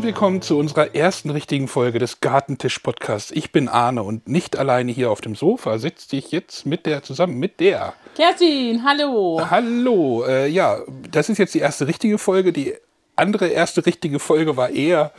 und 0.00 0.06
willkommen 0.06 0.40
zu 0.40 0.56
unserer 0.58 0.94
ersten 0.94 1.28
richtigen 1.28 1.68
Folge 1.68 1.98
des 1.98 2.20
Gartentisch-Podcasts. 2.20 3.32
Ich 3.32 3.52
bin 3.52 3.68
Arne 3.68 4.02
und 4.02 4.26
nicht 4.30 4.56
alleine 4.56 4.90
hier 4.92 5.10
auf 5.10 5.20
dem 5.20 5.34
Sofa 5.34 5.78
sitze 5.78 6.16
ich 6.16 6.30
jetzt 6.32 6.64
mit 6.64 6.86
der 6.86 7.02
zusammen 7.02 7.38
mit 7.38 7.60
der. 7.60 7.92
Kerstin, 8.16 8.82
hallo. 8.82 9.42
Hallo, 9.50 10.24
äh, 10.26 10.46
ja, 10.48 10.78
das 11.10 11.28
ist 11.28 11.36
jetzt 11.36 11.52
die 11.52 11.58
erste 11.58 11.86
richtige 11.86 12.16
Folge. 12.16 12.54
Die 12.54 12.72
andere 13.14 13.48
erste 13.48 13.84
richtige 13.84 14.20
Folge 14.20 14.56
war 14.56 14.70
eher 14.70 15.12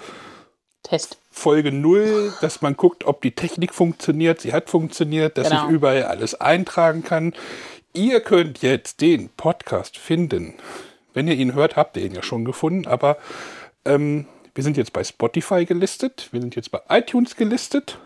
Test. 0.82 1.20
Folge 1.29 1.71
0, 1.71 2.34
dass 2.41 2.63
man 2.63 2.76
guckt, 2.76 3.04
ob 3.05 3.21
die 3.21 3.35
Technik 3.35 3.76
funktioniert. 3.76 4.41
Sie 4.41 4.52
hat 4.52 4.71
funktioniert, 4.71 5.38
dass 5.38 5.49
Genau. 5.49 5.66
ich 5.68 5.71
überall 5.73 6.04
alles 6.05 6.41
eintragen 6.41 7.04
kann. 7.04 7.35
Ihr 7.93 8.20
könnt 8.20 8.63
jetzt 8.63 9.02
den 9.02 9.29
Podcast 9.29 9.99
finden. 9.99 10.55
Wenn 11.13 11.27
ihr 11.27 11.35
ihn 11.35 11.54
hört, 11.54 11.76
habt 11.76 11.98
ihr 11.98 12.04
ihn 12.04 12.16
ja 12.16 12.23
schon 12.23 12.45
gefunden, 12.45 12.88
aber 12.88 13.18
ähm, 13.85 14.26
wir 14.54 14.64
sind 14.64 14.78
jetzt 14.78 14.94
bei 14.94 15.04
Spotify 15.04 15.66
gelistet, 15.66 16.30
wir 16.32 16.41
sind 16.41 16.55
jetzt 16.55 16.72
bei 16.72 16.82
iTunes 16.90 17.36
gelistet. 17.36 17.98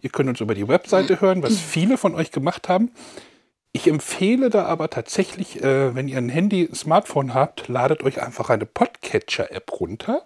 Ihr 0.00 0.10
könnt 0.10 0.28
uns 0.28 0.40
über 0.40 0.54
die 0.54 0.68
Webseite 0.68 1.20
hören, 1.20 1.42
was 1.42 1.58
viele 1.58 1.96
von 1.98 2.14
euch 2.14 2.30
gemacht 2.30 2.68
haben. 2.68 2.90
Ich 3.72 3.86
empfehle 3.86 4.50
da 4.50 4.64
aber 4.64 4.88
tatsächlich, 4.90 5.62
äh, 5.62 5.94
wenn 5.94 6.08
ihr 6.08 6.18
ein 6.18 6.28
Handy, 6.30 6.68
ein 6.70 6.74
Smartphone 6.74 7.34
habt, 7.34 7.68
ladet 7.68 8.02
euch 8.02 8.22
einfach 8.22 8.50
eine 8.50 8.66
Podcatcher-App 8.66 9.80
runter. 9.80 10.22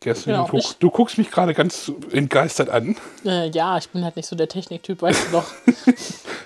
Kerstin, 0.00 0.32
Genau, 0.32 0.46
du, 0.46 0.52
guck, 0.52 0.80
du 0.80 0.90
guckst 0.90 1.18
mich 1.18 1.30
gerade 1.30 1.52
ganz 1.52 1.92
entgeistert 2.10 2.70
an. 2.70 2.96
Äh, 3.24 3.50
ja, 3.50 3.76
ich 3.76 3.90
bin 3.90 4.02
halt 4.02 4.16
nicht 4.16 4.26
so 4.26 4.34
der 4.34 4.48
Techniktyp, 4.48 5.02
weißt 5.02 5.26
du 5.26 5.32
doch. 5.32 5.52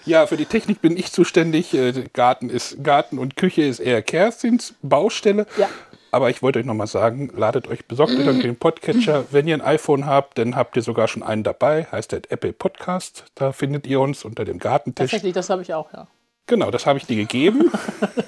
Ja, 0.07 0.27
für 0.27 0.37
die 0.37 0.45
Technik 0.45 0.83
bin 0.83 0.99
ich 0.99 1.13
zuständig. 1.13 1.73
Äh, 1.73 2.05
Garten 2.13 2.51
ist 2.51 2.85
Garten 2.85 3.19
und 3.19 3.37
Küche 3.37 3.63
ist 3.63 3.81
eher 3.81 4.03
Kerstins 4.03 4.75
Baustelle. 4.83 5.47
Ja. 5.57 5.69
Aber 6.15 6.31
ich 6.31 6.43
wollte 6.43 6.61
euch 6.61 6.65
nochmal 6.65 6.87
sagen, 6.87 7.29
ladet 7.35 7.67
euch, 7.67 7.87
besorgt 7.87 8.13
euch 8.13 8.41
den 8.41 8.55
Podcatcher. 8.55 9.25
Wenn 9.33 9.49
ihr 9.49 9.57
ein 9.57 9.61
iPhone 9.61 10.07
habt, 10.07 10.39
dann 10.39 10.55
habt 10.55 10.77
ihr 10.77 10.83
sogar 10.83 11.09
schon 11.09 11.25
einen 11.25 11.43
dabei. 11.43 11.89
Heißt 11.91 12.13
der 12.13 12.21
Apple 12.29 12.53
Podcast. 12.53 13.25
Da 13.35 13.51
findet 13.51 13.85
ihr 13.89 13.99
uns 13.99 14.25
unter 14.25 14.45
dem 14.45 14.61
Gartentisch. 14.61 15.11
Tatsächlich, 15.11 15.33
das 15.33 15.51
habe 15.51 15.63
ich 15.63 15.75
auch, 15.75 15.93
ja. 15.93 16.07
Genau, 16.47 16.71
das 16.71 16.87
habe 16.87 17.01
ich 17.01 17.07
dir 17.07 17.17
gegeben, 17.17 17.69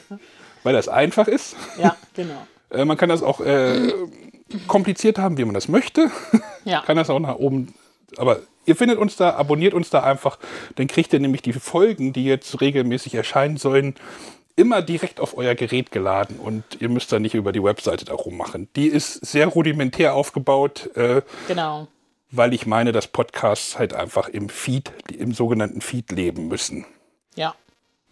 weil 0.65 0.73
das 0.73 0.89
einfach 0.89 1.29
ist. 1.29 1.55
Ja, 1.81 1.95
genau. 2.15 2.45
Äh, 2.71 2.85
man 2.85 2.97
kann 2.97 3.09
das 3.09 3.23
auch 3.23 3.39
äh, 3.39 3.93
kompliziert 4.67 5.21
haben, 5.21 5.39
wie 5.39 5.45
man 5.45 5.55
das 5.55 5.69
möchte. 5.69 6.11
Ja. 6.65 6.81
kann 6.81 6.97
das 6.97 7.09
auch 7.09 7.21
nach 7.21 7.37
oben. 7.37 7.73
Aber 8.17 8.41
ihr 8.65 8.75
findet 8.75 8.99
uns 8.99 9.15
da, 9.15 9.37
abonniert 9.37 9.75
uns 9.75 9.91
da 9.91 10.03
einfach. 10.03 10.41
Dann 10.75 10.89
kriegt 10.89 11.13
ihr 11.13 11.21
nämlich 11.21 11.43
die 11.43 11.53
Folgen, 11.53 12.13
die 12.13 12.25
jetzt 12.25 12.61
regelmäßig 12.61 13.15
erscheinen 13.15 13.59
sollen, 13.59 13.95
immer 14.57 14.83
direkt 14.83 15.21
auf 15.21 15.37
euer 15.37 15.55
Gerät 15.55 15.93
geladen. 15.93 16.39
Und 16.39 16.65
ihr 16.81 16.89
müsst 16.89 17.13
da 17.13 17.19
nicht 17.19 17.35
über 17.35 17.53
die 17.53 17.63
Webseite 17.63 18.05
darum 18.05 18.37
machen. 18.37 18.69
Die 18.75 18.87
ist 18.89 19.25
sehr 19.25 19.47
rudimentär 19.47 20.15
aufgebaut, 20.15 20.91
äh, 20.97 21.23
Genau. 21.47 21.87
weil 22.31 22.55
ich 22.55 22.67
meine, 22.67 22.93
dass 22.93 23.07
Podcasts 23.07 23.79
halt 23.79 23.93
einfach 23.95 24.29
im 24.29 24.49
Feed, 24.49 24.91
im 25.17 25.33
sogenannten 25.33 25.81
Feed 25.83 26.11
leben 26.11 26.49
müssen. 26.49 26.87
Ja. 27.35 27.55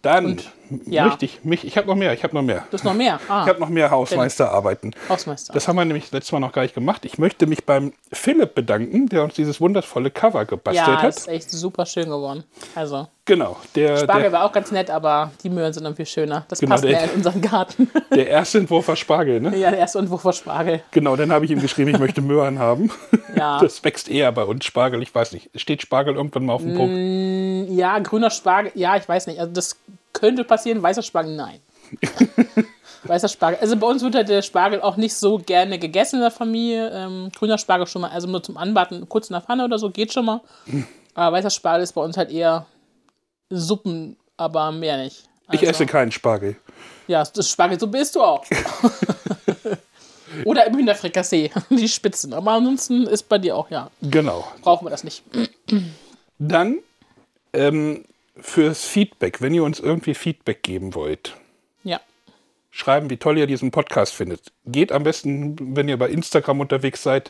Dann 0.01 0.39
ja. 0.85 1.15
ich 1.19 1.43
mich, 1.43 1.65
ich 1.65 1.77
habe 1.77 1.87
noch 1.87 1.95
mehr, 1.95 2.13
ich 2.13 2.23
habe 2.23 2.35
noch 2.35 2.41
mehr. 2.41 2.63
Du 2.69 2.73
hast 2.77 2.83
noch 2.83 2.93
mehr. 2.93 3.19
Ich 3.23 3.29
Ah, 3.29 3.45
habe 3.47 3.59
noch 3.59 3.69
mehr 3.69 3.91
Hausmeisterarbeiten. 3.91 4.95
Hausmeister. 5.09 5.53
Das 5.53 5.67
haben 5.67 5.75
wir 5.75 5.85
nämlich 5.85 6.11
letztes 6.11 6.31
Mal 6.31 6.39
noch 6.39 6.51
gar 6.51 6.61
nicht 6.63 6.75
gemacht. 6.75 7.05
Ich 7.05 7.17
möchte 7.17 7.47
mich 7.47 7.65
beim 7.65 7.93
Philipp 8.11 8.55
bedanken, 8.55 9.07
der 9.07 9.23
uns 9.23 9.33
dieses 9.35 9.59
wundervolle 9.61 10.11
Cover 10.11 10.45
gebastelt 10.45 10.87
ja, 10.87 11.01
hat. 11.01 11.15
ist 11.15 11.27
echt 11.27 11.49
super 11.51 11.85
schön 11.85 12.05
geworden. 12.09 12.43
Also, 12.75 13.07
Genau, 13.27 13.57
der, 13.73 13.97
Spargel 13.97 14.21
der, 14.25 14.31
war 14.33 14.43
auch 14.43 14.51
ganz 14.51 14.69
nett, 14.71 14.91
aber 14.91 15.31
die 15.43 15.49
Möhren 15.49 15.73
sind 15.73 15.83
irgendwie 15.83 16.05
schöner. 16.05 16.45
Das 16.47 16.59
Genau, 16.59 16.73
passt 16.73 16.83
der- 16.83 16.91
mehr 16.91 17.03
in 17.05 17.09
unseren 17.09 17.41
Garten. 17.41 17.89
der 18.13 18.27
erste 18.27 18.59
Entwurf 18.59 18.87
war 18.87 18.95
Spargel, 18.95 19.41
ne? 19.41 19.57
ja, 19.57 19.71
der 19.71 19.79
erste 19.79 19.97
Entwurf 19.97 20.23
war 20.25 20.33
Spargel. 20.33 20.81
Genau, 20.91 21.15
dann 21.15 21.31
habe 21.31 21.43
ich 21.43 21.49
ihm 21.49 21.59
geschrieben, 21.59 21.89
ich 21.89 21.97
möchte 21.99 22.21
Möhren 22.21 22.59
haben. 22.59 22.91
Ja. 23.35 23.59
Das 23.59 23.83
wächst 23.83 24.07
eher 24.07 24.31
bei 24.31 24.43
uns, 24.43 24.63
Spargel, 24.63 25.01
ich 25.01 25.13
weiß 25.13 25.33
nicht. 25.33 25.49
Steht 25.55 25.81
Spargel 25.81 26.15
irgendwann 26.15 26.45
mal 26.45 26.53
auf 26.53 26.61
dem 26.61 26.73
Punkt? 26.75 26.93
Mm, 26.95 27.65
Ja, 27.77 27.99
grüner 27.99 28.29
Spargel, 28.29 28.71
ja, 28.75 28.95
ich 28.95 29.09
weiß 29.09 29.27
nicht. 29.27 29.41
Also, 29.41 29.51
das 29.51 29.75
könnte 30.15 30.43
passieren. 30.43 30.81
Weißer 30.81 31.03
Spargel, 31.03 31.35
nein. 31.35 31.59
Weißer 33.03 33.27
Spargel. 33.27 33.59
Also 33.61 33.77
bei 33.77 33.85
uns 33.85 34.01
wird 34.01 34.15
halt 34.15 34.29
der 34.29 34.41
Spargel 34.41 34.81
auch 34.81 34.97
nicht 34.97 35.13
so 35.13 35.37
gerne 35.37 35.77
gegessen 35.77 36.15
in 36.15 36.21
der 36.21 36.31
Familie. 36.31 36.89
Ähm, 36.91 37.29
grüner 37.35 37.59
Spargel 37.59 37.85
schon 37.85 38.01
mal, 38.01 38.09
also 38.09 38.27
nur 38.27 38.41
zum 38.41 38.57
Anbaten, 38.57 39.07
kurz 39.07 39.29
in 39.29 39.33
der 39.33 39.41
Pfanne 39.41 39.63
oder 39.65 39.77
so, 39.77 39.91
geht 39.91 40.11
schon 40.11 40.25
mal. 40.25 40.41
Aber 41.13 41.37
weißer 41.37 41.51
Spargel 41.51 41.83
ist 41.83 41.93
bei 41.93 42.01
uns 42.01 42.17
halt 42.17 42.31
eher 42.31 42.65
Suppen, 43.49 44.17
aber 44.37 44.71
mehr 44.71 44.97
nicht. 44.97 45.23
Ich 45.51 45.59
Also, 45.59 45.71
esse 45.71 45.85
keinen 45.85 46.11
Spargel. 46.11 46.55
Ja, 47.07 47.23
das 47.23 47.49
Spargelsuppe 47.51 47.99
isst 47.99 48.15
du 48.15 48.23
auch. 48.23 48.43
oder 50.45 50.65
im 50.65 50.75
Hühnerfrikassee, 50.75 51.51
die 51.69 51.87
Spitzen. 51.87 52.33
Aber 52.33 52.51
ansonsten 52.53 53.05
ist 53.07 53.29
bei 53.29 53.37
dir 53.37 53.55
auch, 53.55 53.69
ja, 53.69 53.89
Genau. 54.01 54.45
brauchen 54.61 54.85
wir 54.85 54.89
das 54.89 55.03
nicht. 55.03 55.23
Dann 56.39 56.79
ähm, 57.53 58.03
fürs 58.39 58.83
Feedback, 58.85 59.41
wenn 59.41 59.53
ihr 59.53 59.63
uns 59.63 59.79
irgendwie 59.79 60.13
Feedback 60.13 60.63
geben 60.63 60.93
wollt, 60.95 61.35
Ja, 61.83 61.99
schreiben, 62.71 63.09
wie 63.09 63.17
toll 63.17 63.37
ihr 63.37 63.47
diesen 63.47 63.71
Podcast 63.71 64.13
findet. 64.13 64.51
Geht 64.65 64.91
am 64.91 65.03
besten, 65.03 65.75
wenn 65.75 65.87
ihr 65.87 65.97
bei 65.97 66.09
Instagram 66.09 66.59
unterwegs 66.59 67.03
seid, 67.03 67.29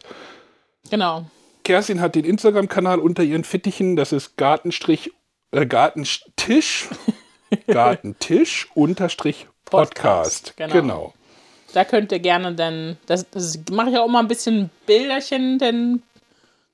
genau. 0.89 1.25
Kerstin 1.63 1.99
hat 1.99 2.15
den 2.15 2.25
Instagram-Kanal 2.25 2.99
unter 2.99 3.23
ihren 3.23 3.43
Fittichen. 3.43 3.95
Das 3.95 4.11
ist 4.11 4.37
Gartenstrich, 4.37 5.11
äh, 5.51 5.65
Gartentisch, 5.65 6.89
Gartentisch 7.67 8.67
unterstrich 8.75 9.47
Podcast. 9.65 10.55
Podcast, 10.55 10.57
genau. 10.57 10.73
genau. 10.73 11.13
Da 11.73 11.83
könnt 11.83 12.11
ihr 12.11 12.19
gerne 12.19 12.53
dann, 12.53 12.97
das, 13.05 13.29
das 13.31 13.59
mache 13.71 13.89
ich 13.89 13.97
auch 13.97 14.07
mal 14.07 14.19
ein 14.19 14.27
bisschen 14.27 14.69
Bilderchen, 14.85 15.59
denn 15.59 16.03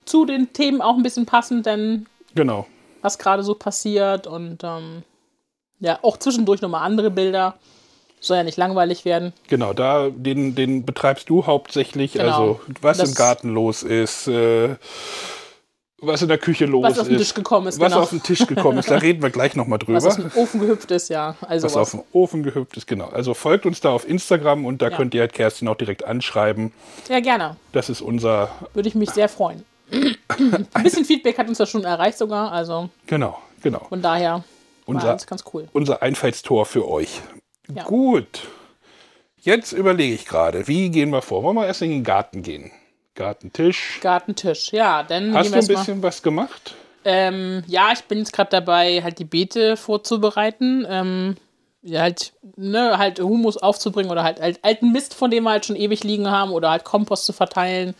zu 0.06 0.26
den 0.26 0.52
Themen 0.54 0.82
auch 0.82 0.96
ein 0.96 1.04
bisschen 1.04 1.26
passend, 1.26 1.66
denn 1.66 2.06
Genau. 2.36 2.68
Was 3.02 3.18
gerade 3.18 3.44
so 3.44 3.56
passiert 3.56 4.28
und 4.28 4.64
ähm, 4.64 5.04
ja, 5.80 6.00
auch 6.04 6.18
zwischendurch 6.18 6.62
nochmal 6.62 6.84
andere 6.86 7.10
Bilder. 7.12 7.56
Soll 8.24 8.38
ja 8.38 8.44
nicht 8.44 8.58
langweilig 8.58 9.04
werden. 9.04 9.34
Genau, 9.48 9.74
da 9.74 10.10
den, 10.12 10.54
den 10.54 10.86
betreibst 10.86 11.28
du 11.30 11.48
hauptsächlich. 11.48 12.14
Genau. 12.14 12.26
Also 12.26 12.62
was 12.82 13.00
Das- 13.00 13.10
im 13.10 13.16
Garten 13.16 13.50
los 13.52 13.82
ist, 13.82 14.28
äh, 14.28 14.76
was 16.04 16.22
in 16.22 16.28
der 16.28 16.38
Küche 16.40 16.66
los 16.66 16.84
Was 16.84 17.00
auf 17.00 17.08
den 17.08 17.16
ist, 17.16 17.22
Tisch 17.22 17.34
gekommen 17.36 17.68
ist, 17.68 17.80
was 17.80 17.92
genau. 17.92 18.04
auf 18.04 18.10
den 18.12 18.22
Tisch 18.24 18.46
gekommen 18.48 18.78
ist. 18.80 18.90
Da 18.92 18.98
reden 19.00 19.22
wir 19.24 19.30
gleich 19.32 19.56
nochmal 19.56 19.80
drüber. 19.80 19.98
Was 19.98 20.06
aus 20.06 20.16
dem 20.18 20.32
Ofen 20.36 20.60
gehüpft 20.60 20.90
ist, 20.92 21.10
ja. 21.10 21.36
Also 21.48 21.66
was 21.66 21.76
was. 21.76 21.82
auf 21.82 21.92
dem 21.92 22.04
Ofen 22.14 22.44
gehüpft 22.44 22.78
ist, 22.78 22.86
genau. 22.88 23.08
Also 23.10 23.34
folgt 23.34 23.66
uns 23.68 23.82
da 23.82 23.90
auf 23.90 24.08
Instagram 24.08 24.66
und 24.66 24.82
da 24.84 24.90
Ja. 24.90 24.98
könnt 24.98 25.14
ihr 25.16 25.22
halt 25.22 25.34
Kerstin 25.34 25.68
auch 25.68 25.76
direkt 25.76 26.04
anschreiben. 26.04 26.74
Ja, 27.10 27.20
gerne. 27.22 27.56
Das 27.72 27.90
ist 27.90 28.02
unser, 28.02 28.50
Würde 28.74 28.88
ich 28.90 28.94
mich 28.96 29.10
sehr 29.12 29.30
freuen. 29.30 29.64
Ein 29.92 30.84
bisschen 30.84 31.06
Feedback 31.06 31.38
hat 31.38 31.48
uns 31.48 31.58
ja 31.58 31.66
schon 31.66 31.84
erreicht 31.84 32.18
sogar, 32.18 32.52
also 32.52 32.90
genau, 33.08 33.40
genau. 33.62 33.86
von 33.90 34.02
daher 34.02 34.44
Unser, 34.86 35.18
ganz 35.26 35.44
cool. 35.54 35.68
unser 35.74 36.02
Einfallstor 36.02 36.66
für 36.66 36.88
euch. 36.88 37.22
Ja. 37.74 37.84
Gut. 37.84 38.48
Jetzt 39.38 39.72
überlege 39.72 40.14
ich 40.14 40.26
gerade, 40.26 40.68
wie 40.68 40.90
gehen 40.90 41.10
wir 41.10 41.22
vor? 41.22 41.44
Wollen 41.44 41.56
wir 41.56 41.66
erst 41.66 41.82
in 41.82 41.90
den 41.90 42.04
Garten 42.04 42.44
gehen? 42.44 42.72
Gartentisch. 43.16 44.00
Gartentisch, 44.02 44.72
ja, 44.72 45.04
dann 45.04 45.34
Hast 45.34 45.50
du 45.50 45.54
ein 45.54 45.58
erst 45.58 45.70
mal. 45.70 45.78
bisschen 45.78 46.04
was 46.04 46.22
gemacht? 46.24 46.76
Ähm, 47.04 47.64
ja, 47.68 47.92
ich 47.92 48.04
bin 48.04 48.20
jetzt 48.20 48.32
gerade 48.34 48.52
dabei, 48.52 49.02
halt 49.02 49.18
die 49.20 49.26
Beete 49.26 49.76
vorzubereiten. 49.76 50.86
Ähm, 50.88 51.36
ja, 51.82 52.02
halt, 52.02 52.34
ne, 52.56 52.98
halt 53.00 53.20
Humus 53.20 53.58
aufzubringen 53.58 54.12
oder 54.12 54.24
halt, 54.24 54.40
halt 54.40 54.60
alten 54.64 54.92
Mist, 54.92 55.16
von 55.16 55.32
dem 55.32 55.44
wir 55.46 55.52
halt 55.52 55.66
schon 55.66 55.76
ewig 55.76 56.04
liegen 56.04 56.30
haben 56.30 56.52
oder 56.52 56.70
halt 56.70 56.84
Kompost 56.84 57.26
zu 57.26 57.34
verteilen. 57.34 57.96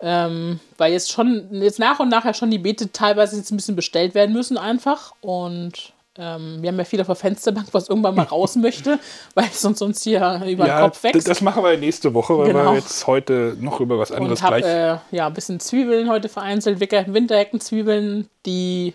Ähm, 0.00 0.60
weil 0.76 0.92
jetzt 0.92 1.10
schon, 1.10 1.48
jetzt 1.52 1.78
nach 1.78 1.98
und 1.98 2.08
nach 2.08 2.24
ja 2.24 2.32
schon 2.34 2.50
die 2.50 2.58
Beete 2.58 2.92
teilweise 2.92 3.36
jetzt 3.36 3.50
ein 3.50 3.56
bisschen 3.56 3.76
bestellt 3.76 4.14
werden 4.14 4.32
müssen 4.32 4.56
einfach. 4.56 5.12
Und 5.20 5.92
ähm, 6.16 6.58
wir 6.62 6.68
haben 6.70 6.78
ja 6.78 6.84
viel 6.84 7.00
auf 7.00 7.06
der 7.06 7.16
Fensterbank, 7.16 7.68
was 7.72 7.88
irgendwann 7.88 8.14
mal 8.14 8.24
raus 8.24 8.54
möchte, 8.56 8.98
weil 9.34 9.46
es 9.46 9.60
sonst 9.60 9.82
uns 9.82 10.02
hier 10.02 10.42
über 10.46 10.64
den 10.66 10.78
Kopf 10.80 11.02
wächst. 11.02 11.28
das 11.28 11.40
machen 11.40 11.62
wir 11.64 11.76
nächste 11.76 12.14
Woche, 12.14 12.36
weil 12.38 12.48
Genau. 12.48 12.72
wir 12.72 12.78
jetzt 12.78 13.06
heute 13.06 13.56
noch 13.60 13.80
über 13.80 13.98
was 13.98 14.12
anderes 14.12 14.40
und 14.40 14.44
habe 14.46 14.60
gleich. 14.60 14.72
äh, 14.72 15.16
ja 15.16 15.26
ein 15.26 15.34
bisschen 15.34 15.58
Zwiebeln 15.60 16.08
heute 16.10 16.28
vereinzelt, 16.28 16.80
Winterheckenzwiebeln, 16.80 18.28
die 18.46 18.94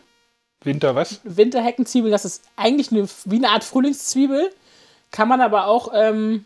Winter 0.63 0.95
was? 0.95 1.19
Winterheckenzwiebel, 1.23 2.11
das 2.11 2.23
ist 2.25 2.43
eigentlich 2.55 2.91
eine, 2.91 3.07
wie 3.25 3.35
eine 3.37 3.49
Art 3.49 3.63
Frühlingszwiebel. 3.65 4.49
Kann 5.11 5.27
man 5.27 5.41
aber 5.41 5.67
auch 5.67 5.89
ähm, 5.93 6.45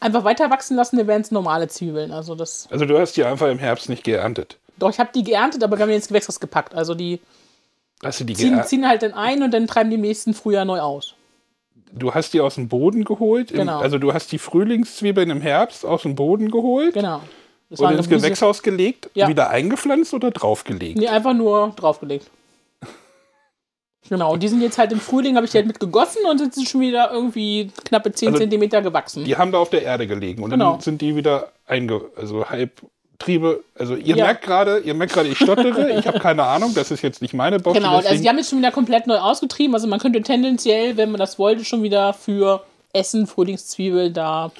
einfach 0.00 0.24
weiter 0.24 0.50
wachsen 0.50 0.76
lassen, 0.76 0.96
dann 0.96 1.06
wären 1.06 1.20
es 1.22 1.30
normale 1.30 1.68
Zwiebeln. 1.68 2.10
Also 2.12 2.34
das. 2.34 2.68
Also 2.70 2.84
du 2.84 2.98
hast 2.98 3.16
die 3.16 3.24
einfach 3.24 3.48
im 3.48 3.58
Herbst 3.58 3.88
nicht 3.88 4.04
geerntet. 4.04 4.56
Doch, 4.78 4.90
ich 4.90 4.98
habe 4.98 5.10
die 5.14 5.24
geerntet, 5.24 5.62
aber 5.62 5.76
wir 5.76 5.82
haben 5.82 5.90
die 5.90 5.96
ins 5.96 6.08
Gewächshaus 6.08 6.40
gepackt. 6.40 6.74
Also 6.74 6.94
die 6.94 7.20
Hast 8.02 8.20
du 8.20 8.24
die 8.24 8.34
ziehen, 8.34 8.62
ziehen 8.64 8.88
halt 8.88 9.02
dann 9.02 9.12
ein 9.14 9.42
und 9.42 9.52
dann 9.52 9.66
treiben 9.66 9.90
die 9.90 9.96
im 9.96 10.02
nächsten 10.02 10.34
Frühjahr 10.34 10.64
neu 10.64 10.80
aus. 10.80 11.14
Du 11.92 12.12
hast 12.14 12.32
die 12.34 12.40
aus 12.40 12.56
dem 12.56 12.68
Boden 12.68 13.04
geholt. 13.04 13.50
Im, 13.50 13.58
Genau. 13.58 13.78
Also 13.80 13.98
du 13.98 14.12
hast 14.12 14.30
die 14.30 14.38
Frühlingszwiebeln 14.38 15.30
im 15.30 15.40
Herbst 15.40 15.84
aus 15.84 16.02
dem 16.02 16.14
Boden 16.14 16.50
geholt 16.50 16.94
Genau. 16.94 17.22
Das 17.70 17.80
und 17.80 17.92
ins 17.92 18.08
Gewächshaus 18.08 18.62
gelegt, 18.62 19.10
Ja. 19.14 19.28
wieder 19.28 19.50
eingepflanzt 19.50 20.14
oder 20.14 20.30
draufgelegt? 20.30 20.98
Nee, 20.98 21.08
einfach 21.08 21.34
nur 21.34 21.72
draufgelegt. 21.76 22.30
Genau, 24.08 24.32
und 24.32 24.42
die 24.42 24.48
sind 24.48 24.62
jetzt 24.62 24.78
halt 24.78 24.92
im 24.92 25.00
Frühling, 25.00 25.36
habe 25.36 25.44
ich 25.44 25.52
die 25.52 25.58
halt 25.58 25.66
mit 25.66 25.80
gegossen 25.80 26.20
und 26.30 26.38
sind 26.54 26.68
schon 26.68 26.80
wieder 26.80 27.10
irgendwie 27.12 27.70
knappe 27.84 28.12
10 28.12 28.28
Also, 28.28 28.38
Zentimeter 28.40 28.80
gewachsen. 28.80 29.24
Die 29.24 29.36
haben 29.36 29.52
da 29.52 29.58
auf 29.58 29.70
der 29.70 29.82
Erde 29.82 30.06
gelegen 30.06 30.42
und 30.42 30.50
Genau. 30.50 30.72
dann 30.72 30.80
sind 30.80 31.00
die 31.02 31.14
wieder 31.16 31.52
einge... 31.66 32.02
Also 32.16 32.48
halb 32.48 32.70
Triebe... 33.18 33.64
Also 33.74 33.96
ihr 33.96 34.16
Ja. 34.16 34.24
merkt 34.26 34.42
gerade, 34.44 34.78
ihr 34.78 34.94
merkt 34.94 35.12
gerade, 35.12 35.28
ich 35.28 35.36
stottere. 35.38 35.98
ich 35.98 36.06
habe 36.06 36.20
keine 36.20 36.44
Ahnung, 36.44 36.72
das 36.74 36.90
ist 36.90 37.02
jetzt 37.02 37.20
nicht 37.20 37.34
meine 37.34 37.58
Baustelle. 37.58 37.86
Genau, 37.86 37.98
also 37.98 38.22
die 38.22 38.28
haben 38.28 38.38
jetzt 38.38 38.48
schon 38.50 38.60
wieder 38.60 38.70
komplett 38.70 39.06
neu 39.08 39.18
ausgetrieben. 39.18 39.74
Also 39.74 39.88
man 39.88 39.98
könnte 39.98 40.22
tendenziell, 40.22 40.96
wenn 40.96 41.10
man 41.10 41.18
das 41.18 41.38
wollte, 41.38 41.64
schon 41.64 41.82
wieder 41.82 42.14
für 42.14 42.64
Essen, 42.92 43.26
Frühlingszwiebel 43.26 44.12
da 44.12 44.52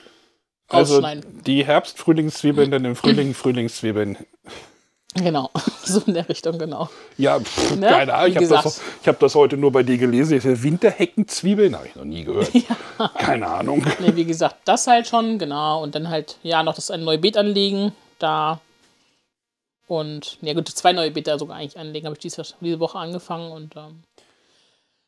also 0.69 0.94
rausschneiden. 0.96 1.43
die 1.46 1.64
Herbst-Frühlingszwiebeln, 1.64 2.70
dann 2.70 2.85
im 2.85 2.96
Frühling 2.96 3.32
Frühlingszwiebeln. 3.32 4.19
Genau, 5.14 5.50
so 5.84 6.02
in 6.06 6.14
der 6.14 6.28
Richtung, 6.28 6.58
genau. 6.58 6.90
Ja, 7.16 7.40
pff, 7.40 7.76
Ne? 7.76 7.87
keine 7.87 8.14
Ahnung. 8.14 8.31
Ich 8.31 8.37
habe 8.37 8.46
das, 8.46 8.81
hab 9.06 9.19
das 9.19 9.34
heute 9.34 9.56
nur 9.56 9.72
bei 9.72 9.82
dir 9.82 9.96
gelesen. 9.99 10.40
Winterheckenzwiebeln 10.62 11.75
habe 11.75 11.87
ich 11.87 11.96
noch 11.96 12.05
nie 12.05 12.25
gehört. 12.25 12.50
Keine 13.19 13.46
Ahnung. 13.46 13.84
Ne, 14.00 14.14
wie 14.16 14.25
gesagt, 14.25 14.56
das 14.64 14.87
halt 14.87 15.08
schon, 15.08 15.38
genau. 15.38 15.82
Und 15.82 15.94
dann 15.94 16.08
halt, 16.10 16.37
ja, 16.43 16.62
noch 16.62 16.75
das 16.75 16.90
ein 16.90 17.05
neue 17.05 17.19
Beet 17.19 17.37
anlegen, 17.37 17.93
da. 18.19 18.60
Und, 19.87 20.37
ja 20.43 20.52
gut, 20.52 20.69
zwei 20.69 20.93
neue 20.93 21.11
Beete 21.11 21.38
sogar 21.38 21.56
eigentlich 21.56 21.78
anlegen, 21.78 22.06
habe 22.06 22.14
ich 22.14 22.20
diese, 22.20 22.43
diese 22.61 22.78
Woche 22.78 22.99
angefangen. 22.99 23.50
Und 23.50 23.75
ähm, 23.76 24.02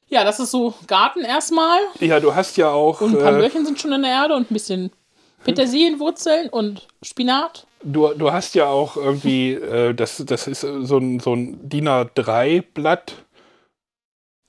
ja, 0.09 0.25
das 0.25 0.41
ist 0.41 0.51
so 0.51 0.75
Garten 0.87 1.23
erstmal. 1.25 1.79
Ja, 2.01 2.19
du 2.21 2.35
hast 2.35 2.57
ja 2.57 2.71
auch, 2.71 3.01
Und 3.03 3.17
ein 3.17 3.23
paar 3.23 3.35
äh, 3.35 3.39
Möhrchen 3.39 3.67
sind 3.67 3.79
schon 3.81 3.93
in 3.93 4.03
der 4.03 4.11
Erde 4.11 4.35
und 4.35 4.51
ein 4.51 4.55
bisschen 4.55 4.91
Petersilienwurzeln 5.45 6.49
und 6.49 6.89
Spinat. 7.03 7.67
Du, 7.83 8.09
du 8.15 8.33
hast 8.33 8.55
ja 8.55 8.67
auch 8.67 8.97
irgendwie, 8.97 9.53
äh, 9.53 9.95
das, 9.95 10.23
das 10.27 10.47
ist 10.47 10.61
so 10.61 10.99
ein, 10.99 11.21
so 11.21 11.35
ein 11.35 11.69
DIN 11.69 11.89
A3-Blatt. 11.89 13.15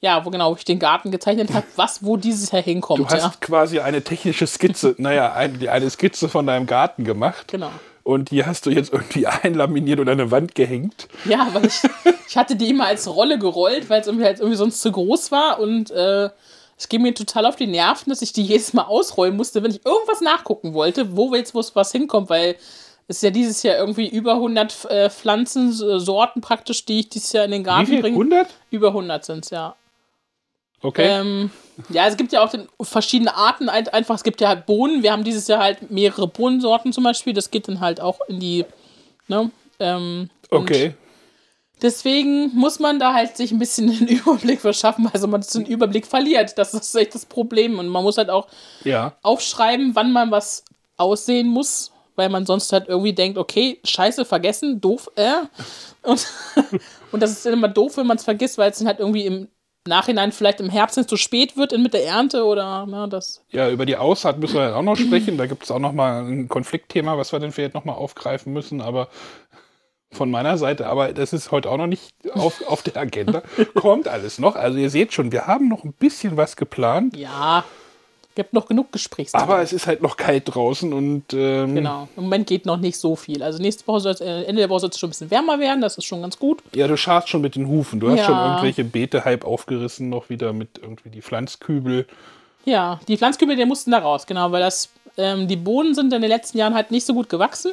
Ja, 0.04 0.25
wo 0.25 0.31
genau 0.31 0.56
ich 0.56 0.66
den 0.66 0.80
Garten 0.80 1.12
gezeichnet 1.12 1.54
habe, 1.54 1.66
was 1.75 2.04
wo 2.04 2.18
dieses 2.18 2.51
Jahr 2.51 2.63
hinkommt. 2.63 3.00
Du 3.00 3.06
hast 3.07 3.24
ja, 3.24 3.33
quasi 3.39 3.80
eine 3.80 4.04
technische 4.04 4.48
Skizze, 4.48 4.95
naja, 4.98 5.33
ein, 5.33 5.68
eine 5.68 5.89
Skizze 5.89 6.30
von 6.30 6.45
deinem 6.45 6.66
Garten 6.66 7.04
gemacht. 7.04 7.48
genau. 7.48 7.72
Und 8.04 8.31
die 8.31 8.44
hast 8.44 8.66
du 8.66 8.72
jetzt 8.72 8.92
irgendwie 8.92 9.28
einlaminiert 9.44 10.00
und 10.00 10.10
an 10.10 10.19
eine 10.19 10.31
Wand 10.31 10.56
gehängt. 10.56 11.07
Ja, 11.25 11.50
weil 11.54 11.68
ich, 11.68 11.81
ich 12.28 12.36
hatte 12.36 12.56
die 12.56 12.72
immer 12.72 12.88
als 12.88 13.07
Rolle 13.07 13.38
gerollt, 13.38 13.92
weil 13.92 14.01
es 14.01 14.07
irgendwie, 14.07 14.25
halt 14.25 14.39
irgendwie 14.39 14.57
sonst 14.57 14.81
zu 14.81 14.92
groß 14.92 15.31
war 15.31 15.60
und 15.60 15.92
äh, 15.92 16.30
es 16.81 16.89
ging 16.89 17.04
mir 17.04 17.13
total 17.13 17.45
auf 17.45 17.57
die 17.57 17.68
Nerven, 17.68 18.10
dass 18.10 18.24
ich 18.24 18.33
die 18.33 18.42
jedes 18.42 18.74
Mal 18.74 18.86
ausrollen 18.86 19.38
musste, 19.38 19.62
wenn 19.62 19.69
ich 19.69 19.86
irgendwas 19.86 20.19
nachgucken 20.19 20.74
wollte, 20.74 21.16
wo 21.16 21.36
jetzt 21.36 21.54
wo 21.54 21.63
was 21.75 21.92
hinkommt, 21.92 22.28
weil 22.31 22.56
es 23.12 23.18
ist 23.18 23.24
ja 23.24 23.30
dieses 23.30 23.62
Jahr 23.63 23.75
irgendwie 23.78 24.08
über 24.08 24.34
100 24.36 24.86
äh, 24.86 25.10
Pflanzensorten 25.10 26.42
praktisch, 26.42 26.86
die 26.86 27.02
ich 27.02 27.10
dieses 27.10 27.31
Jahr 27.34 27.46
in 27.46 27.52
den 27.52 27.63
Garten 27.63 27.88
bringe. 28.02 28.16
100? 28.16 28.48
Über 28.72 28.88
100 28.88 29.25
sind 29.25 29.46
es, 29.46 29.52
ja. 29.52 29.75
Okay. 30.81 31.08
Ähm, 31.08 31.52
ja, 31.90 32.08
es 32.08 32.18
gibt 32.18 32.31
ja 32.31 32.42
auch 32.44 32.50
den, 32.50 32.68
verschiedene 32.81 33.36
Arten. 33.36 33.69
ein- 33.69 33.88
Einfach, 33.90 34.16
es 34.16 34.24
gibt 34.24 34.42
ja 34.42 34.48
halt 34.48 34.66
Bohnen. 34.66 35.04
Wir 35.04 35.12
haben 35.12 35.24
dieses 35.24 35.48
Jahr 35.48 35.60
halt 35.62 35.92
mehrere 35.92 36.28
Bohnensorten 36.28 36.92
zum 36.94 37.04
Beispiel. 37.04 37.34
Das 37.34 37.52
geht 37.52 37.68
dann 37.68 37.80
halt 37.81 38.02
auch 38.02 38.19
in 38.28 38.40
die. 38.40 38.66
Ne? 39.28 39.52
Ähm, 39.80 40.30
okay. 40.50 40.96
Deswegen 41.81 42.52
muss 42.56 42.80
man 42.80 43.00
da 43.00 43.14
halt 43.14 43.38
sich 43.38 43.52
ein 43.52 43.60
bisschen 43.60 43.88
den 43.98 44.07
Überblick 44.07 44.62
verschaffen, 44.62 45.10
also 45.12 45.28
man 45.28 45.42
den 45.54 45.66
Überblick 45.66 46.07
verliert. 46.07 46.57
Das 46.57 46.74
ist 46.74 46.96
echt 46.96 47.14
das 47.16 47.25
Problem. 47.25 47.78
Und 47.78 47.88
man 47.88 48.04
muss 48.04 48.18
halt 48.18 48.30
auch 48.30 48.48
Ja. 48.84 49.14
aufschreiben, 49.22 49.96
wann 49.96 50.12
man 50.12 50.31
was 50.31 50.64
aussehen 50.98 51.48
muss, 51.48 51.92
weil 52.21 52.29
man 52.29 52.45
sonst 52.45 52.71
halt 52.71 52.88
irgendwie 52.88 53.13
denkt, 53.13 53.39
okay, 53.39 53.79
scheiße, 53.83 54.25
vergessen, 54.25 54.79
doof, 54.79 55.09
äh. 55.15 55.41
Und, 56.03 56.27
und 57.12 57.23
das 57.23 57.31
ist 57.31 57.45
dann 57.45 57.53
immer 57.53 57.68
doof, 57.68 57.97
wenn 57.97 58.06
man 58.06 58.18
es 58.18 58.23
vergisst, 58.23 58.59
weil 58.59 58.69
es 58.69 58.77
dann 58.77 58.88
halt 58.88 59.00
irgendwie 59.00 59.25
im 59.25 59.47
Nachhinein 59.88 60.31
vielleicht 60.31 60.59
im 60.59 60.69
Herbst 60.69 60.97
nicht 60.97 61.09
so 61.09 61.18
spät 61.18 61.57
wird 61.57 61.73
in 61.73 61.81
mit 61.81 61.95
der 61.95 62.06
Ernte 62.06 62.45
oder 62.45 62.85
ne, 62.85 63.07
das. 63.09 63.44
Ja, 63.50 63.71
über 63.71 63.88
die 63.88 63.97
Aussaat 63.97 64.38
müssen 64.38 64.53
wir 64.53 64.68
dann 64.68 64.75
auch 64.75 64.83
noch 64.83 64.97
sprechen. 64.97 65.39
Da 65.39 65.47
gibt 65.47 65.63
es 65.63 65.71
auch 65.71 65.79
noch 65.79 65.94
mal 65.94 66.23
ein 66.23 66.47
Konfliktthema, 66.47 67.18
was 67.18 67.31
wir 67.31 67.39
dann 67.39 67.51
vielleicht 67.51 67.73
noch 67.73 67.85
mal 67.85 67.94
aufgreifen 67.94 68.53
müssen. 68.53 68.81
Aber 68.81 69.07
von 70.12 70.29
meiner 70.29 70.59
Seite, 70.59 70.85
aber 70.85 71.13
das 71.13 71.33
ist 71.33 71.50
heute 71.50 71.71
auch 71.71 71.77
noch 71.77 71.88
nicht 71.88 72.13
auf, 72.31 72.62
auf 72.68 72.83
der 72.83 72.97
Agenda. 72.97 73.41
Kommt 73.73 74.07
alles 74.07 74.38
noch. 74.38 74.56
Also 74.56 74.77
ihr 74.77 74.91
seht 74.91 75.13
schon, 75.13 75.31
wir 75.31 75.47
haben 75.47 75.68
noch 75.68 75.83
ein 75.83 75.94
bisschen 75.94 76.38
was 76.38 76.56
geplant. 76.56 77.18
Ja, 77.18 77.63
gibt 78.36 78.54
noch 78.54 78.68
genug 78.68 78.92
Gesprächsthemen. 78.92 79.44
Aber 79.44 79.62
es 79.62 79.74
ist 79.74 79.88
halt 79.88 80.01
noch 80.01 80.18
kalt 80.18 80.44
draußen 80.45 80.94
und 80.94 81.33
ähm, 81.33 81.75
Genau. 81.75 82.07
Im 82.16 82.24
Moment 82.24 82.48
geht 82.48 82.66
noch 82.66 82.78
nicht 82.78 82.98
so 82.98 83.16
viel. 83.16 83.44
Also 83.44 83.62
nächste 83.62 83.86
Woche 83.88 84.00
soll 84.01 84.12
es, 84.13 84.22
äh, 84.22 84.44
Ende 84.44 84.62
der 84.62 84.69
Woche 84.69 84.81
soll 84.81 84.89
es 84.89 84.98
schon 85.00 85.07
ein 85.07 85.12
bisschen 85.12 85.31
wärmer 85.31 85.60
werden, 85.60 85.81
das 85.81 85.98
ist 85.98 86.06
schon 86.06 86.22
ganz 86.22 86.38
gut. 86.39 86.60
ja, 86.74 86.88
du 86.88 86.98
scharst 86.98 87.30
schon 87.30 87.42
mit 87.42 87.56
den 87.56 87.68
Hufen. 87.68 88.00
Du 88.00 88.10
hast 88.10 88.19
Ja. 88.19 88.25
schon 88.25 88.39
irgendwelche 88.39 88.83
Beete 88.83 89.25
halb 89.25 89.45
aufgerissen, 89.45 90.10
noch 90.10 90.30
wieder 90.30 90.54
mit 90.54 90.80
irgendwie 90.81 91.10
die 91.10 91.22
Pflanzkübel. 91.22 92.07
Ja, 92.66 93.00
die 93.07 93.18
Pflanzkübel, 93.18 93.56
die 93.56 93.66
mussten 93.66 93.92
da 93.92 94.00
raus, 94.00 94.25
genau, 94.28 94.51
weil 94.51 94.62
das, 94.62 94.89
ähm, 95.18 95.48
die 95.48 95.56
Bohnen 95.56 95.95
sind 95.95 96.13
in 96.13 96.22
den 96.22 96.30
letzten 96.30 96.57
Jahren 96.57 96.74
halt 96.75 96.92
nicht 96.92 97.06
so 97.06 97.13
gut 97.13 97.28
gewachsen, 97.28 97.72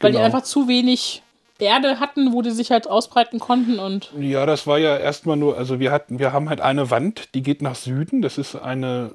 weil 0.00 0.10
die 0.12 0.16
Genau. 0.16 0.24
einfach 0.26 0.42
zu 0.42 0.68
wenig 0.68 1.22
Erde 1.58 2.00
hatten, 2.00 2.32
wo 2.32 2.40
die 2.40 2.50
sich 2.52 2.70
halt 2.70 2.88
ausbreiten 2.88 3.38
konnten 3.38 3.78
und 3.78 4.10
Ja, 4.18 4.46
das 4.46 4.66
war 4.66 4.78
ja 4.78 4.96
erstmal 4.96 5.36
nur, 5.36 5.58
also 5.58 5.78
wir 5.78 5.92
hatten, 5.92 6.18
wir 6.18 6.32
haben 6.32 6.48
halt 6.48 6.62
eine 6.62 6.90
Wand, 6.90 7.34
die 7.34 7.42
geht 7.42 7.60
nach 7.60 7.74
Süden. 7.74 8.22
Das 8.22 8.38
ist 8.38 8.56
eine. 8.56 9.14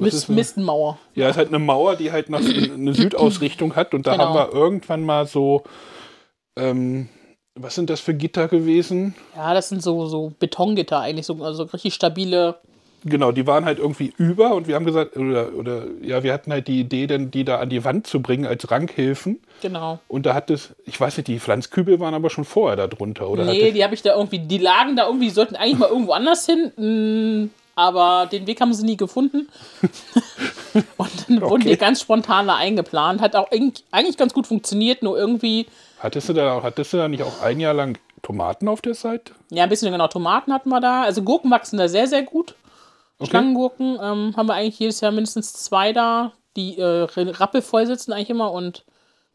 Mist, 0.00 0.28
Mistmauer. 0.28 0.98
Ja, 1.14 1.26
es 1.26 1.32
ist 1.32 1.36
halt 1.38 1.48
eine 1.48 1.58
Mauer, 1.58 1.96
die 1.96 2.10
halt 2.12 2.30
nach 2.30 2.40
eine 2.74 2.94
Südausrichtung 2.94 3.76
hat. 3.76 3.94
Und 3.94 4.06
da 4.06 4.12
Genau. 4.12 4.24
haben 4.24 4.34
wir 4.34 4.52
irgendwann 4.58 5.04
mal 5.04 5.26
so, 5.26 5.62
ähm, 6.56 7.08
was 7.54 7.74
sind 7.74 7.90
das 7.90 8.00
für 8.00 8.14
Gitter 8.14 8.48
gewesen? 8.48 9.14
Ja, 9.36 9.54
das 9.54 9.68
sind 9.68 9.82
so, 9.82 10.06
so 10.06 10.32
Betongitter 10.38 11.00
eigentlich, 11.00 11.26
so, 11.26 11.42
also 11.42 11.64
richtig 11.64 11.94
stabile. 11.94 12.56
Genau, 13.02 13.32
die 13.32 13.46
waren 13.46 13.64
halt 13.64 13.78
irgendwie 13.78 14.12
über 14.18 14.54
und 14.54 14.68
wir 14.68 14.74
haben 14.74 14.84
gesagt, 14.84 15.16
oder, 15.16 15.54
oder 15.54 15.84
ja, 16.02 16.22
wir 16.22 16.34
hatten 16.34 16.52
halt 16.52 16.68
die 16.68 16.80
Idee, 16.80 17.06
denn 17.06 17.30
die 17.30 17.44
da 17.44 17.58
an 17.58 17.70
die 17.70 17.82
Wand 17.82 18.06
zu 18.06 18.20
bringen 18.20 18.44
als 18.44 18.70
Ranghilfen. 18.70 19.40
Genau. 19.62 20.00
Und 20.06 20.26
da 20.26 20.34
hat 20.34 20.50
es, 20.50 20.74
ich 20.84 21.00
weiß 21.00 21.16
nicht, 21.16 21.26
die 21.28 21.38
Pflanzkübel 21.40 21.98
waren 21.98 22.12
aber 22.12 22.28
schon 22.28 22.44
vorher 22.44 22.76
da 22.76 22.86
drunter, 22.88 23.30
oder? 23.30 23.46
nee, 23.46 23.72
die 23.72 23.82
habe 23.82 23.94
ich 23.94 24.02
da 24.02 24.14
irgendwie, 24.14 24.40
die 24.40 24.58
lagen 24.58 24.96
da 24.96 25.06
irgendwie, 25.06 25.28
die 25.28 25.34
sollten 25.34 25.56
eigentlich 25.56 25.78
mal 25.78 25.88
irgendwo 25.88 26.12
anders 26.12 26.44
hin, 26.44 26.72
mm, 26.76 27.50
aber 27.80 28.26
den 28.30 28.46
Weg 28.46 28.60
haben 28.60 28.72
sie 28.74 28.84
nie 28.84 28.96
gefunden. 28.96 29.48
Und 30.96 31.10
dann 31.28 31.40
wurden 31.40 31.52
Okay. 31.62 31.70
die 31.70 31.76
ganz 31.76 32.00
spontan 32.00 32.46
da 32.46 32.56
eingeplant. 32.56 33.20
Hat 33.20 33.34
auch 33.36 33.48
eigentlich 33.50 34.16
ganz 34.16 34.32
gut 34.32 34.46
funktioniert, 34.46 35.02
nur 35.02 35.18
irgendwie, 35.18 35.66
hattest, 35.98 36.28
du 36.28 36.32
da, 36.32 36.62
hattest 36.62 36.92
du 36.92 36.96
da 36.98 37.08
nicht 37.08 37.22
auch 37.22 37.42
ein 37.42 37.58
Jahr 37.60 37.74
lang 37.74 37.98
Tomaten 38.22 38.68
auf 38.68 38.80
der 38.80 38.94
Seite? 38.94 39.32
ja, 39.50 39.64
ein 39.64 39.68
bisschen 39.68 39.90
genau, 39.90 40.06
Tomaten 40.08 40.52
hatten 40.52 40.68
wir 40.68 40.80
da. 40.80 41.02
Also 41.02 41.22
Gurken 41.22 41.50
wachsen 41.50 41.78
da 41.78 41.88
sehr, 41.88 42.06
sehr 42.06 42.22
gut. 42.22 42.54
Schlangengurken 43.22 43.98
ähm, 44.02 44.34
haben 44.36 44.46
wir 44.46 44.54
eigentlich 44.54 44.78
jedes 44.78 45.00
Jahr 45.02 45.12
mindestens 45.12 45.52
zwei 45.52 45.92
da, 45.92 46.32
die 46.56 46.78
äh, 46.78 47.06
rappelvoll 47.14 47.86
sitzen 47.86 48.12
eigentlich 48.12 48.30
immer. 48.30 48.50
Und 48.52 48.84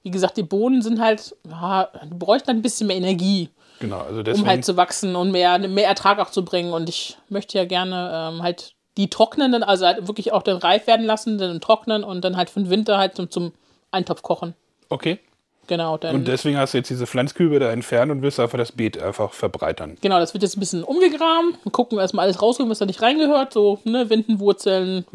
wie 0.01 0.09
gesagt, 0.11 0.37
die 0.37 0.43
Bohnen 0.43 0.81
sind 0.81 0.99
halt, 0.99 1.35
ja, 1.47 1.89
die 2.03 2.15
bräuchten 2.15 2.47
halt 2.47 2.57
ein 2.57 2.61
bisschen 2.63 2.87
mehr 2.87 2.95
Energie. 2.97 3.49
Genau, 3.79 3.99
also 3.99 4.19
um 4.19 4.23
deswegen. 4.23 4.47
halt 4.47 4.65
zu 4.65 4.77
wachsen 4.77 5.15
und 5.15 5.31
mehr, 5.31 5.57
mehr 5.59 5.87
Ertrag 5.87 6.19
auch 6.19 6.29
zu 6.29 6.45
bringen. 6.45 6.73
Und 6.73 6.89
ich 6.89 7.17
möchte 7.29 7.57
ja 7.57 7.65
gerne 7.65 8.31
ähm, 8.33 8.43
halt 8.43 8.73
die 8.97 9.09
trocknen, 9.09 9.61
also 9.63 9.85
halt 9.85 10.07
wirklich 10.07 10.31
auch 10.31 10.43
dann 10.43 10.57
reif 10.57 10.87
werden 10.87 11.05
lassen, 11.05 11.37
dann 11.37 11.59
trocknen 11.59 12.03
und 12.03 12.23
dann 12.23 12.37
halt 12.37 12.49
für 12.49 12.61
den 12.61 12.69
Winter 12.69 12.97
halt 12.97 13.15
zum, 13.15 13.29
zum 13.29 13.51
Eintopf 13.91 14.21
kochen. 14.21 14.53
okay. 14.89 15.19
Genau, 15.67 15.97
dann, 15.97 16.13
Und 16.13 16.27
deswegen 16.27 16.57
hast 16.57 16.75
du 16.75 16.77
jetzt 16.77 16.89
diese 16.89 17.07
Pflanzkübel 17.07 17.59
da 17.59 17.71
entfernt 17.71 18.11
und 18.11 18.21
willst 18.21 18.39
einfach 18.39 18.59
das 18.59 18.71
Beet 18.71 19.01
einfach 19.01 19.33
verbreitern. 19.33 19.97
genau, 19.99 20.19
das 20.19 20.33
wird 20.35 20.43
jetzt 20.43 20.57
ein 20.57 20.59
bisschen 20.59 20.83
umgegraben. 20.83 21.57
Und 21.63 21.71
gucken 21.71 21.97
erstmal 21.97 22.25
alles 22.25 22.39
rausholen, 22.39 22.69
was 22.69 22.77
da 22.77 22.85
nicht 22.85 23.01
reingehört. 23.01 23.53
So, 23.53 23.79
ne, 23.83 24.09
Windenwurzeln, 24.09 25.05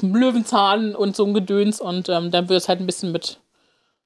Löwenzahn 0.00 0.94
und 0.94 1.16
so 1.16 1.24
ein 1.26 1.34
Gedöns. 1.34 1.80
Und 1.80 2.08
ähm, 2.08 2.30
dann 2.30 2.48
wird 2.48 2.60
es 2.60 2.68
halt 2.68 2.78
ein 2.78 2.86
bisschen 2.86 3.10
mit 3.10 3.38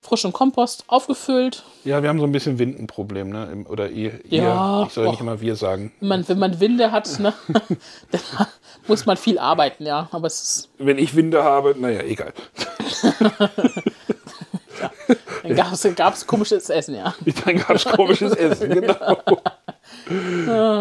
frischem 0.00 0.32
Kompost 0.32 0.84
aufgefüllt. 0.86 1.64
Ja, 1.84 2.02
wir 2.02 2.08
haben 2.08 2.20
so 2.20 2.26
ein 2.26 2.32
bisschen 2.32 2.58
Windenproblem, 2.58 3.30
ne? 3.30 3.64
Oder 3.68 3.90
ihr, 3.90 4.20
Ja, 4.28 4.80
ihr 4.80 4.86
ich 4.86 4.92
soll 4.92 5.04
ja 5.04 5.10
nicht 5.10 5.20
immer 5.20 5.40
wir 5.40 5.56
sagen. 5.56 5.92
Wenn 6.00 6.08
man, 6.08 6.28
wenn 6.28 6.38
man 6.38 6.60
Winde 6.60 6.92
hat, 6.92 7.18
ne, 7.18 7.32
dann 8.10 8.20
muss 8.86 9.06
man 9.06 9.16
viel 9.16 9.38
arbeiten, 9.38 9.84
ja. 9.86 10.08
Aber 10.12 10.26
es 10.26 10.40
ist 10.42 10.70
Wenn 10.78 10.98
ich 10.98 11.14
Winde 11.14 11.42
habe, 11.42 11.74
naja, 11.78 12.02
egal. 12.02 12.32
Dann 15.42 15.94
gab 15.94 16.14
es 16.14 16.26
komisches 16.26 16.68
Essen, 16.68 16.94
ja. 16.94 17.14
Dann 17.44 17.56
gab 17.56 17.70
es 17.70 17.84
komisches 17.84 18.32
Essen, 18.34 18.70
genau. 18.70 19.16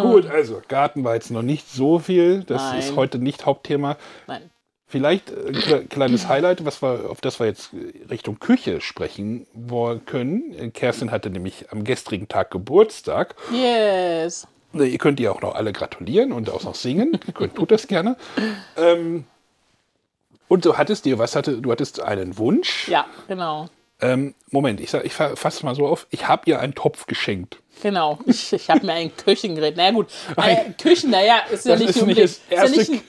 Gut, 0.04 0.28
also 0.28 0.62
Garten 0.68 1.04
war 1.04 1.16
jetzt 1.16 1.32
noch 1.32 1.42
nicht 1.42 1.70
so 1.72 2.00
viel. 2.00 2.44
Das 2.44 2.62
Nein. 2.62 2.80
ist 2.80 2.96
heute 2.96 3.20
nicht 3.20 3.46
Hauptthema. 3.46 3.98
Nein. 4.28 4.50
Vielleicht 4.90 5.30
äh, 5.32 5.52
kle- 5.52 5.88
kleines 5.88 6.28
Highlight, 6.30 6.64
was 6.66 6.82
wir, 6.82 7.10
auf 7.10 7.20
das 7.20 7.40
wir 7.40 7.48
jetzt 7.48 7.72
Richtung 8.10 8.40
Küche 8.40 8.80
sprechen 8.80 9.46
wollen 9.54 10.06
können. 10.06 10.72
Kerstin 10.74 11.12
hatte 11.12 11.30
nämlich 11.30 11.72
am 11.72 11.84
gestrigen 11.84 12.28
Tag 12.30 12.52
Geburtstag. 12.52 13.36
Yes. 13.52 14.48
Ihr 14.74 14.98
könnt 14.98 15.20
ihr 15.20 15.32
auch 15.34 15.42
noch 15.42 15.56
alle 15.56 15.74
gratulieren 15.74 16.32
und 16.32 16.50
auch 16.50 16.64
noch 16.64 16.76
singen. 16.76 17.20
Ihr 17.28 17.34
könnt, 17.36 17.56
tut 17.56 17.72
das 17.72 17.88
gerne. 17.88 18.16
Ähm, 18.78 19.26
und 20.48 20.64
du 20.66 20.78
hattest 20.78 21.04
dir, 21.06 21.20
was 21.20 21.36
hatte, 21.36 21.62
du 21.62 21.72
hattest 21.72 22.02
einen 22.02 22.38
Wunsch. 22.38 22.88
Ja, 22.88 23.06
genau. 23.28 23.68
Ähm, 24.00 24.36
Moment, 24.52 24.80
ich, 24.80 24.92
sag- 24.92 25.04
ich 25.06 25.14
fa- 25.14 25.36
fasse 25.36 25.66
mal 25.66 25.76
so 25.76 25.88
auf. 25.88 26.08
Ich 26.12 26.28
habe 26.28 26.44
ihr 26.46 26.60
einen 26.62 26.76
Topf 26.76 27.08
geschenkt. 27.08 27.58
Genau, 27.82 28.18
ich, 28.26 28.54
ich 28.54 28.70
habe 28.70 28.86
mir 28.86 28.94
ein 28.94 29.16
Küchengerät. 29.16 29.78
Naja, 29.78 29.92
gut. 29.92 30.08
Äh, 30.38 30.72
Küchen, 30.82 31.12
naja, 31.12 31.40
ist 31.52 31.66
ja 31.66 31.74
Das 31.74 31.80
nicht 31.80 31.90
ist 31.90 31.96
nicht, 31.96 32.02
unbedingt. 32.04 32.30
das 32.30 32.40
erste, 32.50 32.82
ist, 32.82 32.88
ja 32.90 32.94
nicht, 32.96 33.06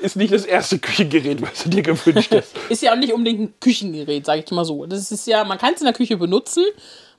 ist 0.00 0.16
nicht 0.16 0.32
das 0.32 0.44
erste 0.44 0.78
Küchengerät, 0.78 1.42
was 1.42 1.64
du 1.64 1.70
dir 1.70 1.82
gewünscht 1.82 2.32
hast. 2.32 2.54
ist 2.68 2.82
ja 2.82 2.92
auch 2.92 2.96
nicht 2.96 3.12
unbedingt 3.12 3.40
ein 3.40 3.54
Küchengerät, 3.60 4.24
sage 4.26 4.42
ich 4.44 4.50
mal 4.52 4.64
so. 4.64 4.86
Das 4.86 5.10
ist 5.10 5.26
ja, 5.26 5.44
man 5.44 5.58
kann 5.58 5.74
es 5.74 5.80
in 5.80 5.86
der 5.86 5.94
Küche 5.94 6.16
benutzen, 6.16 6.64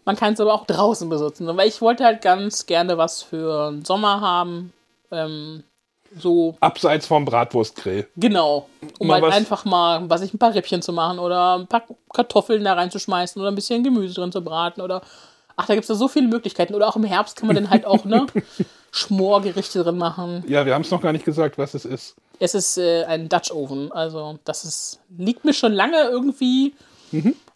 man 0.05 0.15
kann 0.15 0.33
es 0.33 0.39
aber 0.39 0.53
auch 0.53 0.65
draußen 0.65 1.07
benutzen. 1.10 1.45
Weil 1.55 1.67
ich 1.67 1.81
wollte 1.81 2.05
halt 2.05 2.22
ganz 2.22 2.65
gerne 2.65 2.98
was 2.98 3.22
für 3.22 3.72
den 3.72 3.83
Sommer 3.86 4.22
haben. 4.22 4.72
Ähm, 5.12 5.63
so, 6.19 6.55
Abseits 6.60 7.07
vom 7.07 7.25
Bratwurstgrill. 7.25 8.07
genau. 8.15 8.69
Um 9.00 9.07
Mal 9.07 9.22
halt 9.22 9.33
einfach 9.33 9.65
mal, 9.65 10.07
was 10.10 10.22
ich, 10.22 10.33
ein 10.33 10.38
paar 10.38 10.53
Rippchen 10.53 10.81
zu 10.81 10.93
machen 10.93 11.17
oder 11.19 11.57
ein 11.57 11.67
paar 11.67 11.83
Kartoffeln 12.13 12.63
da 12.63 12.74
reinzuschmeißen 12.74 13.41
oder 13.41 13.50
ein 13.51 13.55
bisschen 13.55 13.83
Gemüse 13.83 14.13
drin 14.13 14.31
zu 14.31 14.41
braten 14.41 14.81
oder. 14.81 15.01
Ach, 15.55 15.65
da 15.67 15.74
gibt 15.75 15.83
es 15.83 15.89
ja 15.89 15.95
so 15.95 16.07
viele 16.07 16.27
Möglichkeiten. 16.27 16.74
Oder 16.75 16.88
auch 16.88 16.95
im 16.95 17.03
Herbst 17.03 17.36
kann 17.38 17.48
man 17.48 17.55
dann 17.55 17.69
halt 17.69 17.86
auch, 17.86 18.05
ne, 18.05 18.25
Schmorgerichte 18.91 19.83
drin 19.83 19.98
machen. 19.98 20.43
Ja, 20.48 20.65
wir 20.65 20.74
haben 20.74 20.81
es 20.83 20.91
noch 20.91 21.01
gar 21.01 21.12
nicht 21.13 21.25
gesagt, 21.25 21.57
was 21.57 21.74
es 21.74 21.86
ist. 21.86 22.15
Es 22.39 22.53
ist 22.55 22.77
äh, 22.77 23.03
ein 23.05 23.29
Dutch 23.29 23.51
Oven. 23.51 23.91
Also, 23.91 24.39
das 24.45 24.63
ist, 24.65 25.00
liegt 25.17 25.45
mir 25.45 25.53
schon 25.53 25.74
lange 25.74 26.01
irgendwie 26.10 26.74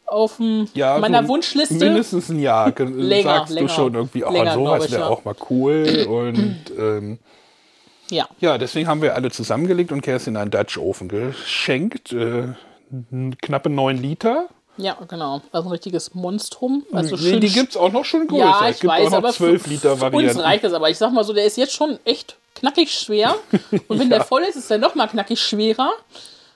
auf 0.05 0.37
dem, 0.37 0.59
Mhm. 0.61 0.69
Ja, 0.73 0.97
meiner 0.99 1.23
so 1.23 1.29
Wunschliste. 1.29 1.73
Mindestens 1.75 2.29
ein 2.29 2.39
Jahr. 2.39 2.71
ge- 2.71 2.85
Länger, 2.95 3.23
sagst 3.39 3.53
länger. 3.53 3.67
du 3.67 3.73
schon 3.73 3.93
irgendwie, 3.95 4.23
oh, 4.23 4.31
Länger, 4.31 4.53
sowas 4.53 4.91
wäre 4.91 5.01
ja. 5.01 5.07
auch 5.07 5.25
mal 5.25 5.35
cool. 5.49 6.05
Und 6.07 6.57
ähm, 6.77 7.19
Ja, 8.09 8.27
ja, 8.39 8.57
deswegen 8.57 8.87
haben 8.87 9.01
wir 9.01 9.15
alle 9.15 9.31
zusammengelegt 9.31 9.91
und 9.91 10.01
Kerstin 10.01 10.37
einen 10.37 10.51
Dutch 10.51 10.77
Ofen 10.77 11.09
geschenkt. 11.09 12.13
Äh, 12.13 12.49
knappe 13.41 13.69
9 13.69 13.97
Liter. 13.97 14.47
Ja, 14.77 14.97
genau. 15.07 15.41
Also 15.51 15.67
ein 15.69 15.71
richtiges 15.71 16.13
Monstrum. 16.13 16.83
Also 16.91 17.15
nee, 17.15 17.21
schön 17.31 17.41
die 17.41 17.49
gibt 17.49 17.71
es 17.71 17.77
auch 17.77 17.91
noch 17.91 18.05
schon 18.05 18.27
größer. 18.27 18.43
Ja, 18.45 18.69
es 18.69 18.75
ich 18.75 18.81
gibt 18.81 18.93
weiß, 18.93 19.07
auch 19.07 19.11
noch 19.11 19.17
aber 19.17 19.33
12 19.33 19.61
für, 19.63 19.69
Liter 19.69 19.81
für 19.97 20.05
uns 20.05 20.13
Varianten. 20.13 20.39
reicht 20.41 20.63
das. 20.63 20.73
Aber 20.73 20.89
ich 20.89 20.97
sag 20.97 21.11
mal 21.13 21.23
so, 21.23 21.33
der 21.33 21.45
ist 21.45 21.57
jetzt 21.57 21.73
schon 21.73 21.99
echt 22.05 22.35
knackig 22.55 22.91
schwer. 22.91 23.35
Und 23.87 23.99
wenn 23.99 24.09
der 24.09 24.23
voll 24.23 24.43
ist, 24.43 24.55
ist 24.55 24.69
er 24.71 24.77
noch 24.77 24.95
mal 24.95 25.07
knackig 25.07 25.39
schwerer. 25.39 25.91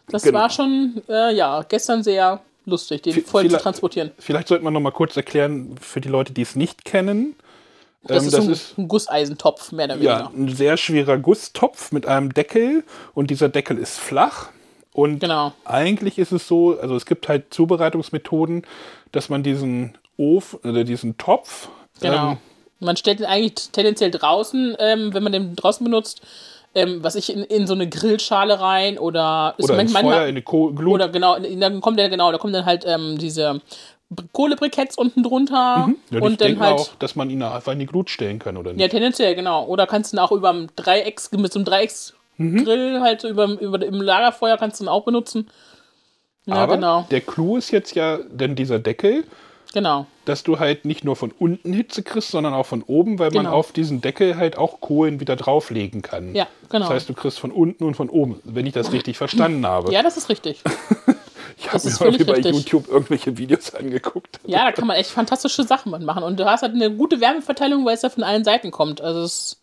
Das 0.07 0.23
Genau. 0.23 0.39
war 0.39 0.49
schon, 0.49 1.01
äh, 1.09 1.33
ja, 1.33 1.63
gestern 1.67 2.03
sehr 2.03 2.41
lustig, 2.65 3.01
den 3.03 3.13
Vi- 3.15 3.25
voll 3.25 3.49
zu 3.49 3.57
transportieren. 3.57 4.11
Vielleicht 4.19 4.47
sollte 4.49 4.63
man 4.63 4.73
noch 4.73 4.79
mal 4.81 4.91
kurz 4.91 5.15
erklären, 5.15 5.75
für 5.79 6.01
die 6.01 6.09
Leute, 6.09 6.33
die 6.33 6.41
es 6.41 6.55
nicht 6.55 6.85
kennen. 6.85 7.35
Das 8.03 8.23
ähm, 8.23 8.51
ist, 8.51 8.65
so 8.67 8.81
ein, 8.81 8.83
ein 8.85 8.87
Gusseisentopf, 8.87 9.71
mehr 9.71 9.85
oder 9.85 9.95
ja, 9.97 10.19
weniger. 10.31 10.31
ein 10.51 10.55
sehr 10.55 10.77
schwerer 10.77 11.17
Gusstopf 11.17 11.91
mit 11.91 12.07
einem 12.07 12.33
Deckel 12.33 12.83
und 13.13 13.29
dieser 13.29 13.47
Deckel 13.49 13.77
ist 13.77 13.99
flach. 13.99 14.49
Und 14.93 15.19
Genau. 15.19 15.53
eigentlich 15.65 16.17
ist 16.17 16.31
es 16.31 16.47
so, 16.47 16.77
also 16.79 16.95
es 16.95 17.05
gibt 17.05 17.27
halt 17.29 17.53
Zubereitungsmethoden, 17.53 18.63
dass 19.11 19.29
man 19.29 19.43
diesen 19.43 19.97
Ofen 20.17 20.59
oder 20.69 20.83
diesen 20.83 21.17
Topf 21.17 21.69
Genau. 22.01 22.31
ähm, 22.31 22.37
Man 22.79 22.97
stellt 22.97 23.19
ihn 23.19 23.25
eigentlich 23.25 23.69
tendenziell 23.71 24.11
draußen, 24.11 24.75
ähm, 24.79 25.13
wenn 25.13 25.23
man 25.23 25.31
den 25.31 25.55
draußen 25.55 25.83
benutzt, 25.83 26.21
ähm, 26.73 27.03
was 27.03 27.15
ich 27.15 27.31
in, 27.33 27.43
in 27.43 27.67
so 27.67 27.73
eine 27.73 27.87
Grillschale 27.87 28.59
rein 28.59 28.97
oder 28.97 29.53
ist 29.57 29.69
oder 29.69 29.79
ins 29.79 29.93
manchmal- 29.93 30.15
Feuer, 30.15 30.27
in 30.27 30.35
die 30.35 30.41
Ko- 30.41 30.71
Glut. 30.71 30.93
Oder 30.95 31.09
genau, 31.09 31.37
dann 31.37 31.79
kommt 31.81 31.99
der, 31.99 32.09
genau, 32.09 32.31
da 32.31 32.37
kommen 32.37 32.53
dann 32.53 32.65
halt 32.65 32.83
ähm, 32.87 33.17
diese 33.17 33.61
Kohlebriketts 34.33 34.97
unten 34.97 35.23
drunter 35.23 35.89
ja, 36.09 36.19
und 36.19 36.23
dann 36.41 36.47
denke 36.49 36.59
halt. 36.61 36.79
auch, 36.79 36.89
dass 36.95 37.15
man 37.15 37.29
ihn 37.29 37.41
einfach 37.43 37.71
in 37.73 37.79
die 37.79 37.85
Glut 37.85 38.09
stellen 38.09 38.39
kann, 38.39 38.57
oder 38.57 38.71
nicht? 38.73 38.81
Ja, 38.81 38.87
tendenziell, 38.87 39.35
genau. 39.35 39.65
Oder 39.65 39.87
kannst 39.87 40.11
du 40.11 40.17
ihn 40.17 40.19
auch 40.19 40.31
über 40.31 40.49
einem 40.49 40.67
Dreiecks, 40.75 41.31
mit 41.31 41.53
so 41.53 41.59
einem 41.59 41.65
Dreiecksgrill 41.65 42.17
Mhm. 42.37 43.01
halt 43.01 43.21
so 43.21 43.29
über, 43.29 43.45
über 43.59 43.85
im 43.85 44.01
Lagerfeuer 44.01 44.57
kannst 44.57 44.79
du 44.79 44.85
ihn 44.85 44.87
auch 44.89 45.05
benutzen. 45.05 45.49
Ja, 46.45 46.55
Aber 46.55 46.75
genau. 46.75 47.05
der 47.11 47.21
Clou 47.21 47.57
ist 47.57 47.71
jetzt 47.71 47.93
ja 47.95 48.17
denn 48.29 48.55
dieser 48.55 48.79
Deckel, 48.79 49.23
Genau. 49.73 50.05
dass 50.25 50.43
du 50.43 50.59
halt 50.59 50.83
nicht 50.85 51.03
nur 51.05 51.15
von 51.15 51.31
unten 51.31 51.71
Hitze 51.71 52.03
kriegst, 52.03 52.31
sondern 52.31 52.53
auch 52.53 52.65
von 52.65 52.83
oben, 52.83 53.19
weil 53.19 53.29
man 53.31 53.45
Genau. 53.45 53.55
auf 53.55 53.71
diesen 53.71 54.01
Deckel 54.01 54.35
halt 54.35 54.57
auch 54.57 54.81
Kohlen 54.81 55.19
wieder 55.19 55.35
drauflegen 55.35 56.01
kann. 56.01 56.33
Ja, 56.35 56.47
genau. 56.69 56.85
Das 56.87 56.95
heißt, 56.95 57.09
du 57.09 57.13
kriegst 57.13 57.39
von 57.39 57.51
unten 57.51 57.83
und 57.85 57.93
von 57.95 58.09
oben, 58.09 58.41
wenn 58.43 58.65
ich 58.65 58.73
das 58.73 58.91
richtig 58.91 59.17
verstanden 59.17 59.65
habe. 59.65 59.93
Ja, 59.93 60.01
das 60.03 60.17
ist 60.17 60.27
richtig. 60.29 60.61
ich 61.57 61.71
habe 61.71 61.87
mir 61.87 62.11
mal 62.11 62.25
bei 62.25 62.33
richtig. 62.33 62.55
YouTube 62.55 62.89
irgendwelche 62.89 63.37
Videos 63.37 63.73
angeguckt. 63.75 64.39
Ja, 64.45 64.65
da 64.65 64.71
kann 64.71 64.87
man 64.87 64.97
echt 64.97 65.11
fantastische 65.11 65.63
Sachen 65.63 65.91
mitmachen. 65.91 66.23
Und 66.23 66.39
du 66.39 66.45
hast 66.45 66.63
halt 66.63 66.73
eine 66.73 66.91
gute 66.91 67.21
Wärmeverteilung, 67.21 67.85
weil 67.85 67.93
es 67.95 68.01
ja 68.01 68.09
von 68.09 68.23
allen 68.23 68.43
Seiten 68.43 68.71
kommt. 68.71 68.99
Also 68.99 69.21
es, 69.21 69.60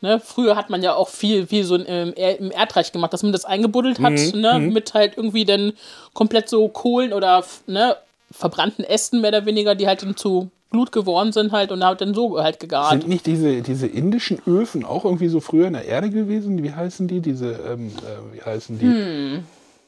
ne, 0.00 0.20
früher 0.20 0.56
hat 0.56 0.70
man 0.70 0.82
ja 0.82 0.94
auch 0.94 1.08
viel, 1.08 1.46
viel 1.46 1.64
so 1.64 1.76
im, 1.76 2.12
Er- 2.14 2.38
im 2.38 2.50
Erdreich 2.50 2.92
gemacht, 2.92 3.12
dass 3.12 3.22
man 3.22 3.32
das 3.32 3.44
eingebuddelt 3.44 4.00
hat, 4.00 4.12
Mhm, 4.34 4.40
ne, 4.40 4.58
mit 4.60 4.94
halt 4.94 5.16
irgendwie 5.16 5.44
dann 5.44 5.72
komplett 6.12 6.48
so 6.48 6.68
Kohlen 6.68 7.12
oder 7.12 7.44
ne, 7.66 7.96
verbrannten 8.30 8.84
Ästen 8.84 9.20
mehr 9.20 9.28
oder 9.30 9.46
weniger, 9.46 9.74
die 9.74 9.86
halt 9.86 10.02
dann 10.02 10.16
zu 10.16 10.50
Glut 10.70 10.90
geworden 10.90 11.30
sind 11.32 11.52
halt 11.52 11.70
und 11.70 11.84
halt 11.84 12.00
dann 12.00 12.14
so 12.14 12.42
halt 12.42 12.58
gegart. 12.58 12.90
Sind 12.90 13.08
nicht 13.08 13.26
diese, 13.26 13.62
diese 13.62 13.86
indischen 13.86 14.40
Öfen 14.44 14.84
auch 14.84 15.04
irgendwie 15.04 15.28
so 15.28 15.38
früher 15.38 15.68
in 15.68 15.74
der 15.74 15.84
Erde 15.84 16.10
gewesen? 16.10 16.62
Wie 16.64 16.72
heißen 16.72 17.06
die? 17.06 17.20
Diese, 17.20 17.52
ähm, 17.52 17.92
äh, 17.98 18.36
wie 18.36 18.42
heißen 18.42 18.78
die? 18.80 18.84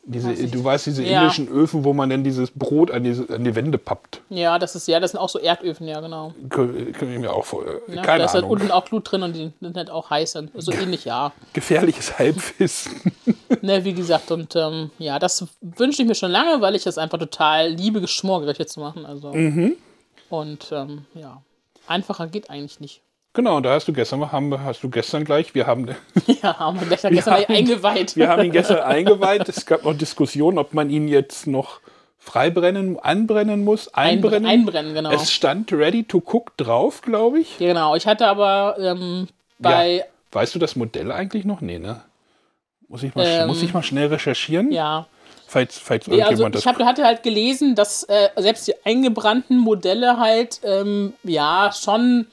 Diese, 0.09 0.33
du 0.35 0.63
weißt, 0.63 0.87
diese. 0.87 1.03
Ja. 1.03 1.23
indischen 1.23 1.49
Öfen, 1.49 1.83
wo 1.83 1.93
man 1.93 2.09
dann 2.09 2.23
dieses 2.23 2.53
Brot 2.53 2.93
an 2.93 3.03
die, 3.03 3.11
an 3.29 3.43
die 3.43 3.55
Wände 3.57 3.77
pappt. 3.77 4.21
Ja, 4.29 4.59
das 4.59 4.77
ist 4.77 4.87
ja, 4.87 5.01
das 5.01 5.11
sind 5.11 5.21
auch 5.21 5.29
so 5.29 5.41
Erdöfen, 5.41 5.89
ja, 5.89 6.01
genau. 6.01 6.33
Können 6.49 6.95
ich 7.01 7.19
mir 7.19 7.33
auch 7.33 7.45
vor. 7.45 7.65
Ja, 7.89 8.03
keine 8.03 8.21
da 8.21 8.25
ist 8.27 8.35
halt 8.35 8.45
Ahnung. 8.45 8.59
unten 8.59 8.71
auch 8.71 8.85
Glut 8.85 9.11
drin 9.11 9.25
und 9.25 9.35
die 9.35 9.53
sind 9.61 9.77
halt 9.77 9.91
auch 9.91 10.09
heiß. 10.11 10.39
So 10.55 10.73
ähnlich, 10.73 11.05
ja. 11.05 11.33
Gefährliches 11.53 12.19
Halbwissen. 12.19 12.93
Ne, 13.63 13.85
wie 13.85 13.95
gesagt, 13.95 14.31
und 14.33 14.55
ähm, 14.57 14.91
ja, 14.99 15.19
das 15.19 15.47
wünsche 15.61 16.03
ich 16.03 16.09
mir 16.09 16.15
schon 16.15 16.31
lange, 16.31 16.61
weil 16.61 16.75
ich 16.75 16.85
das 16.85 16.99
einfach 16.99 17.19
total 17.19 17.71
liebe, 17.71 18.01
Geschmorgerichte 18.01 18.67
zu 18.67 18.81
machen. 18.81 19.07
Also. 19.07 19.33
Mhm. 19.33 19.77
Und 20.29 20.71
ähm, 20.73 21.05
ja, 21.15 21.43
einfacher 21.87 22.27
geht 22.27 22.51
eigentlich 22.51 22.81
nicht. 22.81 23.03
Genau, 23.37 23.61
da 23.61 23.75
hast 23.75 23.87
du 23.87 23.93
gestern, 23.93 24.33
haben, 24.33 24.49
wir- 24.51 24.65
hast 24.65 24.83
du 24.83 24.91
gestern 24.91 25.25
gleich, 25.25 25.55
wir 25.55 25.67
haben, 25.69 25.95
Ja, 26.43 26.59
haben 26.59 26.81
wir 26.81 26.89
gestern, 26.89 27.13
gestern 27.15 27.35
haben- 27.35 27.45
eingeweiht. 27.55 28.17
wir 28.17 28.29
haben 28.29 28.43
ihn 28.45 28.51
gestern 28.53 28.81
eingeweiht. 28.81 29.49
Es 29.49 29.65
gab 29.67 29.85
noch 29.85 29.95
Diskussionen, 29.95 30.59
ob 30.59 30.75
man 30.75 30.91
ihn 30.91 31.07
jetzt 31.07 31.47
noch 31.47 31.81
freibrennen, 32.19 32.99
anbrennen 32.99 33.63
muss, 33.65 33.95
einbrennen. 33.95 34.47
Einbrennen, 34.51 34.95
genau. 34.95 35.13
Es 35.13 35.31
stand 35.31 35.73
ready 35.73 36.03
to 36.03 36.19
cook 36.19 36.57
drauf, 36.57 37.03
glaube 37.03 37.39
ich. 37.41 37.59
Genau. 37.59 37.95
Ich 37.95 38.07
hatte 38.09 38.27
aber 38.27 38.77
ähm, 38.81 39.29
bei, 39.61 39.99
Ja. 39.99 40.05
Weißt 40.33 40.55
du 40.55 40.59
das 40.59 40.75
Modell 40.77 41.13
eigentlich 41.13 41.45
noch? 41.45 41.61
Nee, 41.61 41.79
ne? 41.79 42.03
Muss 42.89 43.03
ich 43.05 43.15
mal, 43.15 43.25
Ähm, 43.27 43.47
muss 43.47 43.63
ich 43.63 43.73
mal 43.73 43.83
schnell 43.83 44.09
recherchieren? 44.09 44.73
ja. 44.73 45.07
Falls, 45.49 45.79
falls 45.79 46.09
Nee, 46.09 46.21
also 46.23 46.45
ich 46.49 46.67
hab, 46.67 46.77
hatte 46.81 47.05
halt 47.05 47.23
gelesen, 47.23 47.77
dass 47.77 48.03
äh, 48.03 48.31
selbst 48.37 48.67
die 48.67 48.75
eingebrannten 48.85 49.59
Modelle 49.59 50.19
halt, 50.19 50.61
ähm, 50.65 51.13
ja, 51.23 51.71
schon, 51.73 52.27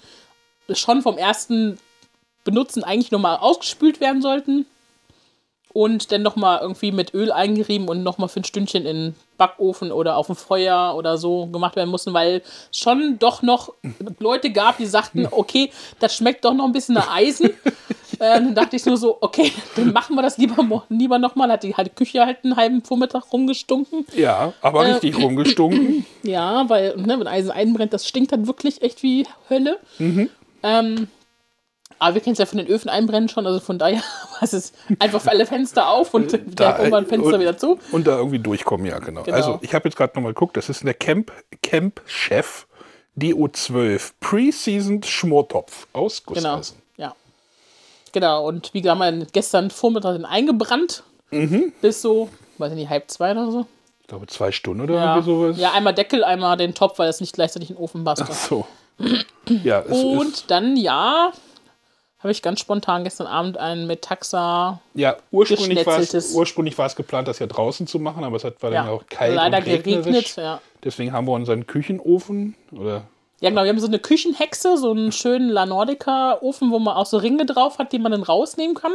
schon 0.74 1.02
vom 1.02 1.18
ersten 1.18 1.78
Benutzen 2.44 2.84
eigentlich 2.84 3.12
nochmal 3.12 3.38
ausgespült 3.38 4.00
werden 4.02 4.22
sollten. 4.22 4.66
Und 5.76 6.12
dann 6.12 6.22
nochmal 6.22 6.60
irgendwie 6.62 6.92
mit 6.92 7.16
Öl 7.16 7.32
eingerieben 7.32 7.88
und 7.88 8.04
nochmal 8.04 8.30
für 8.30 8.42
ein 8.42 8.44
Stündchen 8.44 8.86
in 8.86 8.96
den 8.96 9.16
Backofen 9.40 9.92
oder 9.92 10.18
auf 10.18 10.28
dem 10.28 10.36
Feuer 10.36 10.94
oder 10.96 11.18
so 11.18 11.48
gemacht 11.48 11.76
werden 11.76 11.90
mussten, 11.90 12.14
weil 12.14 12.44
es 12.72 12.80
schon 12.80 13.18
doch 13.18 13.42
noch 13.42 13.74
Leute 14.20 14.52
gab, 14.52 14.78
die 14.78 14.86
sagten, 14.86 15.28
okay, 15.32 15.72
das 16.00 16.16
schmeckt 16.16 16.46
doch 16.46 16.54
noch 16.54 16.66
ein 16.66 16.74
bisschen 16.74 16.94
nach 16.94 17.12
Eisen. 17.12 17.48
äh, 17.48 17.54
dann 18.20 18.54
dachte 18.54 18.76
ich 18.76 18.86
nur 18.86 18.98
so, 18.98 19.18
okay, 19.20 19.52
dann 19.76 19.92
machen 19.94 20.16
wir 20.16 20.22
das 20.22 20.38
lieber, 20.38 20.84
lieber 20.90 21.18
nochmal. 21.18 21.52
Hat 21.52 21.64
die, 21.64 21.74
die 21.76 21.90
Küche 21.90 22.24
halt 22.24 22.44
einen 22.44 22.56
halben 22.56 22.84
Vormittag 22.84 23.34
rumgestunken. 23.34 24.06
ja, 24.16 24.54
aber 24.62 24.86
Äh, 24.86 24.92
richtig 24.92 25.18
rumgestunken. 25.18 26.06
Ja, 26.22 26.70
weil, 26.70 26.96
ne, 26.98 27.20
wenn 27.20 27.28
Eisen 27.28 27.50
einbrennt, 27.50 27.94
das 27.94 28.08
stinkt 28.08 28.32
dann 28.32 28.46
wirklich 28.46 28.84
echt 28.84 29.02
wie 29.02 29.26
Hölle. 29.50 29.80
Mhm. 29.98 30.30
Ähm, 30.64 31.08
aber 32.00 32.16
wir 32.16 32.22
kennen 32.22 32.34
es 32.34 32.40
ja 32.40 32.46
von 32.46 32.58
den 32.58 32.68
Öfen 32.68 32.90
einbrennen 32.90 33.30
schon, 33.30 33.46
also 33.46 33.60
von 33.60 33.78
daher 33.80 34.02
war 34.40 34.42
es 34.44 34.74
einfach 35.00 35.22
für 35.22 35.30
alle 35.30 35.46
Fenster 35.46 35.90
auf 35.90 36.14
und 36.14 36.38
da 36.60 36.78
irgendwann 36.80 37.06
Fenster 37.06 37.36
und, 37.36 37.40
wieder 37.40 37.58
zu. 37.58 37.80
Und 37.92 38.08
da 38.08 38.18
irgendwie 38.18 38.40
durchkommen, 38.40 38.86
ja, 38.86 39.00
genau. 39.00 39.24
Genau. 39.24 39.36
Also, 39.38 39.60
ich 39.62 39.74
habe 39.74 39.88
jetzt 39.88 39.96
gerade 39.98 40.14
nochmal 40.16 40.34
geguckt, 40.34 40.58
das 40.58 40.70
ist 40.70 40.82
eine 40.82 40.94
Camp, 40.94 41.32
Camp 41.62 42.02
Chef 42.06 42.66
DO12 43.18 44.12
Pre-Seasoned 44.20 45.06
Schmortopf 45.06 45.88
aus 45.94 46.24
Genau. 46.26 46.34
Gusseisen. 46.58 46.78
Ja. 46.98 47.16
Genau, 48.12 48.48
und 48.48 48.74
wie 48.74 48.82
gesagt, 48.82 49.00
haben 49.00 49.20
wir 49.20 49.28
gestern 49.32 49.70
Vormittag 49.70 50.14
den 50.16 50.26
eingebrannt. 50.26 51.04
Mhm. 51.32 51.74
Bis 51.82 52.02
so, 52.02 52.30
weiß 52.58 52.72
ich 52.72 52.78
nicht, 52.78 52.90
halb 52.90 53.10
zwei 53.10 53.32
oder 53.32 53.52
so. 53.52 53.66
Ich 54.02 54.08
glaube, 54.08 54.28
zwei 54.28 54.52
Stunden 54.52 54.82
oder 54.84 54.96
Ja. 54.96 55.16
irgendwie 55.16 55.32
sowas. 55.32 55.58
ja, 55.58 55.72
einmal 55.72 55.94
Deckel, 55.94 56.24
einmal 56.24 56.58
den 56.58 56.74
Topf, 56.74 57.00
weil 57.00 57.08
es 57.10 57.22
nicht 57.22 57.34
gleichzeitig 57.34 57.70
in 57.70 57.76
den 57.78 57.82
Ofen 57.84 58.04
passte. 58.04 58.26
Ach 58.30 58.34
so. 58.34 58.68
Ja, 59.64 59.82
es 59.82 60.04
Und 60.04 60.28
ist, 60.28 60.52
dann, 60.52 60.78
ja, 60.78 61.34
habe 62.20 62.32
ich 62.32 62.42
ganz 62.42 62.62
spontan 62.62 63.04
gestern 63.04 63.28
Abend 63.28 63.58
einen 63.58 63.86
Metaxa 63.86 64.80
ja, 64.94 65.18
ursprünglich 65.32 65.86
war 65.86 66.00
es 66.00 66.34
ursprünglich 66.34 66.78
war 66.78 66.86
es 66.86 66.96
geplant, 66.96 67.28
das 67.28 67.40
ja 67.40 67.48
draußen 67.48 67.86
zu 67.86 68.00
machen, 68.00 68.24
aber 68.24 68.38
es 68.38 68.46
hat, 68.46 68.64
war 68.64 68.72
dann 68.72 68.86
ja, 68.86 68.92
auch 68.92 69.04
kalt 69.10 69.36
leider 69.36 69.58
und 69.58 69.66
geregnet. 69.66 70.36
Ja. 70.38 70.62
Deswegen 70.84 71.12
haben 71.12 71.28
wir 71.28 71.34
unseren 71.34 71.68
Küchenofen 71.68 72.56
oder 72.72 73.04
ja, 73.42 73.50
genau, 73.50 73.64
wir 73.64 73.70
haben 73.72 73.80
so 73.80 73.88
eine 73.88 74.00
Küchenhexe, 74.00 74.78
so 74.78 74.92
einen 74.92 75.12
schönen 75.12 75.50
La 75.50 75.66
Nordica 75.66 76.38
Ofen, 76.40 76.72
wo 76.72 76.80
man 76.80 76.96
auch 76.96 77.06
so 77.06 77.18
Ringe 77.18 77.46
drauf 77.46 77.78
hat, 77.78 77.92
die 77.92 78.00
man 78.00 78.14
dann 78.14 78.24
rausnehmen 78.24 78.74
kann, 78.74 78.94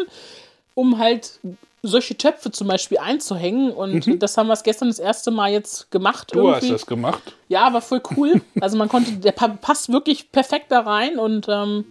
um 0.72 0.98
halt 0.98 1.38
solche 1.82 2.16
Töpfe 2.16 2.50
zum 2.50 2.66
Beispiel 2.68 2.98
einzuhängen. 2.98 3.70
Und 3.72 4.22
das 4.22 4.36
haben 4.36 4.48
wir 4.48 4.56
gestern 4.56 4.88
das 4.88 4.98
erste 4.98 5.30
Mal 5.30 5.50
jetzt 5.52 5.90
gemacht. 5.90 6.34
Mhm. 6.34 6.38
Du 6.38 6.48
hast 6.48 6.56
irgendwie. 6.62 6.72
das 6.72 6.86
gemacht. 6.86 7.34
Ja, 7.48 7.72
war 7.72 7.80
voll 7.82 8.02
cool. 8.16 8.40
Also 8.60 8.76
man 8.76 8.88
konnte, 8.88 9.12
der 9.12 9.32
pa- 9.32 9.48
passt 9.60 9.90
wirklich 9.92 10.32
perfekt 10.32 10.66
da 10.70 10.80
rein 10.80 11.18
und 11.18 11.46
ähm, 11.48 11.84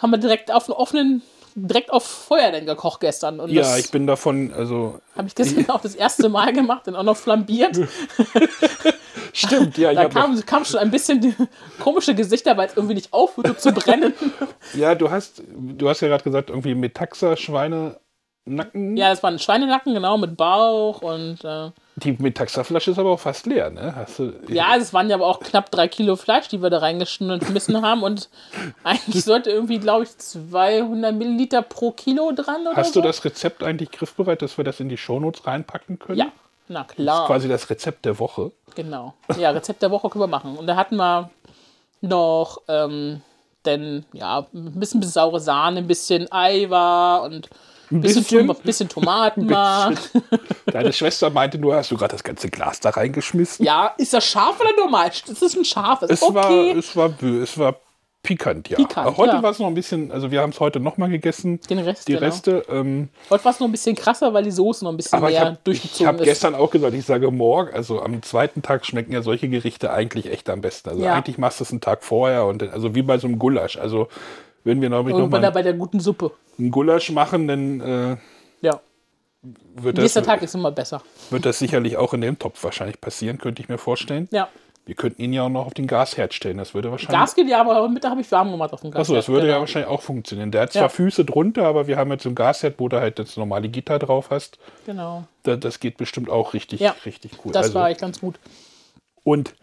haben 0.00 0.10
wir 0.10 0.18
direkt 0.18 0.52
auf 0.52 0.68
einen 0.68 0.74
offenen, 0.76 1.22
direkt 1.54 1.90
auf 1.92 2.04
Feuer 2.06 2.52
dann 2.52 2.66
gekocht 2.66 3.00
gestern. 3.00 3.40
Und 3.40 3.50
Ja, 3.50 3.76
ich 3.78 3.90
bin 3.90 4.06
davon, 4.06 4.52
also 4.52 5.00
habe 5.16 5.26
ich 5.28 5.34
gestern 5.34 5.68
auch 5.70 5.80
das 5.80 5.94
erste 5.94 6.28
Mal 6.28 6.52
gemacht, 6.52 6.86
dann 6.86 6.94
auch 6.94 7.02
noch 7.02 7.16
flambiert. 7.16 7.76
stimmt, 9.32 9.78
ja, 9.78 9.90
ich 9.92 9.96
Da 9.98 10.08
kam, 10.08 10.38
kam 10.46 10.64
schon 10.64 10.80
ein 10.80 10.90
bisschen 10.90 11.20
die 11.20 11.34
komische 11.80 12.14
Gesichter, 12.14 12.56
weil 12.56 12.68
es 12.68 12.76
irgendwie 12.76 12.94
nicht 12.94 13.12
aufhörte 13.12 13.56
zu 13.56 13.72
brennen. 13.72 14.12
Ja, 14.74 14.94
du 14.94 15.10
hast, 15.10 15.42
du 15.48 15.88
hast 15.88 16.00
ja 16.00 16.08
gerade 16.08 16.24
gesagt, 16.24 16.50
irgendwie 16.50 16.74
Metaxa 16.74 17.36
Schweinenacken. 18.48 18.96
ja, 18.96 19.12
es 19.12 19.22
war 19.22 19.30
ein 19.30 19.38
Schweinenacken, 19.38 19.94
genau, 19.94 20.16
mit 20.18 20.36
Bauch 20.36 21.02
und 21.02 21.44
äh, 21.44 21.70
Die 21.96 22.12
Metaxa-Flasche 22.12 22.90
ist 22.92 22.98
aber 22.98 23.10
auch 23.10 23.20
fast 23.20 23.46
leer, 23.46 23.70
ne? 23.70 23.94
Hast 23.94 24.18
du, 24.18 24.32
ja, 24.48 24.76
es 24.76 24.92
waren 24.92 25.08
ja 25.10 25.16
aber 25.16 25.26
auch 25.26 25.40
knapp 25.40 25.70
drei 25.70 25.88
Kilo 25.88 26.16
Fleisch, 26.16 26.48
die 26.48 26.62
wir 26.62 26.70
da 26.70 26.78
reingeschmissen 26.78 27.82
haben 27.82 28.02
und 28.02 28.28
eigentlich 28.84 29.24
sollte 29.24 29.50
irgendwie, 29.50 29.78
glaube 29.78 30.04
ich, 30.04 30.16
200 30.16 31.14
Milliliter 31.14 31.62
pro 31.62 31.90
Kilo 31.92 32.32
dran 32.32 32.62
oder 32.66 32.76
Hast 32.76 32.94
so. 32.94 33.00
du 33.00 33.06
das 33.06 33.24
Rezept 33.24 33.62
eigentlich 33.62 33.90
griffbereit, 33.90 34.42
dass 34.42 34.56
wir 34.56 34.64
das 34.64 34.80
in 34.80 34.88
die 34.88 34.96
Shownotes 34.96 35.46
reinpacken 35.46 35.98
können? 35.98 36.18
Ja, 36.18 36.26
na 36.68 36.82
Das 36.82 36.90
ist 36.90 36.94
klar. 36.96 37.26
quasi 37.26 37.48
das 37.48 37.68
Rezept 37.70 38.04
der 38.04 38.18
Woche. 38.18 38.52
Genau. 38.74 39.14
Ja, 39.38 39.50
Rezept 39.50 39.82
der 39.82 39.90
Woche 39.90 40.08
können 40.08 40.22
wir 40.22 40.28
machen. 40.28 40.56
Und 40.56 40.66
da 40.66 40.76
hatten 40.76 40.96
wir 40.96 41.30
noch, 42.00 42.58
ähm, 42.68 43.22
denn, 43.64 44.04
ja, 44.12 44.46
ein 44.54 44.78
bisschen 44.78 45.02
saure 45.02 45.40
Sahne, 45.40 45.78
ein 45.80 45.88
bisschen 45.88 46.30
Ei 46.30 46.70
war 46.70 47.22
und 47.22 47.50
ein 47.90 48.00
bisschen, 48.00 48.22
bisschen? 48.24 48.62
Bisschen 48.62 48.88
Tomatenmark. 48.88 49.98
Deine 50.66 50.92
Schwester 50.92 51.30
meinte 51.30 51.58
nur, 51.58 51.74
hast 51.76 51.90
du 51.90 51.96
gerade 51.96 52.12
das 52.12 52.24
ganze 52.24 52.48
Glas 52.50 52.80
da 52.80 52.90
reingeschmissen? 52.90 53.64
Ja, 53.64 53.94
ist 53.98 54.12
das 54.12 54.24
scharf 54.26 54.60
oder 54.60 54.70
normal? 54.76 55.10
Das 55.26 55.42
ist 55.42 55.56
ein 55.56 55.64
scharf. 55.64 56.02
Ist 56.02 56.10
Es 56.10 56.22
okay. 56.22 56.34
war, 56.34 56.50
es 56.76 56.96
war, 56.96 57.22
es 57.22 57.58
war 57.58 57.76
pikant, 58.22 58.68
ja. 58.68 58.76
Pikant, 58.76 59.16
heute 59.16 59.36
ja. 59.36 59.42
war 59.42 59.52
es 59.52 59.58
noch 59.58 59.68
ein 59.68 59.74
bisschen, 59.74 60.10
also 60.12 60.30
wir 60.30 60.42
haben 60.42 60.50
es 60.50 60.60
heute 60.60 60.80
nochmal 60.80 61.08
gegessen. 61.08 61.60
Den 61.70 61.78
Rest, 61.78 62.08
Die 62.08 62.12
genau. 62.12 62.26
Reste, 62.26 62.64
ähm, 62.68 63.08
Heute 63.30 63.44
war 63.44 63.52
es 63.52 63.60
noch 63.60 63.66
ein 63.68 63.72
bisschen 63.72 63.96
krasser, 63.96 64.34
weil 64.34 64.42
die 64.44 64.50
Soße 64.50 64.84
noch 64.84 64.90
ein 64.90 64.96
bisschen 64.98 65.16
aber 65.18 65.30
ich 65.30 65.36
mehr 65.36 65.46
habe 65.46 65.58
durchgezogen 65.64 66.06
hab 66.08 66.16
ist. 66.20 66.24
gestern 66.24 66.54
auch 66.54 66.70
gesagt, 66.70 66.94
ich 66.94 67.06
sage 67.06 67.30
morgen, 67.30 67.72
also 67.74 68.02
am 68.02 68.20
zweiten 68.22 68.60
Tag 68.60 68.84
schmecken 68.84 69.12
ja 69.12 69.22
solche 69.22 69.48
Gerichte 69.48 69.92
eigentlich 69.92 70.30
echt 70.30 70.50
am 70.50 70.60
besten. 70.60 70.90
Also 70.90 71.02
Ja. 71.02 71.14
eigentlich 71.14 71.38
machst 71.38 71.60
du 71.60 71.64
es 71.64 71.70
einen 71.70 71.80
Tag 71.80 72.02
vorher 72.04 72.44
und 72.44 72.62
also 72.64 72.94
wie 72.94 73.02
bei 73.02 73.16
so 73.18 73.28
einem 73.28 73.38
Gulasch. 73.38 73.78
Also 73.78 74.08
wenn 74.64 74.80
wir 74.80 74.90
nämlich 74.90 75.08
Irgendwann 75.14 75.22
nochmal 75.22 75.40
da 75.42 75.50
bei 75.50 75.62
der 75.62 75.74
guten 75.74 76.00
Suppe. 76.00 76.32
einen 76.58 76.70
Gulasch 76.70 77.10
machen, 77.10 77.48
dann 77.48 77.80
äh, 77.80 78.16
Ja. 78.60 78.80
wird, 79.76 79.98
das, 79.98 80.02
Nächster 80.02 80.22
Tag 80.22 80.42
ist 80.42 80.54
immer 80.54 80.70
besser. 80.72 81.02
wird 81.30 81.46
das 81.46 81.58
sicherlich 81.58 81.96
auch 81.96 82.12
in 82.14 82.20
dem 82.20 82.38
Topf 82.38 82.62
wahrscheinlich 82.64 83.00
passieren, 83.00 83.38
könnte 83.38 83.62
ich 83.62 83.68
mir 83.68 83.78
vorstellen. 83.78 84.28
Ja. 84.32 84.48
Wir 84.84 84.94
könnten 84.94 85.20
ihn 85.20 85.34
ja 85.34 85.42
auch 85.42 85.50
noch 85.50 85.66
auf 85.66 85.74
den 85.74 85.86
Gasherd 85.86 86.32
stellen, 86.32 86.56
das 86.56 86.72
würde 86.72 86.90
wahrscheinlich... 86.90 87.20
Gas 87.20 87.34
geht 87.34 87.46
ja, 87.46 87.60
aber 87.60 87.76
heute 87.78 87.92
Mittag 87.92 88.10
habe 88.12 88.22
ich 88.22 88.32
warm 88.32 88.50
gemacht 88.50 88.72
auf 88.72 88.80
dem 88.80 88.90
Gas. 88.90 89.00
Achso, 89.02 89.14
das 89.14 89.28
würde 89.28 89.42
ja 89.46 89.52
genau. 89.52 89.60
wahrscheinlich 89.60 89.90
auch 89.90 90.00
funktionieren. 90.00 90.50
Der 90.50 90.62
hat 90.62 90.72
zwar 90.72 90.82
Ja. 90.84 90.88
Füße 90.88 91.26
drunter, 91.26 91.66
aber 91.66 91.86
wir 91.88 91.98
haben 91.98 92.10
jetzt 92.10 92.22
so 92.22 92.30
ein 92.30 92.34
Gasherd, 92.34 92.76
wo 92.78 92.88
du 92.88 92.98
halt 92.98 93.18
das 93.18 93.36
normale 93.36 93.68
Gitter 93.68 93.98
drauf 93.98 94.30
hast. 94.30 94.58
Genau. 94.86 95.24
Da, 95.42 95.56
das 95.56 95.80
geht 95.80 95.98
bestimmt 95.98 96.30
auch 96.30 96.54
richtig, 96.54 96.80
Ja. 96.80 96.94
richtig 97.04 97.32
cool. 97.44 97.52
Das 97.52 97.66
Also, 97.66 97.74
war 97.80 97.90
echt 97.90 98.00
ganz 98.00 98.18
gut. 98.20 98.36
und 99.24 99.54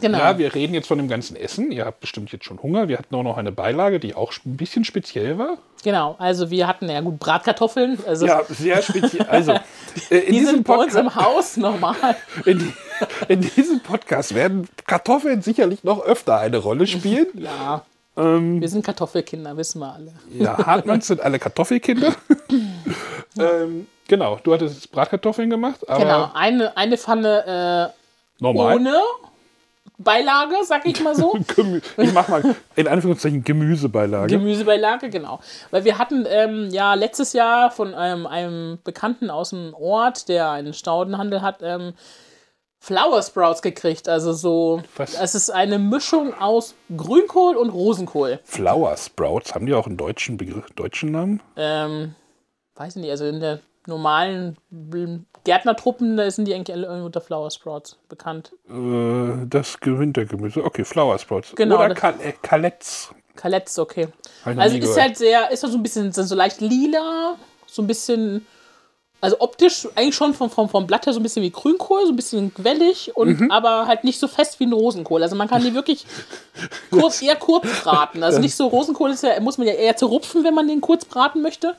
Genau. 0.00 0.18
ja, 0.18 0.38
wir 0.38 0.54
reden 0.54 0.72
jetzt 0.74 0.88
von 0.88 0.96
dem 0.98 1.08
ganzen 1.08 1.36
Essen. 1.36 1.70
Ihr 1.70 1.84
habt 1.84 2.00
bestimmt 2.00 2.32
jetzt 2.32 2.46
schon 2.46 2.60
Hunger. 2.62 2.88
Wir 2.88 2.96
hatten 2.98 3.14
auch 3.14 3.22
noch 3.22 3.36
eine 3.36 3.52
Beilage, 3.52 4.00
die 4.00 4.14
auch 4.14 4.32
ein 4.46 4.56
bisschen 4.56 4.84
speziell 4.84 5.36
war. 5.38 5.58
Genau, 5.84 6.16
also 6.18 6.50
wir 6.50 6.66
hatten 6.66 6.88
ja 6.88 7.02
gut 7.02 7.18
Bratkartoffeln. 7.18 7.98
Also 8.06 8.26
Ja, 8.26 8.40
sehr 8.48 8.80
speziell. 8.80 9.26
Also, 9.28 9.52
äh, 9.52 10.16
in, 10.16 10.26
die 10.26 10.38
diesem 10.38 10.54
sind 10.56 10.66
bei 10.66 10.74
uns 10.76 10.94
Podcast, 10.94 10.98
im 10.98 11.14
Haus 11.14 11.56
normal. 11.58 12.16
in, 12.46 12.58
die- 12.60 12.72
in 13.28 13.40
diesem 13.42 13.80
Podcast 13.80 14.34
werden 14.34 14.68
Kartoffeln 14.86 15.42
sicherlich 15.42 15.84
noch 15.84 16.00
öfter 16.02 16.38
eine 16.38 16.56
Rolle 16.58 16.86
spielen. 16.86 17.26
Ja, 17.34 17.82
ähm, 18.16 18.60
wir 18.62 18.68
sind 18.68 18.84
Kartoffelkinder, 18.86 19.56
wissen 19.58 19.80
wir 19.80 19.92
alle. 19.92 20.12
Ja, 20.32 20.56
Hartmanns 20.64 21.08
sind 21.08 21.20
alle 21.20 21.38
Kartoffelkinder. 21.38 22.14
ähm, 23.38 23.86
genau, 24.08 24.38
du 24.42 24.54
hattest 24.54 24.76
jetzt 24.76 24.92
Bratkartoffeln 24.92 25.50
gemacht, 25.50 25.80
Genau, 25.86 26.30
eine, 26.34 26.76
eine 26.76 26.96
Pfanne 26.96 27.92
äh, 27.92 28.42
normal. 28.42 28.76
ohne 28.76 28.94
Beilage, 29.98 30.56
sag 30.64 30.86
ich 30.86 31.00
mal 31.02 31.14
so. 31.14 31.38
Ich 31.96 32.12
mach 32.12 32.28
mal 32.28 32.56
in 32.74 32.88
Anführungszeichen 32.88 33.44
Gemüsebeilage. 33.44 34.36
Gemüsebeilage, 34.36 35.08
genau. 35.08 35.40
Weil 35.70 35.84
wir 35.84 35.98
hatten 35.98 36.26
ähm, 36.28 36.68
ja 36.70 36.94
letztes 36.94 37.32
Jahr 37.32 37.70
von 37.70 37.94
einem, 37.94 38.26
einem 38.26 38.78
Bekannten 38.82 39.30
aus 39.30 39.50
dem 39.50 39.72
Ort, 39.74 40.28
der 40.28 40.50
einen 40.50 40.74
Staudenhandel 40.74 41.42
hat, 41.42 41.58
ähm, 41.62 41.94
Flower 42.80 43.22
Sprouts 43.22 43.62
gekriegt. 43.62 44.08
Also 44.08 44.32
so, 44.32 44.82
Was? 44.96 45.14
es 45.14 45.34
ist 45.34 45.50
eine 45.50 45.78
Mischung 45.78 46.34
aus 46.34 46.74
Grünkohl 46.94 47.56
und 47.56 47.70
Rosenkohl. 47.70 48.40
Flower 48.44 48.96
Sprouts, 48.96 49.54
haben 49.54 49.66
die 49.66 49.74
auch 49.74 49.86
einen 49.86 49.96
deutschen 49.96 50.36
Begriff, 50.36 50.66
deutschen 50.74 51.12
Namen? 51.12 51.40
Ähm, 51.56 52.14
weiß 52.74 52.96
ich 52.96 53.02
nicht, 53.02 53.10
also 53.10 53.24
in 53.26 53.40
der 53.40 53.60
normalen 53.86 54.56
Gärtnertruppen, 55.44 56.16
da 56.16 56.30
sind 56.30 56.46
die 56.46 56.54
eigentlich 56.54 56.74
alle 56.74 57.04
unter 57.04 57.20
Flower 57.20 57.50
Sprouts 57.50 57.98
bekannt. 58.08 58.52
Äh, 58.68 59.46
das 59.46 59.76
Wintergemüse. 59.82 60.64
Okay, 60.64 60.84
Flower 60.84 61.18
Sprouts. 61.18 61.52
Genau, 61.54 61.76
Oder 61.84 61.94
Kal 61.94 62.14
äh, 62.22 62.32
Kaletz. 62.42 63.10
Kaletz, 63.36 63.78
okay. 63.78 64.08
Also 64.44 64.76
ist 64.76 64.98
halt 65.00 65.16
sehr, 65.16 65.50
ist 65.50 65.62
halt 65.62 65.72
so 65.72 65.78
ein 65.78 65.82
bisschen 65.82 66.12
so 66.12 66.22
so 66.22 66.34
leicht 66.34 66.60
lila, 66.60 67.36
so 67.66 67.82
ein 67.82 67.86
bisschen, 67.88 68.46
also 69.20 69.36
optisch 69.40 69.88
eigentlich 69.96 70.14
schon 70.14 70.34
vom, 70.34 70.50
vom, 70.50 70.68
vom 70.68 70.86
Blatt 70.86 71.04
her 71.06 71.12
so 71.12 71.18
ein 71.20 71.22
bisschen 71.24 71.42
wie 71.42 71.50
Grünkohl, 71.50 72.06
so 72.06 72.12
ein 72.12 72.16
bisschen 72.16 72.54
quellig 72.54 73.10
und 73.16 73.40
Mhm. 73.40 73.50
aber 73.50 73.86
halt 73.86 74.04
nicht 74.04 74.20
so 74.20 74.28
fest 74.28 74.60
wie 74.60 74.66
ein 74.66 74.72
Rosenkohl. 74.72 75.22
Also 75.22 75.34
man 75.36 75.48
kann 75.48 75.62
die 75.62 75.74
wirklich 75.74 76.06
kurz, 76.90 77.20
eher 77.20 77.36
kurz 77.36 77.66
braten. 77.82 78.22
Also 78.22 78.38
nicht 78.38 78.54
so 78.54 78.66
Rosenkohl 78.68 79.10
ist 79.10 79.24
ja, 79.24 79.38
muss 79.40 79.58
man 79.58 79.66
ja 79.66 79.74
eher 79.74 79.96
zerrupfen, 79.96 80.44
wenn 80.44 80.54
man 80.54 80.68
den 80.68 80.80
kurz 80.80 81.04
braten 81.04 81.42
möchte. 81.42 81.74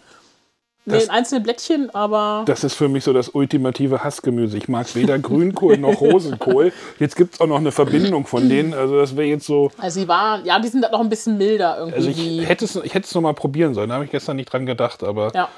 Nee, 0.87 0.93
Das- 0.93 1.03
in 1.05 1.09
einzelne 1.09 1.41
Blättchen, 1.41 1.89
aber 1.95 2.43
Das 2.45 2.63
ist 2.63 2.75
für 2.75 2.87
mich 2.87 3.03
so 3.03 3.11
das 3.11 3.29
ultimative 3.29 4.03
Hassgemüse. 4.03 4.55
Ich 4.57 4.67
mag 4.67 4.93
weder 4.95 5.17
Grünkohl 5.17 5.77
noch 5.77 5.99
Rosenkohl. 5.99 6.71
Jetzt 6.99 7.15
gibt 7.15 7.33
es 7.35 7.41
auch 7.41 7.47
noch 7.47 7.57
eine 7.57 7.71
Verbindung 7.71 8.27
von 8.27 8.47
denen. 8.47 8.73
Also 8.73 8.97
das 8.99 9.15
wäre 9.15 9.27
jetzt 9.27 9.45
so. 9.47 9.71
also 9.79 9.99
sie 9.99 10.07
waren, 10.07 10.45
ja, 10.45 10.59
die 10.59 10.67
sind 10.67 10.81
noch 10.91 10.99
ein 10.99 11.09
bisschen 11.09 11.37
milder 11.37 11.77
irgendwie. 11.79 11.95
Also 11.95 12.09
ich 12.09 12.47
hätte 12.47 12.65
es 12.65 12.75
ich 12.75 12.93
hätte 12.93 13.05
es 13.07 13.15
noch 13.15 13.21
mal 13.23 13.33
probieren 13.33 13.73
sollen. 13.73 13.89
Da 13.89 13.95
habe 13.95 14.05
ich 14.05 14.11
gestern 14.11 14.35
nicht 14.35 14.51
dran 14.53 14.65
gedacht. 14.67 15.03
Aber 15.03 15.31
ja, 15.33 15.49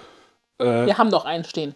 äh, 0.59 0.85
wir 0.85 0.97
haben 0.97 1.11
doch 1.11 1.25
einen 1.25 1.43
stehen. 1.43 1.75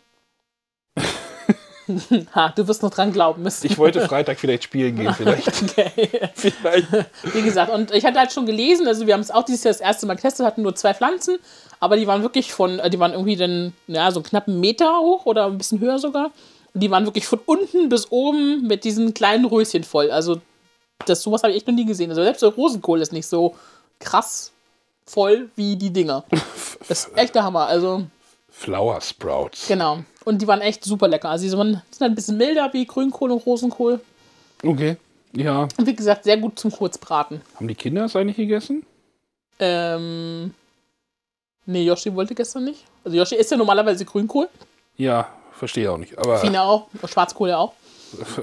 ha, 2.36 2.50
du 2.56 2.68
wirst 2.68 2.84
noch 2.84 2.92
dran 2.92 3.12
glauben 3.12 3.44
müssen. 3.44 3.66
ich 3.68 3.78
wollte 3.78 4.02
Freitag 4.02 4.40
vielleicht 4.40 4.64
spielen 4.64 4.96
gehen. 4.96 5.14
Vielleicht. 5.14 5.48
okay. 5.64 6.10
vielleicht. 6.34 6.88
Wie 7.34 7.42
gesagt, 7.42 7.72
und 7.74 7.92
ich 7.92 8.06
hatte 8.06 8.20
halt 8.20 8.32
schon 8.32 8.46
gelesen, 8.46 8.88
also 8.88 9.08
wir 9.08 9.14
haben 9.14 9.22
es 9.22 9.32
auch 9.32 9.44
dieses 9.44 9.64
Jahr 9.64 9.74
das 9.74 9.82
erste 9.82 10.06
Mal 10.06 10.16
getestet, 10.16 10.46
hatten 10.46 10.62
nur 10.62 10.76
zwei 10.76 10.94
Pflanzen, 10.94 11.40
aber 11.80 11.98
die 11.98 12.08
waren 12.08 12.22
wirklich 12.22 12.54
von, 12.54 12.80
äh, 12.80 12.90
die 12.90 13.00
waren 13.00 13.12
irgendwie 13.12 13.36
dann, 13.36 13.74
ja, 13.88 14.12
so 14.12 14.22
knapp 14.22 14.48
einen 14.48 14.60
Meter 14.60 15.00
hoch 15.00 15.26
oder 15.26 15.48
ein 15.48 15.58
bisschen 15.58 15.80
höher 15.80 16.00
sogar. 16.00 16.32
Und 16.74 16.82
die 16.82 16.92
waren 16.92 17.06
wirklich 17.06 17.28
von 17.28 17.40
unten 17.46 17.90
bis 17.90 18.12
oben 18.12 18.68
mit 18.68 18.84
diesen 18.84 19.14
kleinen 19.14 19.46
Röschen 19.46 19.84
voll. 19.84 20.12
Also, 20.12 20.42
das 21.06 21.22
sowas 21.22 21.44
habe 21.44 21.52
ich 21.52 21.58
echt 21.58 21.68
noch 21.68 21.74
nie 21.74 21.86
gesehen. 21.86 22.10
Also, 22.10 22.24
selbst 22.24 22.42
der 22.42 22.50
Rosenkohl 22.50 23.02
ist 23.02 23.12
nicht 23.12 23.28
so 23.28 23.56
krass 24.00 24.52
voll 25.06 25.50
wie 25.56 25.76
die 25.76 25.92
Dinger. 25.92 26.24
Das 26.88 27.06
ist 27.06 27.16
echt 27.16 27.36
der 27.36 27.44
Hammer. 27.44 27.68
Also, 27.68 28.06
Flower 28.62 29.02
Sprouts. 29.02 29.68
genau. 29.68 30.04
Und 30.24 30.40
die 30.40 30.48
waren 30.48 30.62
echt 30.62 30.84
super 30.84 31.08
lecker. 31.08 31.30
Also, 31.30 31.46
die 31.46 31.58
waren, 31.58 31.82
sind 31.90 32.02
halt 32.02 32.12
ein 32.12 32.16
bisschen 32.16 32.38
milder 32.38 32.70
wie 32.74 32.86
Grünkohl 32.86 33.32
und 33.32 33.44
Rosenkohl. 33.44 34.00
Okay. 34.64 34.98
Ja. 35.34 35.68
Und 35.78 35.88
wie 35.88 35.96
gesagt, 35.96 36.26
sehr 36.26 36.38
gut 36.38 36.60
zum 36.60 36.72
Kurzbraten. 36.72 37.42
Haben 37.56 37.68
die 37.68 37.74
Kinder 37.74 38.06
es 38.06 38.16
eigentlich 38.16 38.38
gegessen? 38.38 38.86
Ähm. 39.58 40.54
Nee, 41.66 41.84
Yoshi 41.84 42.14
wollte 42.14 42.36
gestern 42.36 42.66
nicht. 42.66 42.84
Also 43.04 43.18
Yoshi 43.18 43.36
isst 43.36 43.50
ja 43.50 43.58
normalerweise 43.58 44.06
Grünkohl. 44.06 44.48
Ja, 44.98 45.28
verstehe 45.54 45.92
auch 45.92 45.98
nicht. 45.98 46.18
Aber 46.20 46.38
Fine 46.38 46.62
auch. 46.62 46.88
Schwarzkohl 47.08 47.50
ja 47.50 47.58
auch. 47.58 47.74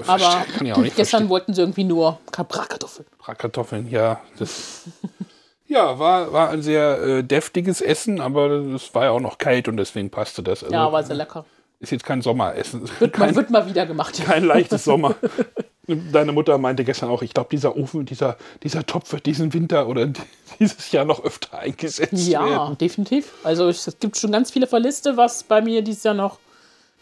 Aber 0.07 0.25
auch 0.25 0.45
gestern 0.57 0.95
verstehen. 0.95 1.29
wollten 1.29 1.55
sie 1.55 1.61
irgendwie 1.61 1.85
nur 1.85 2.19
Bratkartoffeln. 2.33 3.07
Bratkartoffeln, 3.19 3.91
ja. 3.91 4.21
Das, 4.39 4.85
ja, 5.69 5.99
war, 5.99 6.33
war 6.33 6.51
ein 6.51 6.63
sehr 6.63 7.01
äh, 7.03 7.23
deftiges 7.25 7.81
Essen, 7.81 8.21
aber 8.21 8.51
es 8.51 8.95
war 8.95 9.05
ja 9.05 9.11
auch 9.13 9.21
noch 9.21 9.39
kalt 9.39 9.69
und 9.69 9.77
deswegen 9.77 10.11
passte 10.11 10.43
das. 10.43 10.63
Also, 10.65 10.75
Ja, 10.75 10.91
war 10.93 11.03
sehr 11.05 11.17
lecker. 11.17 11.45
Ist 11.81 11.93
jetzt 11.93 12.05
kein 12.05 12.23
Sommeressen. 12.23 12.89
Wird, 12.99 13.13
kein, 13.13 13.29
mal, 13.31 13.37
wird 13.37 13.51
mal 13.51 13.69
wieder 13.69 13.87
gemacht. 13.87 14.21
kein 14.27 14.45
leichtes 14.45 14.85
Sommer. 14.85 15.15
Deine 16.13 16.33
Mutter 16.33 16.59
meinte 16.59 16.85
gestern 16.85 17.09
auch, 17.09 17.23
ich 17.23 17.33
glaube, 17.33 17.49
dieser 17.51 17.77
Ofen, 17.77 18.05
dieser, 18.05 18.37
dieser 18.63 18.85
Topf 18.85 19.13
wird 19.13 19.25
diesen 19.25 19.55
Winter 19.55 19.87
oder 19.89 20.07
dieses 20.59 20.91
Jahr 20.93 21.05
noch 21.07 21.25
öfter 21.25 21.59
eingesetzt 21.59 22.27
Ja, 22.29 22.45
werden. 22.45 22.77
definitiv. 22.79 23.33
Also 23.45 23.69
es 23.69 23.97
gibt 24.01 24.19
schon 24.19 24.33
ganz 24.33 24.51
viele 24.51 24.67
Verliste, 24.67 25.17
was 25.17 25.45
bei 25.45 25.63
mir 25.63 25.81
dieses 25.83 26.03
Jahr 26.03 26.15
noch 26.15 26.39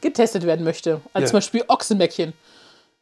getestet 0.03 0.45
werden 0.47 0.65
möchte. 0.65 1.01
Also 1.13 1.25
Ja. 1.25 1.31
zum 1.31 1.37
Beispiel 1.39 1.65
Ochsenbäckchen. 1.69 2.33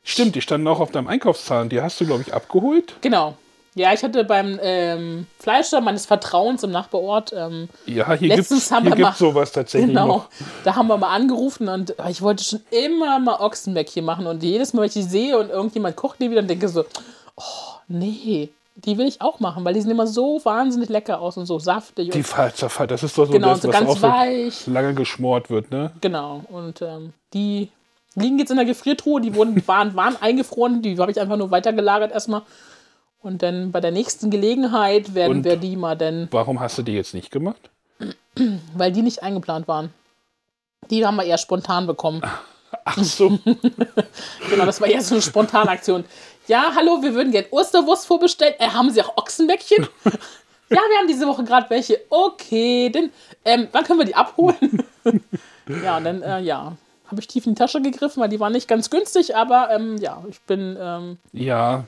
Stimmt, 0.05 0.37
die 0.37 0.41
standen 0.43 0.67
auch 0.69 0.81
auf 0.81 0.91
deinem 0.93 1.09
Einkaufszahn. 1.09 1.69
Die 1.69 1.81
hast 1.83 2.01
du, 2.01 2.07
glaube 2.07 2.23
ich, 2.27 2.33
abgeholt. 2.33 2.95
Genau. 3.01 3.37
Ja, 3.77 3.93
ich 3.93 4.05
hatte 4.05 4.23
beim 4.25 4.59
ähm, 4.63 5.27
Fleischer 5.41 5.81
meines 5.81 6.07
Vertrauens 6.07 6.63
im 6.63 6.71
Nachbarort, 6.71 7.33
ähm, 7.37 7.69
Ja, 7.87 8.13
hier 8.15 8.29
mal- 8.29 8.37
gibt's 8.37 9.19
sowas 9.19 9.51
tatsächlich 9.51 9.89
genau, 9.91 10.07
noch. 10.07 10.29
da 10.63 10.77
haben 10.77 10.87
wir 10.87 10.97
mal 10.97 11.13
angerufen 11.13 11.69
und 11.69 11.99
äh, 11.99 12.11
ich 12.11 12.23
wollte 12.23 12.45
schon 12.45 12.61
immer 12.71 13.19
mal 13.19 13.41
Ochsenbeck 13.41 13.89
hier 13.89 14.03
machen 14.05 14.27
und 14.29 14.43
jedes 14.45 14.73
Mal, 14.75 14.83
wenn 14.83 14.89
ich 14.89 14.93
die 14.95 15.03
sehe 15.03 15.37
und 15.39 15.51
irgendjemand 15.51 15.97
kocht 15.97 16.21
die 16.21 16.31
wieder, 16.31 16.41
dann 16.43 16.49
denke 16.49 16.67
ich 16.67 16.73
so, 16.73 16.85
oh, 17.37 17.43
nee, 17.89 18.49
die 18.77 18.97
will 18.97 19.09
ich 19.09 19.21
auch 19.21 19.41
machen, 19.41 19.65
weil 19.65 19.75
die 19.75 19.81
sehen 19.81 19.91
immer 19.91 20.07
so 20.07 20.41
wahnsinnig 20.45 20.89
lecker 20.89 21.21
aus 21.21 21.37
und 21.37 21.47
so 21.47 21.59
saftig. 21.59 22.11
Die 22.13 22.23
Falzerfall, 22.23 22.87
das 22.87 23.03
ist 23.03 23.19
doch 23.19 23.27
so 23.27 23.33
genau, 23.33 23.49
das, 23.51 23.63
so 23.63 23.69
was 23.69 23.77
ganz 23.77 23.91
auch 23.91 24.03
weich. 24.03 24.67
lange 24.69 24.95
geschmort 24.95 25.51
wird, 25.51 25.73
ne? 25.73 25.91
Genau, 26.01 26.43
und 26.49 26.81
ähm, 26.81 27.13
die 27.33 27.71
liegen 28.15 28.39
jetzt 28.39 28.51
in 28.51 28.57
der 28.57 28.67
Gefriertruhe, 28.67 29.21
die 29.21 29.35
wurden, 29.35 29.61
waren, 29.67 29.97
waren 29.97 30.17
eingefroren, 30.21 30.81
die 30.81 30.97
habe 30.99 31.11
ich 31.11 31.21
einfach 31.21 31.37
nur 31.37 31.51
weitergelagert 31.51 32.13
erstmal. 32.13 32.43
Und 33.25 33.43
dann 33.43 33.73
bei 33.73 33.81
der 33.81 33.91
nächsten 33.91 34.31
Gelegenheit 34.31 35.15
werden 35.15 35.39
Und- 35.39 35.45
wir 35.45 35.57
die 35.57 35.77
mal 35.77 35.97
dann, 35.97 36.29
Warum 36.31 36.61
hast 36.61 36.77
du 36.77 36.83
die 36.83 36.93
jetzt 36.93 37.15
nicht 37.15 37.31
gemacht? 37.31 37.71
weil 38.77 38.93
die 38.93 39.01
nicht 39.01 39.23
eingeplant 39.23 39.67
waren. 39.67 39.95
Die 40.91 41.07
haben 41.07 41.17
wir 41.17 41.25
eher 41.25 41.39
spontan 41.39 41.87
bekommen. 41.87 42.21
Ach 42.85 42.99
so. 43.03 43.39
Genau, 44.51 44.67
das 44.67 44.79
war 44.79 44.89
eher 44.89 45.01
so 45.01 45.15
eine 45.15 45.23
Spontanaktion. 45.23 46.05
Ja, 46.49 46.73
hallo, 46.77 47.01
wir 47.03 47.15
würden 47.15 47.33
gerne 47.33 47.49
Osterwurst 47.51 48.07
vorbestellen. 48.07 48.55
Äh, 48.59 48.69
haben 48.69 48.91
Sie 48.91 49.01
auch 49.01 49.17
Ochsenbäckchen? 49.17 49.89
ja, 50.05 50.19
wir 50.69 50.99
haben 50.99 51.09
diese 51.09 51.27
Woche 51.27 51.45
gerade 51.45 51.71
welche. 51.71 51.99
Okay, 52.11 52.91
denn 52.91 53.11
ähm, 53.47 53.69
wann 53.73 53.85
können 53.85 54.01
wir 54.01 54.07
die 54.07 54.15
abholen? 54.15 54.83
ja, 55.83 55.97
und 55.97 56.05
dann, 56.05 56.21
äh, 56.23 56.41
ja, 56.41 56.77
habe 57.11 57.21
ich 57.23 57.27
tief 57.29 57.47
in 57.47 57.55
die 57.55 57.59
Tasche 57.59 57.81
gegriffen, 57.81 58.21
weil 58.23 58.29
die 58.29 58.39
waren 58.39 58.53
nicht 58.53 58.69
ganz 58.69 58.91
günstig, 58.91 59.35
aber 59.35 59.71
ähm, 59.71 59.97
ja, 59.97 60.23
ich 60.29 60.41
bin, 60.43 60.77
ähm, 60.79 61.17
ja, 61.33 61.85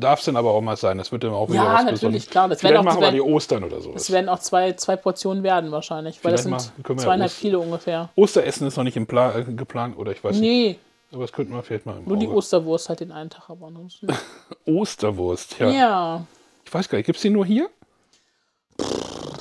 darf 0.00 0.18
es 0.20 0.24
denn 0.26 0.36
aber 0.36 0.50
auch 0.52 0.60
mal 0.60 0.76
sein. 0.76 0.98
Das 0.98 1.10
wird 1.12 1.24
dann 1.24 1.32
auch 1.32 1.48
wieder 1.48 1.56
Ja, 1.58 1.64
was 1.66 1.72
natürlich, 1.84 2.00
Besonderes. 2.00 2.26
klar. 2.30 2.48
Das 2.48 2.60
Vielleicht 2.60 2.74
werden 2.74 2.80
auch- 2.88 2.92
machen 2.92 3.00
das 3.02 3.12
wir 3.12 3.22
die 3.24 3.30
Ostern 3.32 3.64
oder 3.64 3.80
sowas. 3.80 4.02
es 4.02 4.10
werden 4.10 4.28
auch 4.28 4.38
zwei, 4.38 4.72
zwei 4.72 4.96
Portionen 4.96 5.42
werden 5.42 5.70
wahrscheinlich, 5.72 6.22
weil 6.24 6.32
das 6.32 6.42
Vielleicht 6.42 6.60
sind 6.62 6.76
mal- 6.78 6.88
wir 6.88 6.94
ja 6.96 7.02
zweieinhalb 7.02 7.30
Ost- 7.30 7.40
Kilo 7.40 7.60
ungefähr. 7.60 8.08
Osteressen 8.16 8.66
ist 8.66 8.76
noch 8.76 8.84
nicht 8.84 8.96
im 8.96 9.06
Pla 9.06 9.34
äh, 9.38 9.44
geplant, 9.44 9.96
oder 9.98 10.12
ich 10.12 10.22
weiß 10.22 10.36
nicht. 10.36 10.40
Nee, 10.40 10.78
Aber 11.12 11.22
das 11.22 11.32
könnten 11.32 11.52
wir 11.54 11.62
vielleicht 11.62 11.86
mal 11.86 11.96
im 11.96 12.04
nur 12.04 12.16
die. 12.18 12.28
Osterwurst 12.28 12.88
halt 12.88 13.00
den 13.00 13.12
einen 13.12 13.30
Tag, 13.30 13.48
aber 13.50 13.66
ansonsten. 13.68 14.06
Osterwurst, 14.66 15.58
ja. 15.58 15.68
ja. 15.70 16.26
Ich 16.64 16.72
weiß 16.74 16.88
gar 16.88 16.98
nicht, 16.98 17.06
gibt 17.06 17.16
es 17.16 17.22
die 17.22 17.30
nur 17.30 17.46
hier? 17.46 17.68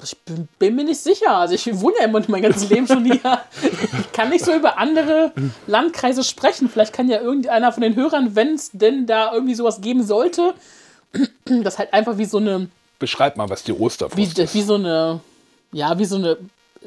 Ich 0.04 0.18
bin, 0.20 0.48
bin 0.58 0.76
mir 0.76 0.86
nicht 0.86 1.00
sicher. 1.02 1.32
Also 1.36 1.54
ich 1.56 1.66
wohne 1.82 1.96
ja 2.00 2.06
immer 2.06 2.22
mein 2.28 2.42
ganzes 2.42 2.70
Leben 2.70 2.88
schon 2.88 3.04
hier. 3.04 3.20
Ich 4.00 4.12
kann 4.14 4.30
nicht 4.30 4.46
so 4.46 4.54
über 4.54 4.78
andere 4.78 5.34
Landkreise 5.68 6.24
sprechen. 6.24 6.70
Vielleicht 6.70 6.94
kann 6.94 7.10
ja 7.10 7.20
irgendeiner 7.22 7.72
von 7.74 7.82
den 7.82 7.96
Hörern, 7.96 8.36
wenn 8.36 8.54
es 8.54 8.72
denn 8.72 9.06
da 9.06 9.34
irgendwie 9.34 9.56
sowas 9.56 9.82
geben 9.82 10.04
sollte, 10.04 10.54
das 11.46 11.78
halt 11.78 11.94
einfach 11.94 12.18
wie 12.18 12.26
so 12.26 12.38
eine, 12.38 12.70
Beschreib 13.00 13.38
mal, 13.38 13.50
was 13.50 13.64
die 13.64 13.74
Osterwurst 13.74 14.38
wie, 14.38 14.42
ist. 14.44 14.54
wie 14.56 14.62
so 14.62 14.76
eine, 14.76 15.20
ja, 15.72 16.00
wie 16.00 16.06
so 16.06 16.16
eine, 16.16 16.38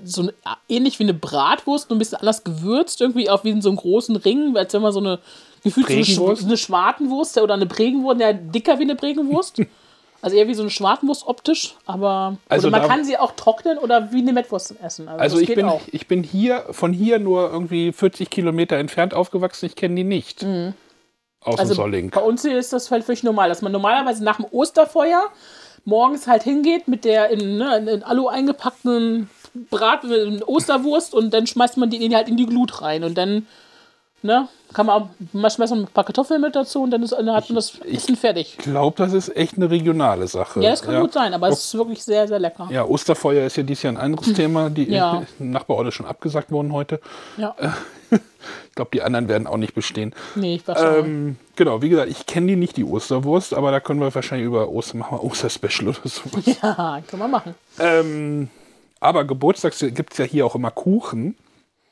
so 0.04 0.22
eine, 0.22 0.32
ähnlich 0.68 0.98
wie 0.98 1.04
eine 1.04 1.14
Bratwurst, 1.14 1.88
nur 1.90 1.96
ein 1.96 2.00
bisschen 2.00 2.18
anders 2.18 2.42
gewürzt, 2.42 3.00
irgendwie 3.00 3.28
auch 3.30 3.44
wie 3.44 3.50
in 3.50 3.62
so 3.62 3.68
einem 3.68 3.76
großen 3.78 4.16
Ring, 4.16 4.56
als 4.56 4.72
wenn 4.72 4.82
man 4.82 4.92
so 4.92 4.98
eine, 5.00 5.18
gefühlt 5.62 5.86
so 5.88 5.92
eine? 6.26 6.36
Sch- 6.36 6.44
eine 6.44 6.56
Schwartenwurst 6.56 7.38
oder 7.38 7.54
eine 7.54 7.66
Bregenwurst, 7.66 8.20
ja, 8.20 8.32
dicker 8.32 8.78
wie 8.78 8.84
eine 8.84 8.94
Bregenwurst. 8.96 9.60
Also 10.22 10.36
eher 10.36 10.48
wie 10.48 10.54
so 10.54 10.62
eine 10.62 10.70
Schwartenwurst 10.70 11.26
optisch, 11.26 11.76
aber 11.86 12.36
Also 12.48 12.70
man 12.70 12.86
kann 12.86 13.04
sie 13.04 13.16
auch 13.16 13.32
trocknen 13.32 13.78
oder 13.78 14.12
wie 14.12 14.18
eine 14.18 14.32
Mettwurst 14.32 14.74
essen. 14.82 15.08
Also, 15.08 15.20
Also 15.20 15.38
ich 15.38 15.54
bin, 15.54 15.64
auch. 15.66 15.80
ich 15.90 16.06
bin 16.08 16.22
hier, 16.22 16.66
von 16.70 16.92
hier 16.92 17.18
nur 17.18 17.50
irgendwie 17.50 17.92
40 17.92 18.28
Kilometer 18.28 18.76
entfernt 18.76 19.14
aufgewachsen. 19.14 19.66
Ich 19.66 19.76
kenne 19.76 19.94
die 19.94 20.04
nicht. 20.04 20.44
Aus 21.42 21.58
Also 21.58 21.72
dem 21.72 21.76
Solling. 21.76 22.10
bei 22.10 22.20
uns 22.20 22.42
hier 22.42 22.58
ist 22.58 22.72
das 22.74 22.90
halt 22.90 23.04
völlig 23.04 23.22
normal, 23.22 23.48
dass 23.48 23.62
man 23.62 23.72
normalerweise 23.72 24.22
nach 24.22 24.36
dem 24.36 24.46
Osterfeuer 24.50 25.28
morgens 25.86 26.26
halt 26.26 26.42
hingeht 26.42 26.86
mit 26.86 27.06
der 27.06 27.30
in, 27.30 27.56
ne, 27.56 27.78
in, 27.78 28.02
Alu 28.02 28.28
eingepackten 28.28 29.30
Brat 29.70 30.04
in 30.04 30.42
Osterwurst 30.42 31.14
und 31.14 31.32
dann 31.32 31.46
schmeißt 31.46 31.78
man 31.78 31.88
die 31.88 32.14
halt 32.14 32.28
in 32.28 32.36
die 32.36 32.46
Glut 32.46 32.82
rein 32.82 33.04
und 33.04 33.16
dann 33.16 33.46
ne, 34.22 34.48
kann 34.72 34.86
man 34.86 35.02
auch, 35.02 35.50
schmeißt 35.50 35.70
man 35.72 35.80
ein 35.80 35.86
paar 35.86 36.04
Kartoffeln 36.04 36.40
mit 36.40 36.54
dazu 36.54 36.82
und 36.82 36.90
dann, 36.90 37.02
ist, 37.02 37.12
dann 37.12 37.30
hat 37.32 37.48
man 37.48 37.56
das 37.56 37.78
Essen 37.80 38.16
fertig. 38.16 38.56
Ich 38.58 38.64
glaube, 38.64 38.96
das 38.96 39.12
ist 39.12 39.36
echt 39.36 39.56
eine 39.56 39.70
regionale 39.70 40.26
Sache. 40.28 40.60
Ja, 40.60 40.70
das 40.70 40.82
kann 40.82 41.00
gut 41.00 41.12
sein, 41.12 41.34
aber 41.34 41.48
es 41.48 41.64
ist 41.64 41.74
wirklich 41.74 42.02
sehr, 42.02 42.28
sehr 42.28 42.38
lecker. 42.38 42.68
Ja, 42.70 42.84
Osterfeuer 42.84 43.46
ist 43.46 43.56
ja 43.56 43.62
dieses 43.62 43.82
Jahr 43.82 43.94
ein 43.94 43.98
anderes 43.98 44.32
Thema. 44.32 44.70
Die 44.70 44.84
Ja. 44.84 45.22
Nachbarorte 45.38 45.92
schon 45.92 46.06
abgesagt 46.06 46.50
worden 46.50 46.72
heute. 46.72 47.00
Ja. 47.36 47.54
Ich 48.68 48.74
glaube, 48.74 48.90
die 48.94 49.02
anderen 49.02 49.28
werden 49.28 49.46
auch 49.46 49.58
nicht 49.58 49.74
bestehen. 49.74 50.14
Nee, 50.34 50.54
ich 50.54 50.62
schon. 50.64 51.04
Ähm, 51.04 51.36
genau, 51.56 51.82
wie 51.82 51.90
gesagt, 51.90 52.10
ich 52.10 52.24
kenne 52.24 52.46
die 52.46 52.56
nicht, 52.56 52.76
die 52.78 52.84
Osterwurst, 52.84 53.52
aber 53.52 53.70
da 53.70 53.80
können 53.80 54.00
wir 54.00 54.14
wahrscheinlich 54.14 54.46
über 54.46 54.70
Oster 54.70 54.96
machen, 54.96 55.18
wir 55.18 55.24
Osterspecial 55.24 55.88
oder 55.88 55.98
sowas. 56.04 56.46
ja, 56.62 57.02
kann 57.06 57.18
man 57.18 57.30
machen. 57.30 57.54
ähm, 57.78 58.48
aber 58.98 59.24
Geburtstags 59.24 59.80
gibt 59.80 60.12
es 60.12 60.18
ja 60.18 60.24
hier 60.24 60.46
auch 60.46 60.54
immer 60.54 60.70
Kuchen. 60.70 61.36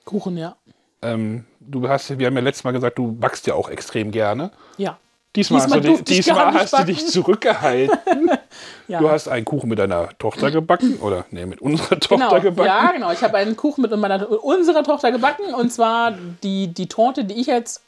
Kuchen, 0.07 0.39
ja. 0.39 0.57
Ähm, 1.03 1.45
du 1.71 1.89
hast, 1.89 2.19
wir 2.19 2.27
haben 2.27 2.35
ja 2.37 2.43
letztes 2.43 2.65
Mal 2.65 2.73
gesagt, 2.73 2.99
du 2.99 3.13
backst 3.13 3.47
ja 3.47 3.55
auch 3.55 3.69
extrem 3.69 4.11
gerne. 4.11 4.51
Ja. 4.77 4.99
Diesmal, 5.37 5.61
Diesmal 5.61 5.79
hast, 5.79 5.85
du, 5.85 5.89
durfte 5.91 6.05
di- 6.15 6.19
ich 6.21 6.27
gar 6.27 6.47
diesmal 6.53 6.63
hast 6.63 6.79
du 6.79 6.85
dich 6.85 7.07
zurückgehalten. 7.07 8.31
ja. 8.89 8.99
Du 8.99 9.11
hast 9.11 9.29
einen 9.29 9.45
Kuchen 9.45 9.69
mit 9.69 9.79
deiner 9.79 10.09
Tochter 10.19 10.51
gebacken 10.51 10.99
oder 11.01 11.27
nee, 11.31 11.45
mit 11.47 11.61
unserer 11.61 12.01
Tochter 12.01 12.29
Genau, 12.29 12.41
gebacken. 12.41 12.67
ja, 12.67 12.91
genau. 12.93 13.13
Ich 13.13 13.23
habe 13.23 13.37
einen 13.37 13.55
Kuchen 13.57 13.83
mit 13.83 13.95
meiner, 13.97 14.43
unserer 14.43 14.83
Tochter 14.83 15.13
gebacken 15.13 15.53
und 15.55 15.71
zwar 15.71 16.13
die, 16.43 16.69
die 16.69 16.87
Torte, 16.89 17.25
die 17.25 17.35
ich 17.41 17.47
jetzt 17.47 17.83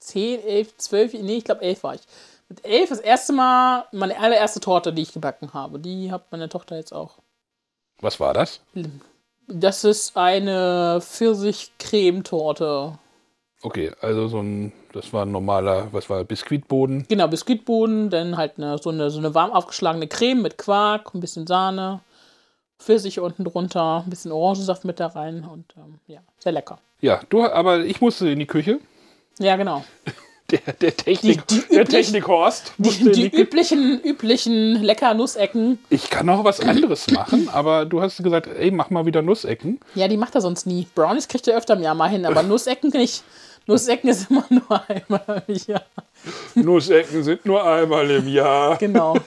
10, 0.00 0.42
11, 0.44 0.76
12, 0.76 1.12
nee, 1.14 1.36
ich 1.38 1.44
glaube 1.44 1.62
11 1.62 1.82
war 1.82 1.94
ich. 1.94 2.02
Mit 2.50 2.62
11 2.64 2.90
das 2.90 3.00
erste 3.00 3.32
Mal 3.32 3.86
meine 3.92 4.18
allererste 4.20 4.60
Torte, 4.60 4.92
die 4.92 5.02
ich 5.02 5.14
gebacken 5.14 5.54
habe. 5.54 5.78
Die 5.78 6.12
hat 6.12 6.30
meine 6.30 6.50
Tochter 6.50 6.76
jetzt 6.76 6.92
auch. 6.92 7.12
Was 8.00 8.20
war 8.20 8.34
das? 8.34 8.60
Das 9.46 9.84
ist 9.84 10.16
eine 10.16 11.00
Pfirsich-Creme-Torte. 11.00 12.98
Okay, 13.62 13.92
also 14.00 14.28
so 14.28 14.40
ein, 14.40 14.72
das 14.92 15.12
war 15.12 15.24
ein 15.24 15.32
normaler, 15.32 15.88
was 15.92 16.10
war, 16.10 16.22
Biskuitboden. 16.24 17.06
Genau, 17.08 17.28
Biskuitboden, 17.28 18.10
dann 18.10 18.36
halt 18.36 18.58
eine, 18.58 18.76
so, 18.78 18.90
eine, 18.90 19.10
so 19.10 19.18
eine 19.18 19.34
warm 19.34 19.52
aufgeschlagene 19.52 20.06
Creme 20.06 20.42
mit 20.42 20.58
Quark, 20.58 21.14
ein 21.14 21.20
bisschen 21.20 21.46
Sahne, 21.46 22.00
Pfirsich 22.78 23.20
unten 23.20 23.44
drunter, 23.44 24.02
ein 24.04 24.10
bisschen 24.10 24.32
Orangensaft 24.32 24.84
mit 24.84 25.00
da 25.00 25.06
rein 25.08 25.44
und 25.44 25.74
ähm, 25.78 25.98
ja, 26.06 26.20
sehr 26.38 26.52
lecker. 26.52 26.78
Ja, 27.00 27.20
du, 27.30 27.44
aber 27.44 27.80
ich 27.80 28.00
musste 28.00 28.28
in 28.28 28.38
die 28.38 28.46
Küche. 28.46 28.80
Ja, 29.38 29.56
genau. 29.56 29.84
Der, 30.50 30.60
der 30.74 30.94
Technik, 30.96 31.46
Die- 31.46 31.54
die 31.60 31.68
der 31.74 31.82
üblich- 31.84 31.88
Technikhorst 32.06 32.72
Die, 32.76 33.10
die 33.12 33.28
üblichen, 33.34 33.98
üblichen 34.02 34.82
lecker 34.82 35.14
Nussecken. 35.14 35.78
Ich 35.88 36.10
kann 36.10 36.28
auch 36.28 36.44
was 36.44 36.60
anderes 36.60 37.10
machen, 37.10 37.48
aber 37.50 37.86
du 37.86 38.02
hast 38.02 38.22
gesagt, 38.22 38.48
ey, 38.48 38.70
mach 38.70 38.90
mal 38.90 39.06
wieder 39.06 39.22
Nussecken. 39.22 39.80
Ja, 39.94 40.06
die 40.06 40.18
macht 40.18 40.34
er 40.34 40.42
sonst 40.42 40.66
nie. 40.66 40.86
Brownies 40.94 41.28
kriegt 41.28 41.48
er 41.48 41.56
öfter 41.56 41.74
im 41.74 41.82
Jahr 41.82 41.94
mal 41.94 42.10
hin, 42.10 42.26
aber 42.26 42.42
Nussecken 42.42 42.90
nicht. 42.90 43.24
Nussecken 43.66 44.08
ist 44.10 44.30
immer 44.30 44.44
nur 44.50 44.82
einmal 44.90 45.42
im 45.46 45.54
Jahr. 45.66 45.84
Nussecken 46.54 47.22
sind 47.22 47.46
nur 47.46 47.64
einmal 47.64 48.10
im 48.10 48.28
Jahr. 48.28 48.76
Genau. 48.76 49.16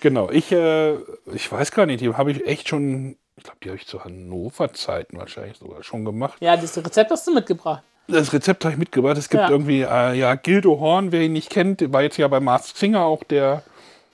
Genau, 0.00 0.30
ich, 0.30 0.52
äh, 0.52 0.92
ich 1.34 1.50
weiß 1.50 1.72
gar 1.72 1.84
nicht, 1.84 2.00
die 2.00 2.14
habe 2.14 2.30
ich 2.30 2.46
echt 2.46 2.68
schon, 2.68 3.16
ich 3.36 3.42
glaube, 3.42 3.58
die 3.64 3.68
habe 3.68 3.78
ich 3.78 3.86
zu 3.88 4.04
Hannover-Zeiten 4.04 5.18
wahrscheinlich 5.18 5.58
sogar 5.58 5.82
schon 5.82 6.04
gemacht. 6.04 6.36
Ja, 6.40 6.56
das 6.56 6.76
Rezept 6.78 7.10
hast 7.10 7.26
du 7.26 7.34
mitgebracht. 7.34 7.82
Das 8.08 8.32
Rezept 8.32 8.64
habe 8.64 8.72
ich 8.72 8.78
mitgebracht. 8.78 9.18
Es 9.18 9.28
gibt 9.28 9.42
Ja. 9.42 9.50
irgendwie, 9.50 9.82
äh, 9.82 10.14
ja, 10.14 10.34
Gildo 10.34 10.80
Horn, 10.80 11.12
wer 11.12 11.20
ihn 11.22 11.32
nicht 11.34 11.50
kennt, 11.50 11.92
war 11.92 12.02
jetzt 12.02 12.16
ja 12.16 12.26
bei 12.28 12.40
Mars 12.40 12.72
Singer 12.74 13.04
auch 13.04 13.22
der, 13.24 13.62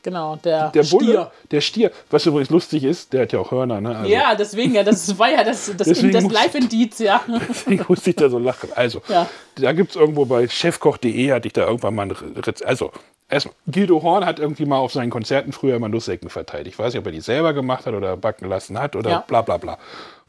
Genau, 0.03 0.37
der, 0.37 0.69
der 0.71 0.83
Bulle. 0.83 1.05
Stier. 1.07 1.31
Der 1.51 1.61
Stier. 1.63 1.91
Was 2.11 2.27
übrigens 2.27 2.51
lustig 2.51 2.85
ist, 2.85 3.13
der 3.15 3.23
hat 3.23 3.33
ja 3.33 3.39
auch 3.39 3.51
Hörner, 3.53 3.81
ne? 3.81 3.97
Also, 3.97 4.11
Ja, 4.11 4.35
deswegen, 4.35 4.75
ja, 4.75 4.83
das 4.83 5.19
war 5.19 5.31
ja 5.31 5.43
das, 5.45 5.73
das, 5.79 5.87
das 5.89 6.03
Live-Indiz, 6.03 6.99
ja. 6.99 7.23
Deswegen 7.49 7.85
musste 7.89 8.11
ich 8.11 8.17
da 8.17 8.29
so 8.29 8.39
lachen. 8.39 8.69
Also, 8.75 9.01
Ja. 9.09 9.27
da 9.55 9.73
gibt 9.73 9.91
es 9.93 9.97
irgendwo 9.97 10.27
bei 10.27 10.47
chefkoch.de, 10.47 11.33
hatte 11.33 11.47
ich 11.47 11.55
da 11.55 11.67
irgendwann 11.67 11.95
mal 11.95 12.03
ein 12.03 12.11
Rezept. 12.11 12.67
Also, 12.67 12.91
erstmal, 13.31 13.55
Guido 13.71 14.03
Horn 14.03 14.27
hat 14.27 14.41
irgendwie 14.41 14.67
mal 14.67 14.77
auf 14.77 14.93
seinen 14.93 15.09
Konzerten 15.11 15.53
früher 15.53 15.77
immer 15.77 15.89
Nussecken 15.89 16.29
verteilt. 16.29 16.67
Ich 16.67 16.79
weiß 16.79 16.93
nicht, 16.93 17.01
ob 17.01 17.07
er 17.07 17.13
die 17.13 17.21
selber 17.23 17.55
gemacht 17.55 17.87
hat 17.87 17.95
oder 17.95 18.17
backen 18.19 18.47
lassen 18.47 18.79
hat 18.79 18.97
oder 18.97 19.11
Ja. 19.11 19.25
bla 19.27 19.41
bla 19.41 19.57
bla. 19.57 19.79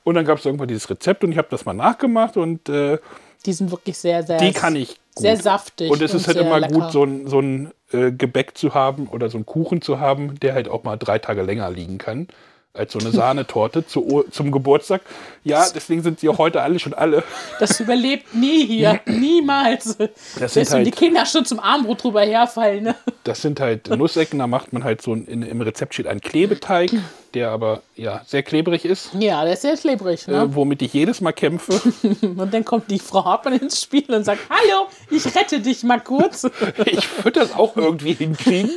Und 0.06 0.16
dann 0.16 0.24
gab 0.24 0.38
es 0.38 0.46
irgendwann 0.46 0.70
dieses 0.70 0.90
Rezept 0.90 1.24
und 1.26 1.34
ich 1.34 1.38
habe 1.38 1.48
das 1.52 1.66
mal 1.66 1.74
nachgemacht 1.74 2.38
und 2.38 2.70
äh, 2.70 3.00
Die 3.46 3.54
sind 3.54 3.72
wirklich 3.72 3.98
sehr, 3.98 4.24
sehr. 4.24 4.38
die 4.38 4.52
kann 4.52 4.76
ich 4.76 4.90
gut. 5.16 5.22
Sehr 5.22 5.38
saftig. 5.38 5.92
Und 5.92 6.02
es 6.02 6.14
ist 6.14 6.28
halt 6.28 6.38
immer 6.38 6.60
lecker. 6.60 6.74
gut, 6.74 6.92
so 6.92 7.04
ein, 7.04 7.28
so 7.28 7.40
ein 7.40 7.72
äh, 7.92 8.12
Gebäck 8.12 8.58
zu 8.58 8.74
haben 8.74 9.08
oder 9.08 9.30
so 9.30 9.38
einen 9.38 9.46
Kuchen 9.46 9.82
zu 9.82 10.00
haben, 10.00 10.40
der 10.40 10.54
halt 10.54 10.68
auch 10.68 10.84
mal 10.84 10.98
drei 10.98 11.20
Tage 11.20 11.42
länger 11.42 11.70
liegen 11.72 11.98
kann. 11.98 12.28
Als 12.74 12.92
so 12.92 13.00
eine 13.00 13.12
Sahnetorte 13.12 13.88
zu, 13.88 14.26
zum 14.30 14.52
Geburtstag. 14.52 15.02
Ja, 15.44 15.66
deswegen 15.74 16.04
sind 16.04 16.20
sie 16.20 16.28
auch 16.28 16.38
heute 16.38 16.62
alle 16.62 16.80
schon 16.80 16.94
alle. 16.94 17.24
Das 17.60 17.80
überlebt 17.80 18.36
nie 18.36 18.66
hier. 18.66 19.00
Niemals. 19.06 19.98
Das 20.40 20.54
sind 20.54 20.72
wenn 20.72 20.84
die 20.84 20.92
halt, 20.92 20.96
Kinder 20.96 21.26
schon 21.26 21.46
zum 21.46 21.60
Armbrot 21.60 22.04
drüber 22.04 22.22
herfallen. 22.22 22.84
Ne? 22.84 22.96
das 23.24 23.42
sind 23.42 23.60
halt 23.60 23.90
Nussecken, 23.90 24.40
da 24.40 24.48
macht 24.48 24.74
man 24.74 24.84
halt 24.84 25.02
so 25.02 25.14
ein, 25.14 25.26
in, 25.26 25.42
im 25.42 25.62
Rezept 25.62 25.94
steht 25.94 26.08
ein 26.08 26.20
Klebeteig. 26.20 26.92
Der 27.36 27.52
aber 27.52 27.82
ja 27.96 28.22
sehr 28.26 28.42
klebrig 28.44 28.86
ist, 28.86 29.14
Ja, 29.14 29.44
der 29.44 29.54
ist 29.54 29.62
sehr 29.62 29.78
klebrig. 29.78 30.28
Ne? 30.28 30.42
äh, 30.44 30.56
womit 30.56 30.82
ich 30.82 30.94
jedes 30.94 31.22
Mal 31.22 31.34
kämpfe. 31.34 31.74
Und 32.22 32.54
dann 32.54 32.66
kommt 32.66 32.90
die 32.90 33.00
Frau 33.00 33.24
Hartmann 33.26 33.60
ins 33.60 33.82
Spiel 33.82 34.06
und 34.14 34.24
sagt, 34.24 34.42
hallo, 34.50 34.88
ich 35.12 35.26
rette 35.36 35.60
dich 35.60 35.84
mal 35.84 36.00
kurz. 36.00 36.46
ich 36.86 37.24
würde 37.24 37.42
das 37.42 37.54
auch 37.54 37.76
irgendwie 37.76 38.14
hinkriegen. 38.14 38.72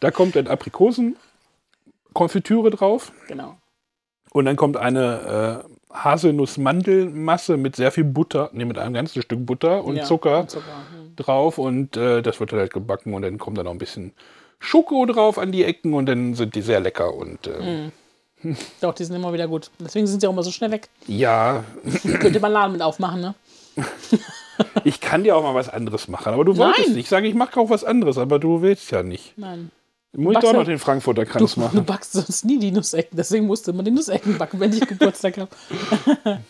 Da 0.00 0.10
kommt 0.10 0.36
dann 0.36 0.46
Aprikosen-Konfitüre 0.46 2.70
drauf. 2.70 3.12
genau. 3.26 3.56
Und 4.32 4.44
dann 4.44 4.56
kommt 4.56 4.76
eine 4.76 5.64
äh, 5.64 5.68
Haselnuss-Mandelmasse 5.94 7.56
mit 7.56 7.74
sehr 7.76 7.90
viel 7.90 8.04
Butter, 8.04 8.50
nee, 8.52 8.66
mit 8.66 8.76
einem 8.76 8.92
ganzen 8.92 9.22
Stück 9.22 9.46
Butter 9.46 9.82
und 9.82 9.96
Ja, 9.96 10.04
Zucker 10.04 10.40
und 10.40 10.50
Zucker, 10.50 10.66
hm. 10.92 11.16
drauf. 11.16 11.56
Und 11.56 11.96
äh, 11.96 12.20
das 12.20 12.38
wird 12.38 12.52
dann 12.52 12.58
halt 12.58 12.74
gebacken 12.74 13.14
und 13.14 13.22
dann 13.22 13.38
kommt 13.38 13.56
da 13.56 13.62
noch 13.62 13.70
ein 13.70 13.78
bisschen 13.78 14.12
Schoko 14.58 15.04
drauf 15.06 15.38
an 15.38 15.52
die 15.52 15.64
Ecken 15.64 15.94
und 15.94 16.06
dann 16.06 16.34
sind 16.34 16.54
die 16.54 16.62
sehr 16.62 16.80
lecker. 16.80 17.14
Und 17.14 17.46
äh, 17.46 17.90
Doch, 18.80 18.94
die 18.94 19.04
sind 19.04 19.16
immer 19.16 19.32
wieder 19.32 19.48
gut. 19.48 19.70
Deswegen 19.78 20.06
sind 20.06 20.20
sie 20.20 20.26
auch 20.26 20.32
immer 20.32 20.42
so 20.42 20.50
schnell 20.50 20.70
weg. 20.70 20.88
ja, 21.06 21.64
Könnte 22.20 22.40
man 22.40 22.52
Laden 22.52 22.72
mit 22.72 22.82
aufmachen, 22.82 23.20
ne? 23.20 23.34
ich 24.84 25.00
kann 25.00 25.24
dir 25.24 25.36
auch 25.36 25.42
mal 25.42 25.54
was 25.54 25.68
anderes 25.68 26.08
machen. 26.08 26.32
Aber 26.32 26.44
du 26.44 26.56
wolltest 26.56 26.86
Nein. 26.88 26.96
nicht. 26.96 27.04
Ich 27.04 27.08
sage, 27.10 27.28
ich 27.28 27.34
mache 27.34 27.58
auch 27.60 27.68
was 27.70 27.84
anderes, 27.84 28.16
aber 28.18 28.38
du 28.38 28.62
willst 28.62 28.90
ja 28.90 29.02
nicht. 29.02 29.36
Nein. 29.36 29.70
Muss 30.12 30.34
ich 30.36 30.40
doch 30.40 30.52
du- 30.52 30.58
noch 30.58 30.64
den 30.64 30.78
Frankfurter 30.78 31.24
Du, 31.26 31.30
Kranz 31.30 31.54
du 31.56 31.60
machen. 31.60 31.84
backst 31.84 32.12
sonst 32.14 32.44
nie 32.46 32.58
die 32.58 32.70
Nussecken. 32.72 33.16
Deswegen 33.16 33.46
musste 33.46 33.72
man 33.74 33.84
die 33.84 33.90
Nussecken 33.90 34.38
backen, 34.38 34.58
wenn 34.60 34.72
ich 34.72 34.86
Geburtstag 34.86 35.36
habe. 35.38 35.50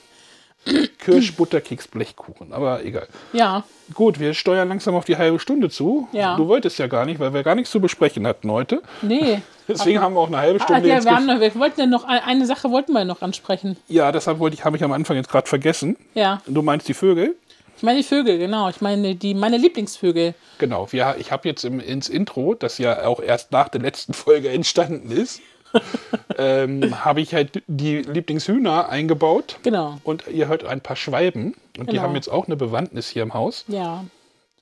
Kirschbutterkeks-Blechkuchen, 0.98 2.52
aber 2.52 2.84
egal. 2.84 3.06
Ja, 3.32 3.64
Gut, 3.94 4.18
wir 4.18 4.34
steuern 4.34 4.68
langsam 4.68 4.96
auf 4.96 5.04
die 5.04 5.16
halbe 5.16 5.38
Stunde 5.38 5.70
zu. 5.70 6.08
Ja. 6.10 6.36
Du 6.36 6.48
wolltest 6.48 6.76
ja 6.80 6.88
gar 6.88 7.04
nicht, 7.06 7.20
weil 7.20 7.32
wir 7.32 7.44
gar 7.44 7.54
nichts 7.54 7.70
zu 7.70 7.80
besprechen 7.80 8.26
hatten 8.26 8.50
heute. 8.50 8.82
nee. 9.02 9.40
Deswegen 9.68 10.00
haben 10.00 10.14
wir 10.14 10.20
auch 10.20 10.28
eine 10.28 10.38
halbe 10.38 10.60
Ah, 10.60 10.64
Stunde 10.64 10.88
ja, 10.88 10.94
jetzt 10.94 11.04
wir, 11.06 11.16
haben, 11.16 11.26
noch- 11.26 11.40
wir 11.40 11.52
wollten 11.56 11.80
ja 11.80 11.86
noch 11.86 12.04
ein- 12.04 12.22
eine 12.24 12.46
Sache 12.46 12.70
wollten 12.70 12.92
wir 12.92 13.04
noch 13.04 13.20
ansprechen. 13.22 13.76
Ja, 13.88 14.12
deshalb 14.12 14.38
wollte 14.38 14.54
ich, 14.54 14.64
habe 14.64 14.76
ich 14.76 14.84
am 14.84 14.92
Anfang 14.92 15.16
jetzt 15.16 15.28
gerade 15.28 15.48
vergessen. 15.48 15.96
Ja, 16.14 16.40
Du 16.46 16.62
meinst 16.62 16.86
die 16.88 16.94
Vögel? 16.94 17.34
ich 17.76 17.82
meine 17.82 17.98
die 17.98 18.04
Vögel, 18.04 18.38
genau. 18.38 18.68
Ich 18.68 18.80
meine 18.80 19.16
die 19.16 19.34
meine 19.34 19.56
Lieblingsvögel. 19.56 20.34
Genau. 20.58 20.86
Wir, 20.92 21.16
ich 21.18 21.32
habe 21.32 21.48
jetzt 21.48 21.64
im, 21.64 21.80
ins 21.80 22.08
Intro, 22.08 22.54
das 22.54 22.78
ja 22.78 23.04
auch 23.06 23.18
erst 23.20 23.50
nach 23.52 23.68
der 23.68 23.80
letzten 23.80 24.14
Folge 24.14 24.50
entstanden 24.50 25.10
ist, 25.10 25.40
ähm, 26.38 27.04
habe 27.04 27.20
ich 27.20 27.34
halt 27.34 27.62
die 27.66 27.98
Lieblingshühner 28.02 28.88
eingebaut. 28.88 29.58
Genau. 29.62 29.98
Und 30.04 30.26
ihr 30.28 30.48
hört 30.48 30.64
ein 30.64 30.80
paar 30.80 30.96
Schwalben. 30.96 31.54
Und 31.78 31.88
die 31.88 31.92
Genau. 31.92 32.02
haben 32.02 32.14
jetzt 32.14 32.28
auch 32.28 32.46
eine 32.46 32.56
Bewandtnis 32.56 33.08
hier 33.08 33.22
im 33.22 33.34
Haus. 33.34 33.64
Ja. 33.68 34.04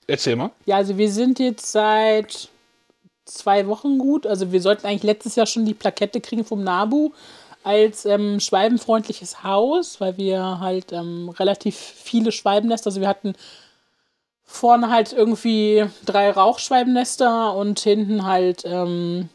Erzähl 0.06 0.36
mal. 0.36 0.50
Ja, 0.66 0.76
also 0.76 0.98
wir 0.98 1.10
sind 1.10 1.38
jetzt 1.38 1.70
seit 1.72 2.48
zwei 3.24 3.66
Wochen 3.66 3.98
gut. 3.98 4.26
Also 4.26 4.52
wir 4.52 4.60
sollten 4.60 4.86
eigentlich 4.86 5.02
letztes 5.02 5.36
Jahr 5.36 5.46
schon 5.46 5.64
die 5.64 5.74
Plakette 5.74 6.20
kriegen 6.20 6.44
vom 6.44 6.62
NABU 6.62 7.12
als 7.62 8.04
ähm, 8.04 8.40
schwalbenfreundliches 8.40 9.42
Haus, 9.42 9.98
weil 10.00 10.18
wir 10.18 10.60
halt 10.60 10.92
ähm, 10.92 11.30
relativ 11.30 11.74
viele 11.76 12.30
Schwalbennester, 12.30 12.88
also 12.88 13.00
wir 13.00 13.08
hatten 13.08 13.34
vorne 14.44 14.90
halt 14.90 15.14
irgendwie 15.14 15.86
drei 16.04 16.30
Rauchschwalbennester 16.30 17.54
und 17.56 17.80
hinten 17.80 18.24
halt 18.26 18.64
ähm, 18.66 19.30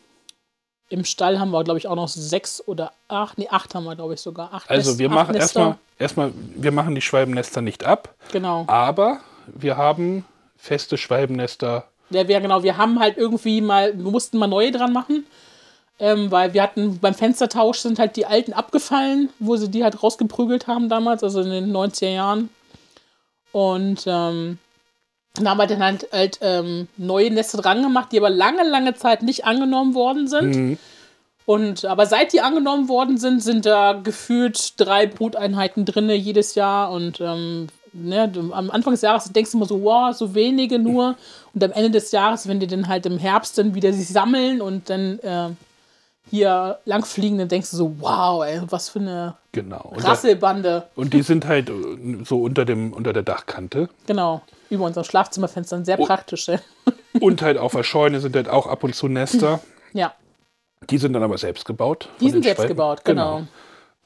im 0.90 1.06
Stall 1.06 1.40
haben 1.40 1.52
wir, 1.52 1.64
glaube 1.64 1.78
ich, 1.80 1.88
auch 1.88 1.96
noch 1.96 2.08
sechs 2.08 2.62
oder 2.68 2.92
acht, 3.08 3.38
nee, 3.38 3.48
acht 3.50 3.74
haben 3.76 3.84
wir, 3.86 3.96
glaube 3.96 4.16
ich, 4.16 4.22
sogar. 4.22 4.54
Acht 4.54 4.70
Also 4.70 4.98
wir 5.00 5.10
machen 5.10 5.36
erstmal, 5.36 5.78
erstmal, 6.00 6.32
wir 6.56 6.72
machen 6.72 6.96
die 6.96 7.02
Schwalbennester 7.02 7.62
nicht 7.62 7.84
ab, 7.86 8.16
Genau. 8.32 8.66
aber 8.68 9.20
wir 9.48 9.78
haben 9.78 10.26
feste 10.58 10.98
Schwalbennester. 10.98 11.86
Ja, 12.10 12.28
wir, 12.28 12.42
genau, 12.42 12.64
wir 12.64 12.78
haben 12.78 13.00
halt 13.00 13.18
irgendwie 13.18 13.62
mal, 13.62 13.96
wir 13.96 14.12
mussten 14.12 14.38
mal 14.40 14.48
neue 14.48 14.72
dran 14.72 14.92
machen, 14.92 15.26
ähm, 16.00 16.32
weil 16.32 16.54
wir 16.54 16.64
hatten 16.64 16.98
beim 17.00 17.14
Fenstertausch 17.14 17.80
sind 17.80 18.00
halt 18.00 18.16
die 18.16 18.26
alten 18.26 18.54
abgefallen, 18.54 19.30
wo 19.40 19.56
sie 19.58 19.70
die 19.70 19.84
halt 19.84 20.02
rausgeprügelt 20.02 20.66
haben 20.68 20.90
damals, 20.90 21.24
also 21.24 21.42
in 21.42 21.50
den 21.52 21.72
90er 21.72 22.10
Jahren. 22.10 22.50
Und 23.52 24.04
ähm, 24.08 24.58
dann 25.36 25.50
haben 25.50 25.58
wir 25.58 25.68
dann 25.68 25.84
halt, 25.84 26.08
halt 26.12 26.40
ähm, 26.42 26.88
neue 26.98 27.32
Nester 27.32 27.60
dran 27.60 27.82
gemacht, 27.82 28.12
die 28.12 28.18
aber 28.18 28.30
lange, 28.30 28.64
lange 28.68 28.94
Zeit 28.96 29.24
nicht 29.24 29.46
angenommen 29.46 29.94
worden 29.94 30.28
sind. 30.28 30.78
Und 31.46 31.86
aber 31.86 32.06
seit 32.06 32.34
die 32.34 32.42
angenommen 32.42 32.90
worden 32.90 33.18
sind, 33.18 33.42
sind 33.42 33.66
da 33.66 33.94
gefühlt 33.94 34.80
drei 34.80 35.08
Bruteinheiten 35.08 35.86
drinne 35.86 36.14
jedes 36.14 36.54
Jahr. 36.56 36.92
Und 36.92 37.22
ähm, 37.22 37.68
ne, 37.94 38.32
am 38.52 38.70
Anfang 38.70 38.94
des 38.94 39.02
Jahres 39.02 39.32
denkst 39.32 39.52
du 39.52 39.58
immer 39.58 39.66
so, 39.66 39.82
wow, 39.82 40.16
so 40.16 40.36
wenige 40.36 40.78
nur. 40.78 41.16
Und 41.54 41.64
am 41.64 41.72
Ende 41.72 41.92
des 41.92 42.12
Jahres, 42.12 42.48
wenn 42.48 42.60
die 42.60 42.68
dann 42.68 42.88
halt 42.88 43.06
im 43.06 43.18
Herbst 43.18 43.58
dann 43.58 43.74
wieder 43.74 43.92
sich 43.94 44.10
sammeln 44.10 44.62
und 44.62 44.90
dann 44.90 45.20
äh, 45.20 45.50
hier 46.30 46.80
langfliegen, 46.86 47.38
dann 47.38 47.48
denkst 47.48 47.72
du 47.72 47.78
so, 47.78 47.96
wow, 48.00 48.44
ey, 48.46 48.62
was 48.70 48.90
für 48.90 49.00
eine 49.00 49.36
Genau. 49.52 49.92
Und, 49.96 50.04
Rasselbande. 50.04 50.88
und 50.96 51.14
die 51.14 51.24
sind 51.24 51.46
halt 51.48 51.70
äh, 51.70 51.74
so 52.24 52.42
unter, 52.44 52.66
dem, 52.66 52.94
unter 52.94 53.14
der 53.14 53.24
Dachkante. 53.24 53.90
Genau, 54.06 54.42
über 54.70 54.86
unseren 54.86 55.04
Schlafzimmerfenstern. 55.06 55.86
Sehr 55.86 55.98
praktisch, 55.98 56.48
ey. 56.50 56.60
Und 57.20 57.42
halt 57.42 57.58
auf 57.58 57.72
der 57.72 57.82
Scheune 57.84 58.20
sind 58.20 58.36
halt 58.36 58.48
auch 58.50 58.68
ab 58.68 58.84
und 58.84 58.94
zu 58.96 59.08
Nester. 59.08 59.60
Ja, 59.94 60.14
Die 60.92 61.00
sind 61.00 61.14
dann 61.14 61.24
aber 61.24 61.40
selbst 61.40 61.66
gebaut. 61.66 62.10
die 62.22 62.30
sind 62.30 62.44
selbst 62.44 62.58
Schwalben. 62.60 62.76
gebaut, 62.76 63.04
genau. 63.04 63.42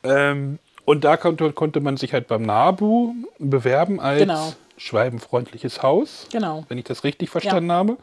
Ähm, 0.04 0.60
und 0.86 1.04
da 1.04 1.18
konnte, 1.18 1.52
konnte 1.52 1.82
man 1.82 1.98
sich 1.98 2.14
halt 2.14 2.28
beim 2.28 2.44
NABU 2.44 3.14
bewerben 3.40 4.00
als 4.00 4.20
Genau. 4.20 4.54
schwalbenfreundliches 4.78 5.84
Haus, 5.84 6.28
Genau. 6.32 6.64
wenn 6.70 6.78
ich 6.78 6.86
das 6.86 7.04
richtig 7.04 7.30
verstanden 7.30 7.72
habe. 7.72 7.98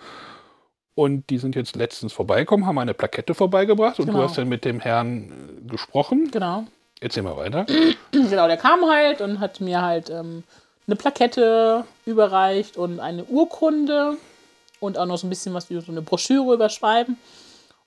Und 1.01 1.31
die 1.31 1.39
sind 1.39 1.57
jetzt 1.57 1.77
letztens 1.77 2.13
vorbeigekommen, 2.13 2.67
haben 2.67 2.77
eine 2.77 2.93
Plakette 2.93 3.33
vorbeigebracht 3.33 3.99
und 4.01 4.09
du 4.09 4.13
Genau. 4.13 4.25
hast 4.25 4.37
dann 4.37 4.51
mit 4.51 4.67
dem 4.67 4.81
Herrn 4.81 5.33
äh, 5.67 5.71
gesprochen. 5.71 6.31
Genau. 6.31 6.65
Erzähl 7.01 7.23
mal 7.23 7.39
weiter. 7.39 7.65
genau, 8.13 8.47
der 8.47 8.59
kam 8.59 8.85
halt 8.85 9.23
und 9.23 9.41
hat 9.41 9.63
mir 9.63 9.81
halt 9.81 10.11
ähm, 10.11 10.45
eine 10.87 10.97
Plakette 10.97 11.85
überreicht 12.05 12.77
und 12.77 13.01
eine 13.01 13.25
Urkunde 13.25 14.19
und 14.79 14.99
auch 14.99 15.07
noch 15.07 15.17
so 15.17 15.27
ein 15.27 15.31
bisschen 15.31 15.55
was 15.55 15.71
wie 15.71 15.81
so 15.81 15.91
eine 15.91 16.03
Broschüre 16.03 16.53
überschreiben. 16.53 17.17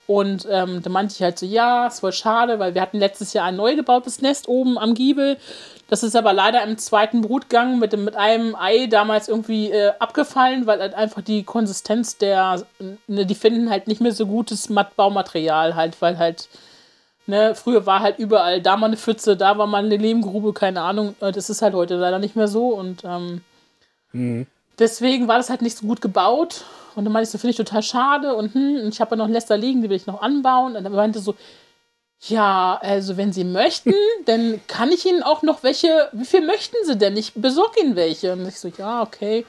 Und 0.06 0.46
ähm, 0.50 0.82
da 0.82 0.90
meinte 0.90 1.14
ich 1.14 1.22
halt 1.22 1.38
so, 1.38 1.46
ja, 1.46 1.86
ist 1.86 2.00
voll 2.00 2.12
schade, 2.12 2.58
weil 2.58 2.74
wir 2.74 2.82
hatten 2.82 2.98
letztes 2.98 3.32
Jahr 3.32 3.46
ein 3.46 3.56
neu 3.56 3.74
gebautes 3.74 4.20
Nest 4.20 4.48
oben 4.48 4.78
am 4.78 4.94
Giebel. 4.94 5.38
Das 5.88 6.02
ist 6.02 6.14
aber 6.16 6.32
leider 6.32 6.62
im 6.62 6.76
zweiten 6.76 7.20
Brutgang 7.22 7.78
mit, 7.78 7.92
dem, 7.92 8.04
mit 8.04 8.16
einem 8.16 8.54
Ei 8.54 8.86
damals 8.86 9.28
irgendwie 9.28 9.70
äh, 9.70 9.92
abgefallen, 9.98 10.66
weil 10.66 10.80
halt 10.80 10.94
einfach 10.94 11.22
die 11.22 11.42
Konsistenz 11.44 12.18
der, 12.18 12.62
ne, 13.06 13.24
die 13.26 13.34
finden 13.34 13.70
halt 13.70 13.86
nicht 13.86 14.00
mehr 14.00 14.12
so 14.12 14.26
gutes 14.26 14.68
Matt- 14.68 14.96
Baumaterial 14.96 15.74
halt, 15.74 16.00
weil 16.00 16.18
halt 16.18 16.48
Ne, 17.26 17.54
früher 17.54 17.86
war 17.86 18.00
halt 18.00 18.18
überall 18.18 18.60
da 18.60 18.76
mal 18.76 18.88
eine 18.88 18.98
Pfütze, 18.98 19.34
da 19.34 19.56
war 19.56 19.66
mal 19.66 19.82
eine 19.82 19.96
Lehmgrube, 19.96 20.52
keine 20.52 20.82
Ahnung. 20.82 21.14
Äh, 21.20 21.32
Das 21.32 21.48
ist 21.48 21.62
halt 21.62 21.72
heute 21.72 21.94
leider 21.96 22.18
nicht 22.18 22.36
mehr 22.36 22.48
so. 22.48 22.68
Und 22.68 23.02
ähm, 23.02 23.40
deswegen 24.78 25.26
war 25.26 25.38
das 25.38 25.48
halt 25.48 25.62
nicht 25.62 25.78
so 25.78 25.86
gut 25.86 26.02
gebaut. 26.02 26.64
Und 26.94 27.04
dann 27.04 27.12
meinte 27.12 27.24
ich 27.24 27.30
so, 27.30 27.38
finde 27.38 27.50
ich 27.52 27.56
total 27.56 27.82
schade. 27.82 28.34
Und 28.34 28.54
hm, 28.54 28.80
und 28.82 28.88
ich 28.88 29.00
habe 29.00 29.12
ja 29.12 29.16
noch 29.16 29.28
Läster 29.28 29.56
liegen, 29.56 29.82
die 29.82 29.90
will 29.90 29.96
ich 29.96 30.06
noch 30.06 30.22
anbauen. 30.22 30.76
Und 30.76 30.84
dann 30.84 30.92
meinte 30.92 31.18
so, 31.18 31.34
ja, 32.28 32.78
also 32.80 33.16
wenn 33.16 33.32
Sie 33.32 33.44
möchten, 33.44 33.94
dann 34.24 34.60
kann 34.66 34.90
ich 34.90 35.04
Ihnen 35.06 35.22
auch 35.22 35.42
noch 35.42 35.62
welche, 35.62 36.08
wie 36.12 36.24
viel 36.24 36.44
möchten 36.44 36.76
Sie 36.84 36.96
denn? 36.96 37.16
Ich 37.16 37.34
besorge 37.34 37.80
Ihnen 37.80 37.96
welche. 37.96 38.32
Und 38.32 38.46
ich 38.46 38.58
so, 38.58 38.68
ja, 38.68 39.02
okay. 39.02 39.44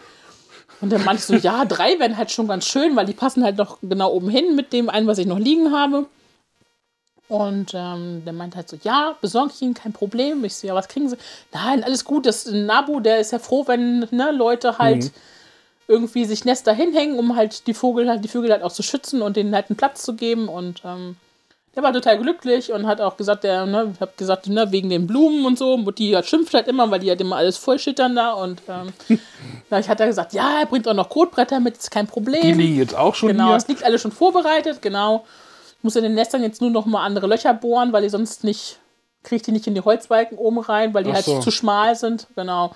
Und 0.82 0.92
dann 0.92 1.04
meinte 1.04 1.22
ich 1.22 1.26
so, 1.26 1.36
ja, 1.36 1.66
drei 1.68 2.00
wären 2.00 2.18
halt 2.18 2.32
schon 2.32 2.48
ganz 2.48 2.66
schön, 2.66 2.96
weil 2.96 3.06
die 3.06 3.14
passen 3.14 3.44
halt 3.44 3.58
noch 3.58 3.78
genau 3.82 4.12
oben 4.12 4.30
hin 4.30 4.56
mit 4.56 4.74
dem 4.74 4.90
einen, 4.90 5.08
was 5.08 5.18
ich 5.18 5.28
noch 5.28 5.40
liegen 5.40 5.72
habe. 5.72 6.06
Und 7.28 7.74
ähm, 7.74 8.24
der 8.24 8.34
meinte 8.34 8.58
halt 8.58 8.70
so, 8.70 8.78
ja, 8.84 9.16
besorge 9.20 9.52
ich 9.56 9.62
Ihnen, 9.62 9.74
kein 9.74 9.94
Problem. 9.94 10.44
Ich 10.46 10.56
so, 10.56 10.68
ja, 10.68 10.76
was 10.76 10.88
kriegen 10.88 11.10
Sie? 11.10 11.18
Nein, 11.52 11.84
alles 11.84 12.06
gut. 12.06 12.26
Das 12.26 12.46
Nabu, 12.46 13.00
der 13.00 13.20
ist 13.20 13.32
ja 13.32 13.40
froh, 13.40 13.68
wenn 13.68 14.08
ne, 14.12 14.32
Leute 14.32 14.78
halt 14.78 15.12
irgendwie 15.88 16.26
sich 16.26 16.46
Nester 16.46 16.74
hinhängen, 16.74 17.20
um 17.20 17.36
halt 17.36 17.68
die 17.68 17.74
Vogel 17.74 18.10
halt, 18.10 18.24
die 18.24 18.28
Vögel 18.30 18.52
halt 18.52 18.64
auch 18.64 18.72
zu 18.72 18.84
schützen 18.84 19.22
und 19.22 19.38
denen 19.38 19.54
halt 19.54 19.70
einen 19.70 19.78
Platz 19.78 20.02
zu 20.04 20.16
geben. 20.16 20.48
Und 20.50 20.82
ähm, 20.84 21.16
der 21.76 21.84
war 21.84 21.94
total 21.94 22.18
glücklich 22.18 22.72
und 22.72 22.88
hat 22.88 23.02
auch 23.02 23.18
gesagt, 23.18 23.44
der, 23.44 23.66
ne, 23.66 23.92
ich 23.94 24.00
hab 24.02 24.18
gesagt, 24.18 24.48
ne, 24.48 24.72
wegen 24.72 24.90
den 24.90 25.06
Blumen 25.08 25.46
und 25.46 25.58
so, 25.60 25.78
Mutti 25.78 26.12
halt 26.12 26.26
schimpft 26.26 26.54
halt 26.54 26.68
immer, 26.68 26.90
weil 26.90 27.00
die 27.02 27.10
halt 27.10 27.22
immer 27.22 27.36
alles 27.36 27.58
vollschüttern 27.58 28.16
da. 28.16 28.32
Und 28.34 28.62
ähm, 28.68 28.94
da 29.70 29.78
hat 29.86 30.00
er 30.00 30.08
gesagt, 30.08 30.34
ja, 30.34 30.60
er 30.62 30.66
bringt 30.66 30.88
auch 30.88 30.94
noch 30.94 31.10
Kotbretter 31.10 31.60
mit, 31.60 31.78
ist 31.78 31.92
kein 31.92 32.08
Problem. 32.08 32.42
Die 32.42 32.54
liegen 32.54 32.78
jetzt 32.78 32.96
auch 32.96 33.14
schon 33.14 33.30
Genau, 33.30 33.48
hier. 33.48 33.56
es 33.58 33.68
liegt 33.68 33.84
alles 33.84 34.02
schon 34.02 34.12
vorbereitet, 34.12 34.82
genau. 34.82 35.26
Ich 35.78 35.84
muss 35.84 35.96
in 35.96 36.04
den 36.04 36.16
Nestern 36.16 36.42
jetzt 36.42 36.62
nur 36.62 36.72
noch 36.72 36.88
mal 36.88 37.04
andere 37.06 37.28
Löcher 37.28 37.54
bohren, 37.54 37.94
weil 37.94 38.02
die 38.02 38.10
sonst 38.10 38.44
nicht, 38.44 38.80
kriege 39.22 39.36
ich 39.38 39.42
die 39.44 39.52
nicht 39.52 39.68
in 39.68 39.76
die 39.76 39.82
Holzbalken 39.82 40.38
oben 40.38 40.60
rein, 40.60 40.96
weil 40.96 41.04
die 41.04 41.12
Ach 41.12 41.16
halt 41.16 41.26
so. 41.26 41.40
zu 41.42 41.52
schmal 41.52 41.96
sind, 41.96 42.26
genau. 42.36 42.74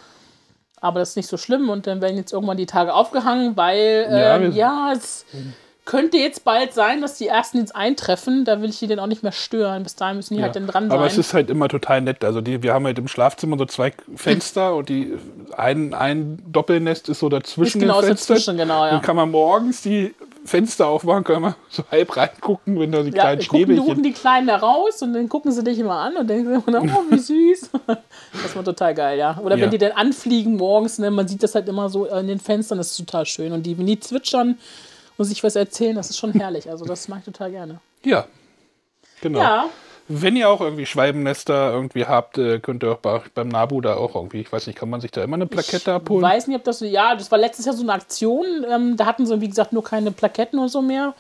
Aber 0.81 0.99
das 0.99 1.09
ist 1.11 1.15
nicht 1.15 1.29
so 1.29 1.37
schlimm 1.37 1.69
und 1.69 1.87
dann 1.87 2.01
werden 2.01 2.17
jetzt 2.17 2.33
irgendwann 2.33 2.57
die 2.57 2.65
Tage 2.65 2.93
aufgehangen, 2.93 3.57
weil, 3.57 4.07
Ja, 4.09 4.37
ähm, 4.37 4.51
ja, 4.53 4.93
es 4.93 5.25
könnte 5.89 6.17
jetzt 6.17 6.43
bald 6.43 6.71
sein, 6.71 7.01
dass 7.01 7.17
die 7.17 7.25
ersten 7.27 7.57
jetzt 7.57 7.75
eintreffen. 7.75 8.45
Da 8.45 8.61
will 8.61 8.69
ich 8.69 8.77
die 8.77 8.85
dann 8.85 8.99
auch 8.99 9.07
nicht 9.07 9.23
mehr 9.23 9.31
stören. 9.31 9.81
Bis 9.81 9.95
dahin 9.95 10.17
müssen 10.17 10.37
die 10.37 10.43
halt 10.43 10.55
dann 10.55 10.67
dran 10.67 10.87
sein. 10.87 10.95
Aber 10.95 11.07
es 11.07 11.17
ist 11.17 11.33
halt 11.33 11.49
immer 11.49 11.67
total 11.67 12.01
nett. 12.01 12.23
Also 12.23 12.41
die, 12.41 12.61
wir 12.61 12.75
haben 12.75 12.85
halt 12.85 12.99
im 12.99 13.07
Schlafzimmer 13.07 13.57
so 13.57 13.65
zwei 13.65 13.93
Fenster 14.15 14.75
und 14.75 14.87
die 14.87 15.15
ein, 15.57 15.95
ein 15.95 16.43
Doppelnest 16.45 17.09
ist 17.09 17.19
so 17.19 17.29
dazwischen 17.29 17.81
Ist 17.81 17.87
genau 17.87 18.01
dazwischen, 18.03 18.55
genau, 18.55 18.85
ja. 18.85 18.91
Dann 18.91 19.01
kann 19.01 19.15
man 19.15 19.31
morgens 19.31 19.81
die 19.81 20.13
Fenster 20.45 20.87
aufmachen, 20.87 21.23
können 21.23 21.41
wir 21.43 21.55
so 21.69 21.83
halb 21.91 22.15
reingucken, 22.15 22.79
wenn 22.79 22.91
da 22.91 23.01
die 23.03 23.09
Ja, 23.11 23.23
kleinen 23.23 23.41
Schneebällchen. 23.41 24.01
die 24.03 24.13
Kleinen 24.13 24.47
da 24.47 24.55
raus 24.57 25.01
und 25.01 25.13
dann 25.13 25.27
gucken 25.29 25.51
sie 25.51 25.63
dich 25.63 25.77
immer 25.79 25.95
an 25.99 26.15
und 26.17 26.27
denken 26.27 26.63
immer, 26.65 26.81
oh, 26.81 27.03
wie 27.09 27.17
süß. 27.19 27.69
Das 28.41 28.55
war 28.55 28.63
total 28.63 28.95
geil, 28.95 29.17
ja. 29.19 29.37
Oder 29.43 29.57
Ja. 29.57 29.63
wenn 29.63 29.71
die 29.71 29.77
dann 29.77 29.91
anfliegen 29.91 30.55
morgens, 30.57 30.97
ne, 30.97 31.11
man 31.11 31.27
sieht 31.27 31.43
das 31.43 31.55
halt 31.55 31.67
immer 31.67 31.89
so 31.89 32.05
in 32.05 32.27
den 32.27 32.39
Fenstern, 32.39 32.77
das 32.77 32.91
ist 32.91 32.97
total 32.97 33.25
schön. 33.25 33.51
Und 33.51 33.63
die, 33.63 33.77
wenn 33.77 33.85
die 33.85 33.99
zwitschern 33.99 34.57
und 35.17 35.25
sich 35.25 35.43
was 35.43 35.55
erzählen, 35.55 35.95
das 35.95 36.09
ist 36.09 36.17
schon 36.17 36.31
herrlich. 36.31 36.69
Also 36.69 36.85
das 36.85 37.07
mag 37.09 37.19
ich 37.19 37.25
total 37.25 37.51
gerne. 37.51 37.79
Ja. 38.03 38.25
Genau. 39.21 39.39
Ja, 39.39 39.65
Wenn 40.11 40.35
ihr 40.35 40.49
auch 40.49 40.59
irgendwie 40.59 40.87
Schwalbennester 40.87 41.71
irgendwie 41.71 42.05
habt, 42.05 42.37
äh, 42.39 42.59
könnt 42.59 42.83
ihr 42.83 42.91
auch 42.93 42.97
bei, 42.97 43.21
beim 43.35 43.47
Nabu 43.47 43.79
da 43.79 43.95
auch 43.95 44.15
irgendwie, 44.15 44.41
ich 44.41 44.51
weiß 44.51 44.65
nicht, 44.67 44.77
kann 44.77 44.89
man 44.89 45.01
sich 45.01 45.11
da 45.11 45.23
immer 45.23 45.35
eine 45.35 45.45
Plakette 45.45 45.93
abholen? 45.93 46.23
weiß 46.23 46.47
nicht, 46.47 46.57
ob 46.57 46.63
das 46.63 46.79
so, 46.79 46.85
ja, 46.85 47.15
das 47.15 47.29
war 47.31 47.37
letztes 47.37 47.65
Jahr 47.65 47.75
so 47.75 47.83
eine 47.83 47.93
Aktion. 47.93 48.65
Ähm, 48.69 48.97
da 48.97 49.05
hatten 49.05 49.25
sie, 49.27 49.39
wie 49.39 49.47
gesagt, 49.47 49.71
nur 49.71 49.83
keine 49.83 50.11
Plaketten 50.11 50.57
oder 50.59 50.69
so 50.69 50.81
mehr, 50.81 51.13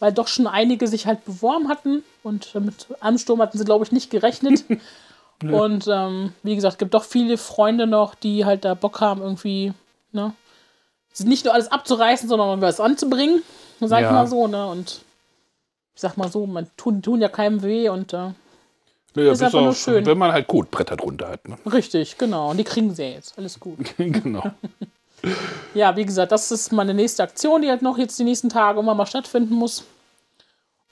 weil 0.00 0.12
doch 0.12 0.28
schon 0.28 0.46
einige 0.46 0.88
sich 0.88 1.06
halt 1.06 1.24
beworben 1.26 1.68
hatten. 1.68 2.02
Und 2.22 2.54
mit 2.54 2.86
Ansturm 3.00 3.42
hatten 3.42 3.58
sie, 3.58 3.64
glaube 3.64 3.84
ich, 3.84 3.92
nicht 3.92 4.10
gerechnet. 4.10 4.64
Und 5.42 5.88
ähm, 5.90 6.32
wie 6.42 6.54
gesagt, 6.54 6.74
es 6.74 6.78
gibt 6.78 6.94
doch 6.94 7.04
viele 7.04 7.36
Freunde 7.36 7.86
noch, 7.86 8.14
die 8.14 8.44
halt 8.44 8.64
da 8.64 8.74
Bock 8.74 9.00
haben, 9.00 9.20
irgendwie, 9.20 9.72
ne? 10.12 10.32
Nicht 11.18 11.44
nur 11.44 11.52
alles 11.52 11.70
abzureißen, 11.70 12.28
sondern 12.28 12.60
was 12.62 12.80
anzubringen, 12.80 13.42
sag 13.80 14.00
Ja. 14.00 14.06
ich 14.06 14.12
mal 14.12 14.26
so, 14.26 14.46
ne? 14.46 14.66
Und 14.68 15.02
ich 15.94 16.00
sag 16.00 16.16
mal 16.16 16.30
so, 16.30 16.46
man 16.46 16.68
tun, 16.76 17.02
tun 17.02 17.20
ja 17.20 17.28
keinem 17.28 17.62
weh 17.62 17.88
und 17.88 18.12
äh, 18.12 18.30
Nö, 19.14 19.30
ist 19.30 19.42
einfach 19.42 19.60
nur 19.60 19.74
schön. 19.74 20.06
Wenn 20.06 20.18
man 20.18 20.32
halt 20.32 20.46
Kotbretter 20.46 20.96
drunter 20.96 21.28
hat. 21.28 21.46
Ne? 21.46 21.58
richtig, 21.70 22.16
genau. 22.16 22.50
Und 22.50 22.56
die 22.56 22.64
kriegen 22.64 22.94
sie 22.94 23.02
ja 23.02 23.08
jetzt. 23.10 23.36
Alles 23.36 23.60
gut. 23.60 23.78
genau. 23.96 24.42
Ja, 25.72 25.94
wie 25.96 26.04
gesagt, 26.04 26.32
das 26.32 26.50
ist 26.50 26.72
meine 26.72 26.94
nächste 26.94 27.22
Aktion, 27.22 27.62
die 27.62 27.68
halt 27.68 27.80
noch 27.80 27.96
jetzt 27.96 28.18
die 28.18 28.24
nächsten 28.24 28.48
Tage 28.48 28.80
immer 28.80 28.94
mal 28.94 29.06
stattfinden 29.06 29.54
muss. 29.54 29.84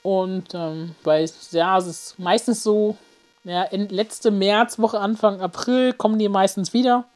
Und 0.02 0.54
ähm, 0.54 0.94
weil, 1.02 1.28
ja, 1.50 1.76
es 1.76 1.86
ist 1.86 2.18
meistens 2.18 2.62
so, 2.62 2.96
ja, 3.42 3.64
in 3.64 3.88
letzte 3.88 4.30
Märzwoche, 4.30 5.00
Anfang 5.00 5.40
April 5.40 5.92
kommen 5.92 6.18
die 6.18 6.28
meistens 6.28 6.72
wieder. 6.72 7.06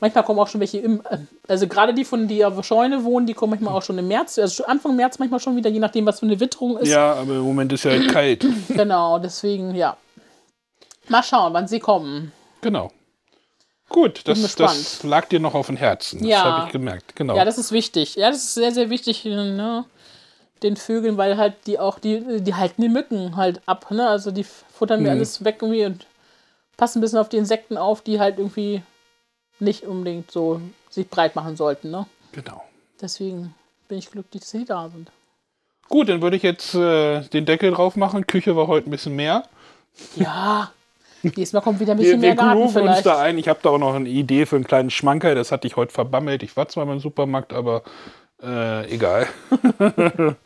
Manchmal 0.00 0.24
kommen 0.24 0.38
auch 0.38 0.48
schon 0.48 0.60
welche 0.60 0.78
im, 0.78 1.00
äh, 1.08 1.18
also 1.48 1.66
gerade 1.66 1.94
die 1.94 2.04
von 2.04 2.28
die 2.28 2.44
auf 2.44 2.54
der 2.54 2.62
Scheune 2.62 3.02
wohnen, 3.04 3.26
die 3.26 3.32
kommen 3.34 3.50
manchmal 3.50 3.74
auch 3.74 3.82
schon 3.82 3.96
im 3.98 4.08
März, 4.08 4.38
also 4.38 4.66
Anfang 4.66 4.94
März 4.94 5.18
manchmal 5.18 5.40
schon 5.40 5.56
wieder, 5.56 5.70
je 5.70 5.78
nachdem, 5.78 6.04
was 6.04 6.20
für 6.20 6.26
eine 6.26 6.38
Witterung 6.38 6.76
ist. 6.76 6.88
Ja, 6.90 7.14
aber 7.14 7.34
im 7.36 7.40
Moment 7.42 7.72
ist 7.72 7.84
ja 7.84 7.92
halt 7.92 8.08
kalt. 8.08 8.46
Genau, 8.68 9.18
deswegen, 9.18 9.74
ja. 9.74 9.96
Mal 11.08 11.22
schauen, 11.22 11.54
wann 11.54 11.66
sie 11.68 11.80
kommen. 11.80 12.32
Genau. 12.60 12.92
Gut, 13.88 14.22
das, 14.26 14.56
das 14.56 15.02
lag 15.04 15.26
dir 15.28 15.38
noch 15.40 15.54
auf 15.54 15.68
dem 15.68 15.76
Herzen. 15.76 16.18
Das 16.20 16.28
Ja. 16.28 16.44
habe 16.44 16.60
ich 16.66 16.72
gemerkt. 16.72 17.14
Genau. 17.16 17.36
Ja, 17.36 17.44
das 17.44 17.56
ist 17.56 17.70
wichtig. 17.72 18.16
Ja, 18.16 18.28
das 18.30 18.38
ist 18.38 18.54
sehr, 18.54 18.72
sehr 18.72 18.90
wichtig, 18.90 19.24
ne? 19.24 19.84
Den 20.62 20.76
Vögeln, 20.76 21.16
weil 21.16 21.36
halt 21.36 21.54
die 21.66 21.78
auch, 21.78 21.98
die, 22.00 22.40
die 22.42 22.54
halten 22.54 22.82
die 22.82 22.88
Mücken 22.88 23.36
halt 23.36 23.60
ab, 23.66 23.90
ne? 23.90 24.08
Also 24.08 24.30
die 24.32 24.44
futtern 24.44 25.02
mir 25.02 25.10
Mhm. 25.12 25.16
alles 25.18 25.44
weg 25.44 25.58
irgendwie 25.60 25.84
und 25.86 26.06
passen 26.76 26.98
ein 26.98 27.02
bisschen 27.02 27.18
auf 27.18 27.28
die 27.28 27.36
Insekten 27.36 27.76
auf, 27.78 28.02
die 28.02 28.18
halt 28.18 28.38
irgendwie 28.38 28.82
nicht 29.58 29.84
unbedingt 29.84 30.30
so 30.30 30.60
sich 30.90 31.08
breit 31.08 31.34
machen 31.36 31.56
sollten, 31.56 31.90
ne? 31.90 32.06
genau. 32.32 32.62
Deswegen 33.00 33.54
bin 33.88 33.98
ich 33.98 34.10
glücklich, 34.10 34.40
dass 34.42 34.50
sie 34.50 34.64
da 34.64 34.88
sind. 34.88 35.10
Gut, 35.88 36.08
dann 36.08 36.22
würde 36.22 36.36
ich 36.36 36.42
jetzt 36.42 36.74
äh, 36.74 37.20
den 37.28 37.44
Deckel 37.46 37.70
drauf 37.72 37.94
machen. 37.96 38.26
Küche 38.26 38.56
war 38.56 38.66
heute 38.66 38.88
ein 38.88 38.90
bisschen 38.90 39.14
mehr. 39.14 39.44
Ja, 40.16 40.72
diesmal 41.22 41.62
kommt 41.62 41.78
wieder 41.80 41.92
ein 41.92 41.98
Wir, 41.98 42.04
bisschen 42.04 42.22
wir 42.22 42.28
mehr 42.30 42.36
Garten 42.36 42.60
grooven 42.60 42.82
uns 42.82 42.84
vielleicht. 42.88 43.06
da 43.06 43.20
ein. 43.20 43.38
Ich 43.38 43.48
habe 43.48 43.60
da 43.62 43.70
auch 43.70 43.78
noch 43.78 43.94
eine 43.94 44.08
Idee 44.08 44.46
für 44.46 44.56
einen 44.56 44.66
kleinen 44.66 44.90
Schmanker. 44.90 45.34
Das 45.34 45.52
hatte 45.52 45.66
ich 45.66 45.76
heute 45.76 45.92
verbammelt. 45.92 46.42
Ich 46.42 46.56
war 46.56 46.68
zwar 46.68 46.86
mal 46.86 46.94
im 46.94 47.00
Supermarkt, 47.00 47.52
aber 47.52 47.82
äh, 48.42 48.92
egal. 48.92 49.26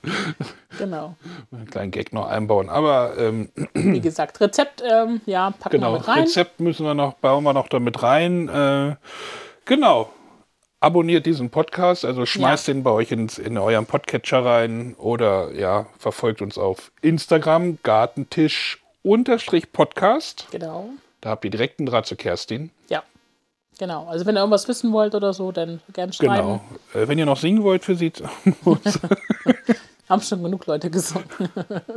Genau. 0.79 1.15
Einen 1.53 1.67
kleinen 1.67 1.91
Gag 1.91 2.13
noch 2.15 2.27
einbauen. 2.27 2.71
Aber 2.71 3.19
ähm, 3.19 3.51
Wie 3.75 4.01
gesagt, 4.01 4.41
Rezept, 4.41 4.83
ähm, 4.83 5.21
ja, 5.27 5.51
packen 5.51 5.77
genau, 5.77 5.93
wir 5.93 5.99
mit 5.99 6.09
rein. 6.09 6.21
Rezept 6.21 6.61
müssen 6.61 6.87
wir 6.87 6.95
noch, 6.95 7.15
bauen 7.15 7.45
wir 7.45 7.53
noch 7.53 7.69
damit 7.69 8.03
rein. 8.03 8.49
Äh, 8.49 8.97
genau. 9.67 10.11
Abonniert 10.83 11.27
diesen 11.27 11.51
Podcast, 11.51 12.07
also 12.07 12.25
schmeißt 12.25 12.69
den 12.69 12.83
bei 12.83 12.91
euch 12.91 13.13
ins, 13.13 13.37
in 13.37 13.59
euren 13.59 13.85
Podcatcher 13.85 14.43
rein 14.43 14.95
oder 14.97 15.53
ja, 15.53 15.87
verfolgt 15.99 16.41
uns 16.41 16.57
auf 16.57 16.91
Instagram, 17.03 17.79
Gartentisch 17.83 18.83
Podcast. 19.73 20.47
Genau. 20.51 20.89
Da 21.21 21.31
habt 21.31 21.45
ihr 21.45 21.51
direkt 21.51 21.81
einen 21.81 21.87
Draht 21.87 22.07
zu 22.07 22.17
Kerstin. 22.17 22.71
Ja. 22.89 23.03
Genau. 23.81 24.07
Also 24.09 24.27
wenn 24.27 24.37
ihr 24.37 24.41
irgendwas 24.41 24.69
wissen 24.69 24.93
wollt 24.93 25.15
oder 25.15 25.33
so, 25.33 25.53
dann 25.53 25.81
gerne 25.95 26.13
schreiben. 26.13 26.61
Genau. 26.93 27.03
Äh, 27.03 27.09
wenn 27.09 27.19
ihr 27.19 27.25
noch 27.25 27.39
singen 27.39 27.63
wollt 27.63 27.83
für 27.83 27.95
sie. 27.95 28.13
Haben 30.07 30.21
schon 30.21 30.43
genug 30.43 30.67
Leute 30.67 30.91
gesungen. 30.91 31.25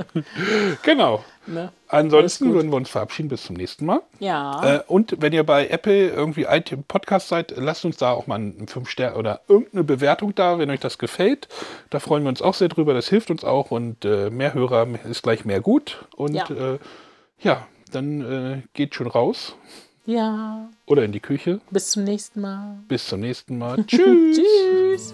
genau. 0.84 1.26
Ne? 1.46 1.74
Ansonsten 1.90 2.54
würden 2.54 2.72
wir 2.72 2.78
uns 2.78 2.90
verabschieden. 2.90 3.28
Bis 3.28 3.44
zum 3.44 3.58
nächsten 3.58 3.86
Mal. 3.86 4.00
Ja. 4.20 4.76
Äh, 4.76 4.84
und 4.88 5.18
wenn 5.20 5.34
ihr 5.34 5.44
bei 5.44 5.68
Apple 5.68 6.08
irgendwie 6.08 6.48
Podcast 6.88 7.28
seid, 7.28 7.54
lasst 7.58 7.84
uns 7.84 7.98
da 7.98 8.12
auch 8.12 8.28
mal 8.28 8.36
einen 8.36 8.70
5 8.70 8.90
Sterne 8.90 9.18
oder 9.18 9.42
irgendeine 9.50 9.84
Bewertung 9.84 10.34
da, 10.34 10.60
wenn 10.60 10.70
euch 10.70 10.80
das 10.80 10.98
gefällt. 10.98 11.50
Da 11.90 12.00
freuen 12.00 12.24
wir 12.24 12.30
uns 12.30 12.42
auch 12.42 12.54
sehr 12.54 12.70
drüber. 12.70 12.94
Das 12.94 13.10
hilft 13.10 13.30
uns 13.30 13.44
auch 13.44 13.72
und 13.72 14.06
äh, 14.06 14.30
mehr 14.30 14.54
Hörer 14.54 14.88
ist 15.10 15.22
gleich 15.22 15.44
mehr 15.44 15.60
gut. 15.60 16.06
Und 16.16 16.34
Ja. 16.34 16.46
ja, 16.48 16.74
äh, 16.76 16.80
ja 17.40 17.68
dann 17.92 18.22
äh, 18.22 18.62
geht 18.74 18.96
schon 18.96 19.08
raus 19.08 19.58
ja. 20.06 20.70
oder 20.86 21.04
in 21.04 21.12
die 21.12 21.20
Küche. 21.20 21.62
Bis 21.72 21.92
zum 21.92 22.04
nächsten 22.04 22.42
Mal. 22.42 22.80
Bis 22.88 23.08
zum 23.08 23.20
nächsten 23.20 23.58
Mal. 23.58 23.84
Tschüss. 23.88 24.38
Tschüss. 24.38 25.14